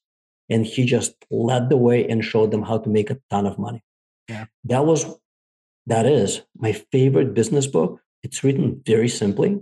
and 0.49 0.66
he 0.66 0.85
just 0.85 1.14
led 1.30 1.68
the 1.68 1.76
way 1.76 2.07
and 2.07 2.24
showed 2.24 2.51
them 2.51 2.62
how 2.62 2.78
to 2.78 2.89
make 2.89 3.11
a 3.11 3.18
ton 3.30 3.47
of 3.47 3.59
money. 3.59 3.82
Yeah. 4.28 4.47
That 4.64 4.85
was 4.85 5.07
that 5.87 6.07
is 6.07 6.43
my 6.57 6.72
favorite 6.72 7.35
business 7.35 7.66
book. 7.66 8.01
It's 8.22 8.43
written 8.43 8.82
very 8.87 9.09
simply. 9.09 9.61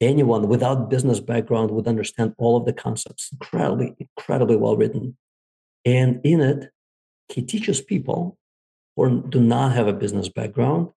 Anyone 0.00 0.48
without 0.48 0.90
business 0.90 1.20
background 1.20 1.70
would 1.70 1.88
understand 1.88 2.34
all 2.38 2.56
of 2.56 2.66
the 2.66 2.72
concepts. 2.72 3.30
Incredibly, 3.32 3.94
incredibly 3.98 4.56
well 4.56 4.76
written. 4.76 5.16
And 5.84 6.20
in 6.24 6.40
it, 6.40 6.70
he 7.28 7.42
teaches 7.42 7.80
people 7.80 8.38
who 8.96 9.22
do 9.28 9.40
not 9.40 9.72
have 9.72 9.86
a 9.86 9.92
business 9.92 10.28
background 10.28 10.90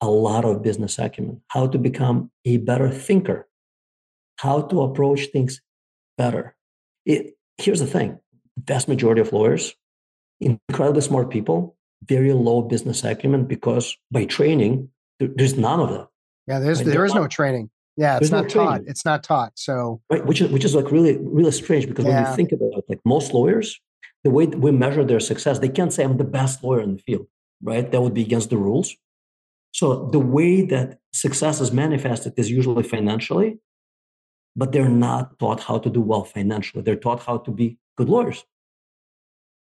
a 0.00 0.08
lot 0.08 0.44
of 0.44 0.62
business 0.62 0.98
acumen, 0.98 1.40
how 1.48 1.66
to 1.66 1.78
become 1.78 2.30
a 2.44 2.58
better 2.58 2.90
thinker, 2.90 3.48
how 4.38 4.62
to 4.62 4.82
approach 4.82 5.26
things 5.26 5.60
better. 6.18 6.54
It, 7.04 7.34
here's 7.56 7.80
the 7.80 7.86
thing 7.86 8.20
vast 8.58 8.88
majority 8.88 9.20
of 9.20 9.32
lawyers, 9.32 9.74
incredibly 10.40 11.02
smart 11.02 11.30
people, 11.30 11.76
very 12.04 12.32
low 12.32 12.62
business 12.62 13.04
acumen 13.04 13.44
because 13.44 13.96
by 14.10 14.24
training, 14.24 14.90
there, 15.18 15.28
there's 15.34 15.56
none 15.56 15.80
of 15.80 15.90
that. 15.90 16.08
Yeah, 16.46 16.58
there's 16.58 16.82
there 16.82 17.04
is 17.04 17.14
no 17.14 17.26
training. 17.26 17.70
Yeah, 17.96 18.18
it's 18.20 18.30
not 18.30 18.44
no 18.44 18.48
taught. 18.48 18.82
It's 18.86 19.04
not 19.04 19.22
taught. 19.22 19.52
So 19.54 20.02
right, 20.10 20.24
which 20.24 20.40
is 20.40 20.50
which 20.50 20.64
is 20.64 20.74
like 20.74 20.90
really 20.90 21.16
really 21.18 21.52
strange 21.52 21.86
because 21.88 22.04
yeah. 22.04 22.22
when 22.22 22.30
you 22.30 22.36
think 22.36 22.52
about 22.52 22.72
it, 22.78 22.84
like 22.88 23.00
most 23.04 23.32
lawyers, 23.32 23.80
the 24.22 24.30
way 24.30 24.46
we 24.46 24.70
measure 24.70 25.04
their 25.04 25.20
success, 25.20 25.58
they 25.58 25.68
can't 25.68 25.92
say 25.92 26.04
I'm 26.04 26.18
the 26.18 26.24
best 26.24 26.62
lawyer 26.62 26.80
in 26.80 26.96
the 26.96 27.02
field, 27.02 27.26
right? 27.62 27.90
That 27.90 28.02
would 28.02 28.14
be 28.14 28.22
against 28.22 28.50
the 28.50 28.58
rules. 28.58 28.94
So 29.72 30.06
the 30.06 30.18
way 30.18 30.62
that 30.62 30.98
success 31.12 31.60
is 31.60 31.72
manifested 31.72 32.34
is 32.36 32.50
usually 32.50 32.82
financially, 32.82 33.58
but 34.54 34.72
they're 34.72 34.88
not 34.88 35.38
taught 35.38 35.60
how 35.60 35.78
to 35.78 35.90
do 35.90 36.00
well 36.00 36.24
financially. 36.24 36.82
They're 36.82 36.96
taught 36.96 37.22
how 37.22 37.38
to 37.38 37.50
be 37.50 37.78
good 37.96 38.08
lawyers. 38.08 38.44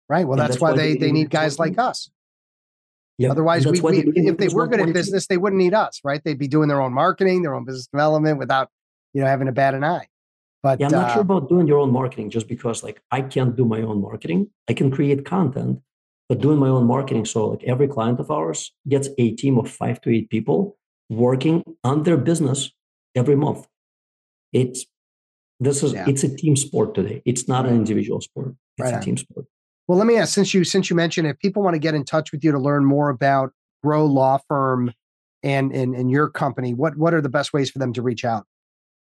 Right. 0.08 0.26
Well, 0.26 0.36
that's, 0.36 0.54
that's, 0.54 0.60
why, 0.60 0.70
why 0.72 0.76
they, 0.76 0.92
they, 0.92 0.98
they 0.98 1.12
need 1.12 1.30
guys 1.30 1.58
like 1.58 1.78
us. 1.78 2.10
Yep. 3.18 3.30
Otherwise, 3.30 3.66
we, 3.66 3.80
we, 3.80 4.12
if 4.16 4.38
they 4.38 4.48
were 4.48 4.66
good 4.66 4.80
at 4.80 4.92
business, 4.92 5.28
they 5.28 5.36
wouldn't 5.36 5.60
need 5.60 5.74
us, 5.74 6.00
right? 6.02 6.20
They'd 6.24 6.38
be 6.38 6.48
doing 6.48 6.68
their 6.68 6.80
own 6.80 6.92
marketing, 6.92 7.42
their 7.42 7.54
own 7.54 7.64
business 7.64 7.86
development 7.86 8.38
without, 8.38 8.70
you 9.12 9.20
know, 9.20 9.28
having 9.28 9.46
to 9.46 9.52
bat 9.52 9.74
an 9.74 9.84
eye. 9.84 10.08
But 10.64 10.80
yeah, 10.80 10.86
I'm 10.86 10.92
not 10.92 11.10
uh, 11.10 11.12
sure 11.12 11.22
about 11.22 11.48
doing 11.48 11.66
your 11.68 11.78
own 11.78 11.92
marketing 11.92 12.30
just 12.30 12.48
because 12.48 12.82
like 12.82 13.00
I 13.10 13.20
can't 13.20 13.54
do 13.54 13.64
my 13.64 13.82
own 13.82 14.00
marketing. 14.00 14.48
I 14.68 14.72
can 14.72 14.90
create 14.90 15.24
content, 15.24 15.80
but 16.28 16.40
doing 16.40 16.58
my 16.58 16.68
own 16.68 16.86
marketing. 16.86 17.26
So 17.26 17.48
like 17.50 17.62
every 17.64 17.86
client 17.86 18.18
of 18.18 18.30
ours 18.30 18.72
gets 18.88 19.08
a 19.18 19.32
team 19.32 19.58
of 19.58 19.70
five 19.70 20.00
to 20.00 20.10
eight 20.10 20.30
people 20.30 20.76
working 21.10 21.62
on 21.84 22.02
their 22.04 22.16
business 22.16 22.70
every 23.14 23.36
month. 23.36 23.66
It's 24.52 24.86
this 25.60 25.82
is 25.82 25.92
yeah. 25.92 26.06
it's 26.08 26.24
a 26.24 26.34
team 26.34 26.56
sport 26.56 26.94
today. 26.94 27.22
It's 27.24 27.46
not 27.46 27.66
an 27.66 27.74
individual 27.74 28.20
sport. 28.20 28.54
It's 28.78 28.90
right 28.90 29.00
a 29.00 29.04
team 29.04 29.16
sport. 29.16 29.46
Well, 29.86 29.98
let 29.98 30.06
me 30.06 30.16
ask 30.16 30.32
since 30.32 30.54
you 30.54 30.64
since 30.64 30.88
you 30.88 30.96
mentioned 30.96 31.26
if 31.26 31.38
people 31.38 31.62
want 31.62 31.74
to 31.74 31.78
get 31.78 31.94
in 31.94 32.04
touch 32.04 32.32
with 32.32 32.42
you 32.42 32.52
to 32.52 32.58
learn 32.58 32.84
more 32.84 33.10
about 33.10 33.52
Grow 33.82 34.06
Law 34.06 34.38
Firm 34.48 34.92
and 35.42 35.72
and, 35.72 35.94
and 35.94 36.10
your 36.10 36.28
company, 36.28 36.74
what 36.74 36.96
what 36.96 37.12
are 37.12 37.20
the 37.20 37.28
best 37.28 37.52
ways 37.52 37.70
for 37.70 37.78
them 37.78 37.92
to 37.92 38.02
reach 38.02 38.24
out? 38.24 38.46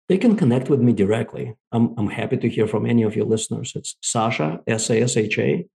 They 0.08 0.18
can 0.18 0.36
connect 0.36 0.68
with 0.68 0.80
me 0.80 0.92
directly. 0.92 1.56
I'm 1.72 1.94
I'm 1.98 2.08
happy 2.08 2.36
to 2.36 2.48
hear 2.48 2.68
from 2.68 2.86
any 2.86 3.02
of 3.02 3.16
your 3.16 3.24
listeners. 3.24 3.72
It's 3.74 3.96
Sasha 4.02 4.60
S 4.66 4.90
A 4.90 5.02
S 5.02 5.16
H 5.16 5.38
A 5.38 5.66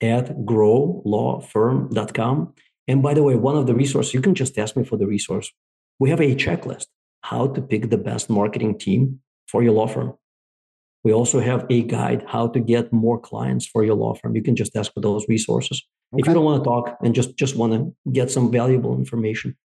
at 0.00 0.36
growlawfirm.com. 0.44 2.54
And 2.88 3.02
by 3.02 3.14
the 3.14 3.22
way, 3.22 3.34
one 3.34 3.56
of 3.56 3.66
the 3.66 3.74
resources 3.74 4.14
you 4.14 4.20
can 4.20 4.34
just 4.34 4.58
ask 4.58 4.76
me 4.76 4.84
for 4.84 4.96
the 4.96 5.06
resource. 5.06 5.52
We 5.98 6.10
have 6.10 6.20
a 6.20 6.34
checklist 6.34 6.86
how 7.22 7.48
to 7.48 7.60
pick 7.60 7.90
the 7.90 7.98
best 7.98 8.30
marketing 8.30 8.78
team 8.78 9.20
for 9.48 9.62
your 9.62 9.72
law 9.72 9.88
firm. 9.88 10.14
We 11.06 11.12
also 11.12 11.38
have 11.38 11.64
a 11.70 11.82
guide 11.82 12.24
how 12.26 12.48
to 12.48 12.58
get 12.58 12.92
more 12.92 13.16
clients 13.16 13.64
for 13.64 13.84
your 13.84 13.94
law 13.94 14.14
firm. 14.14 14.34
You 14.34 14.42
can 14.42 14.56
just 14.56 14.74
ask 14.74 14.92
for 14.92 14.98
those 15.00 15.24
resources. 15.28 15.80
Okay. 16.12 16.22
If 16.22 16.26
you 16.26 16.34
don't 16.34 16.44
want 16.44 16.64
to 16.64 16.68
talk 16.68 16.98
and 17.00 17.14
just 17.14 17.36
just 17.36 17.54
want 17.54 17.74
to 17.74 17.94
get 18.10 18.28
some 18.28 18.50
valuable 18.50 18.92
information, 18.98 19.56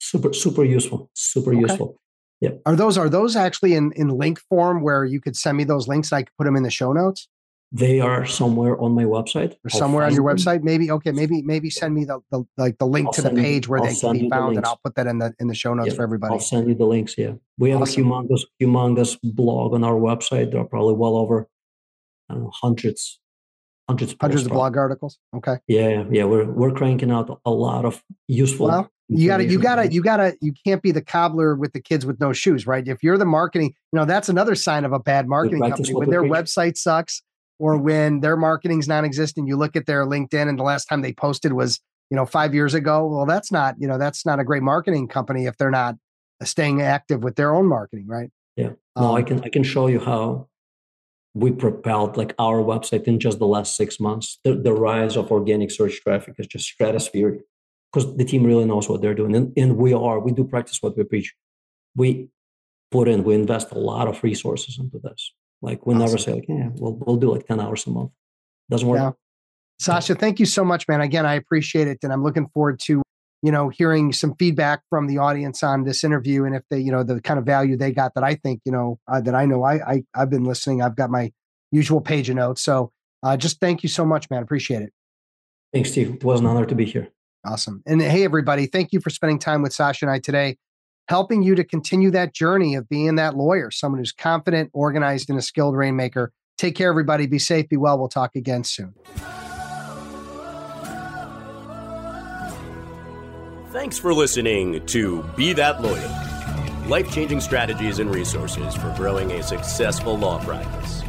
super 0.00 0.32
super 0.32 0.64
useful, 0.64 1.08
super 1.14 1.52
okay. 1.52 1.60
useful. 1.60 2.00
Yeah. 2.40 2.54
Are 2.66 2.74
those 2.74 2.98
are 2.98 3.08
those 3.08 3.36
actually 3.36 3.74
in 3.74 3.92
in 3.94 4.08
link 4.08 4.40
form 4.48 4.82
where 4.82 5.04
you 5.04 5.20
could 5.20 5.36
send 5.36 5.56
me 5.56 5.62
those 5.62 5.86
links? 5.86 6.12
I 6.12 6.24
could 6.24 6.36
put 6.36 6.46
them 6.46 6.56
in 6.56 6.64
the 6.64 6.70
show 6.80 6.92
notes. 6.92 7.28
They 7.70 8.00
are 8.00 8.24
somewhere 8.24 8.80
on 8.80 8.92
my 8.92 9.04
website. 9.04 9.56
Or 9.62 9.68
somewhere 9.68 10.04
on 10.04 10.14
your 10.14 10.26
them. 10.26 10.36
website, 10.38 10.62
maybe. 10.62 10.90
Okay, 10.90 11.12
maybe 11.12 11.42
maybe 11.42 11.68
send 11.68 11.94
me 11.94 12.06
the, 12.06 12.20
the 12.30 12.44
like 12.56 12.78
the 12.78 12.86
link 12.86 13.08
I'll 13.08 13.12
to 13.12 13.22
the 13.22 13.30
page 13.30 13.66
you, 13.66 13.70
where 13.70 13.80
I'll 13.80 13.86
they 13.86 13.94
can 13.94 14.12
be 14.12 14.30
found, 14.30 14.56
and 14.56 14.64
I'll 14.64 14.80
put 14.82 14.94
that 14.94 15.06
in 15.06 15.18
the 15.18 15.34
in 15.38 15.48
the 15.48 15.54
show 15.54 15.74
notes 15.74 15.88
yeah, 15.88 15.94
for 15.94 16.02
everybody. 16.02 16.32
I'll 16.32 16.40
send 16.40 16.66
you 16.66 16.74
the 16.74 16.86
links. 16.86 17.18
Yeah, 17.18 17.32
we 17.58 17.70
have 17.70 17.82
awesome. 17.82 18.04
a 18.04 18.06
humongous 18.06 18.42
humongous 18.60 19.18
blog 19.22 19.74
on 19.74 19.84
our 19.84 19.94
website. 19.94 20.50
There 20.50 20.60
are 20.62 20.64
probably 20.64 20.94
well 20.94 21.16
over 21.16 21.46
I 22.30 22.34
don't 22.34 22.44
know 22.44 22.50
hundreds 22.54 23.20
hundreds 23.86 24.12
of 24.12 24.18
hundreds 24.18 24.46
of 24.46 24.52
blog 24.52 24.78
articles. 24.78 25.18
Okay. 25.36 25.56
Yeah, 25.66 26.04
yeah, 26.10 26.24
we're 26.24 26.46
we're 26.46 26.72
cranking 26.72 27.10
out 27.10 27.38
a 27.44 27.50
lot 27.50 27.84
of 27.84 28.02
useful. 28.28 28.68
Well, 28.68 28.90
you 29.08 29.26
gotta, 29.26 29.44
you 29.44 29.58
gotta, 29.58 29.90
you 29.90 30.02
gotta, 30.02 30.36
you 30.42 30.52
can't 30.64 30.82
be 30.82 30.90
the 30.90 31.00
cobbler 31.00 31.54
with 31.54 31.72
the 31.72 31.80
kids 31.80 32.04
with 32.04 32.20
no 32.20 32.34
shoes, 32.34 32.66
right? 32.66 32.86
If 32.86 33.02
you're 33.02 33.16
the 33.16 33.24
marketing, 33.24 33.74
you 33.92 33.98
know 33.98 34.04
that's 34.04 34.28
another 34.28 34.54
sign 34.54 34.84
of 34.84 34.92
a 34.92 34.98
bad 34.98 35.26
marketing 35.26 35.60
company 35.60 35.94
when 35.94 36.10
their 36.10 36.22
website 36.22 36.76
sucks 36.76 37.22
or 37.58 37.76
when 37.76 38.20
their 38.20 38.36
marketing's 38.36 38.88
non-existent 38.88 39.48
you 39.48 39.56
look 39.56 39.76
at 39.76 39.86
their 39.86 40.04
linkedin 40.04 40.48
and 40.48 40.58
the 40.58 40.62
last 40.62 40.86
time 40.86 41.02
they 41.02 41.12
posted 41.12 41.52
was 41.52 41.80
you 42.10 42.16
know 42.16 42.26
five 42.26 42.54
years 42.54 42.74
ago 42.74 43.06
well 43.06 43.26
that's 43.26 43.52
not 43.52 43.74
you 43.78 43.86
know 43.86 43.98
that's 43.98 44.24
not 44.24 44.40
a 44.40 44.44
great 44.44 44.62
marketing 44.62 45.08
company 45.08 45.46
if 45.46 45.56
they're 45.56 45.70
not 45.70 45.94
staying 46.42 46.80
active 46.80 47.22
with 47.22 47.36
their 47.36 47.54
own 47.54 47.66
marketing 47.66 48.06
right? 48.06 48.30
Yeah. 48.56 48.70
No 48.96 49.10
um, 49.10 49.14
i 49.14 49.22
can 49.22 49.42
i 49.44 49.48
can 49.48 49.62
show 49.62 49.86
you 49.86 50.00
how 50.00 50.48
we 51.38 51.52
propelled 51.52 52.16
like 52.16 52.34
our 52.38 52.62
website 52.62 53.04
in 53.04 53.20
just 53.20 53.38
the 53.38 53.46
last 53.46 53.76
six 53.76 54.00
months. 54.00 54.38
The, 54.44 54.54
the 54.54 54.72
rise 54.72 55.16
of 55.16 55.30
organic 55.30 55.70
search 55.70 56.00
traffic 56.00 56.34
is 56.38 56.46
just 56.46 56.72
stratospheric 56.76 57.40
because 57.92 58.16
the 58.16 58.24
team 58.24 58.44
really 58.44 58.64
knows 58.64 58.88
what 58.88 59.02
they're 59.02 59.14
doing 59.14 59.34
and, 59.36 59.52
and 59.56 59.76
we 59.76 59.92
are. 59.92 60.18
We 60.18 60.32
do 60.32 60.44
practice 60.44 60.82
what 60.82 60.96
we 60.96 61.04
preach. 61.04 61.34
We 61.94 62.28
put 62.90 63.08
in 63.08 63.22
we 63.24 63.34
invest 63.34 63.70
a 63.70 63.78
lot 63.78 64.08
of 64.08 64.22
resources 64.24 64.78
into 64.78 64.98
this 64.98 65.32
like 65.62 65.86
we 65.86 65.94
awesome. 65.94 66.06
never 66.06 66.18
say 66.18 66.32
like, 66.34 66.46
yeah, 66.48 66.68
we'll 66.74 66.94
we'll 66.94 67.16
do 67.16 67.32
like 67.32 67.46
10 67.46 67.60
hours 67.60 67.86
a 67.86 67.90
month. 67.90 68.10
Doesn't 68.70 68.86
work. 68.86 68.98
Yeah. 68.98 69.10
Sasha, 69.80 70.14
thank 70.14 70.40
you 70.40 70.46
so 70.46 70.64
much, 70.64 70.88
man. 70.88 71.00
Again, 71.00 71.24
I 71.24 71.34
appreciate 71.34 71.86
it. 71.86 71.98
And 72.02 72.12
I'm 72.12 72.22
looking 72.22 72.48
forward 72.48 72.80
to, 72.80 73.02
you 73.42 73.52
know, 73.52 73.68
hearing 73.68 74.12
some 74.12 74.34
feedback 74.34 74.82
from 74.90 75.06
the 75.06 75.18
audience 75.18 75.62
on 75.62 75.84
this 75.84 76.02
interview. 76.02 76.44
And 76.44 76.54
if 76.54 76.62
they, 76.68 76.80
you 76.80 76.90
know, 76.90 77.04
the 77.04 77.20
kind 77.20 77.38
of 77.38 77.46
value 77.46 77.76
they 77.76 77.92
got 77.92 78.14
that 78.14 78.24
I 78.24 78.34
think, 78.34 78.60
you 78.64 78.72
know, 78.72 78.98
uh, 79.06 79.20
that 79.20 79.34
I 79.34 79.46
know 79.46 79.62
I, 79.62 79.74
I 79.74 80.02
I've 80.14 80.30
been 80.30 80.44
listening. 80.44 80.82
I've 80.82 80.96
got 80.96 81.10
my 81.10 81.32
usual 81.70 82.00
page 82.00 82.28
of 82.28 82.36
notes. 82.36 82.62
So 82.62 82.92
uh, 83.22 83.36
just 83.36 83.60
thank 83.60 83.82
you 83.82 83.88
so 83.88 84.04
much, 84.04 84.28
man. 84.30 84.42
Appreciate 84.42 84.82
it. 84.82 84.92
Thanks, 85.72 85.92
Steve. 85.92 86.14
It 86.14 86.24
was 86.24 86.40
an 86.40 86.46
honor 86.46 86.66
to 86.66 86.74
be 86.74 86.84
here. 86.84 87.08
Awesome. 87.44 87.82
And 87.86 88.00
hey, 88.02 88.24
everybody, 88.24 88.66
thank 88.66 88.92
you 88.92 89.00
for 89.00 89.10
spending 89.10 89.38
time 89.38 89.62
with 89.62 89.72
Sasha 89.72 90.06
and 90.06 90.12
I 90.12 90.18
today. 90.18 90.56
Helping 91.08 91.42
you 91.42 91.54
to 91.54 91.64
continue 91.64 92.10
that 92.12 92.34
journey 92.34 92.74
of 92.74 92.88
being 92.88 93.16
that 93.16 93.36
lawyer, 93.36 93.70
someone 93.70 93.98
who's 93.98 94.12
confident, 94.12 94.70
organized, 94.72 95.30
and 95.30 95.38
a 95.38 95.42
skilled 95.42 95.76
rainmaker. 95.76 96.32
Take 96.56 96.76
care, 96.76 96.90
everybody. 96.90 97.26
Be 97.26 97.38
safe, 97.38 97.68
be 97.68 97.76
well. 97.76 97.98
We'll 97.98 98.08
talk 98.08 98.36
again 98.36 98.64
soon. 98.64 98.94
Thanks 103.70 103.98
for 103.98 104.12
listening 104.12 104.84
to 104.86 105.22
Be 105.36 105.52
That 105.52 105.82
Lawyer 105.82 106.24
life 106.88 107.12
changing 107.12 107.40
strategies 107.40 107.98
and 107.98 108.12
resources 108.14 108.74
for 108.74 108.92
growing 108.96 109.32
a 109.32 109.42
successful 109.42 110.16
law 110.16 110.42
practice. 110.42 111.02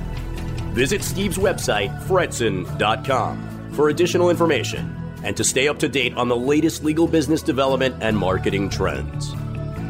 Visit 0.74 1.02
Steve's 1.02 1.38
website, 1.38 1.97
fretzin.com, 2.04 3.72
for 3.72 3.89
additional 3.89 4.30
information 4.30 4.95
and 5.24 5.36
to 5.36 5.43
stay 5.43 5.68
up 5.68 5.80
to 5.80 5.89
date 5.89 6.16
on 6.16 6.28
the 6.28 6.36
latest 6.36 6.84
legal 6.84 7.08
business 7.08 7.41
development 7.41 7.95
and 8.02 8.18
marketing 8.18 8.70
trends. 8.70 9.34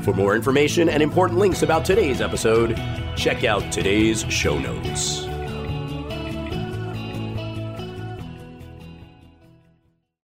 For 0.09 0.15
more 0.15 0.35
information 0.35 0.89
and 0.89 1.03
important 1.03 1.37
links 1.37 1.61
about 1.61 1.85
today's 1.85 2.19
episode, 2.19 2.75
check 3.15 3.43
out 3.43 3.71
today's 3.71 4.21
show 4.27 4.57
notes. 4.57 5.28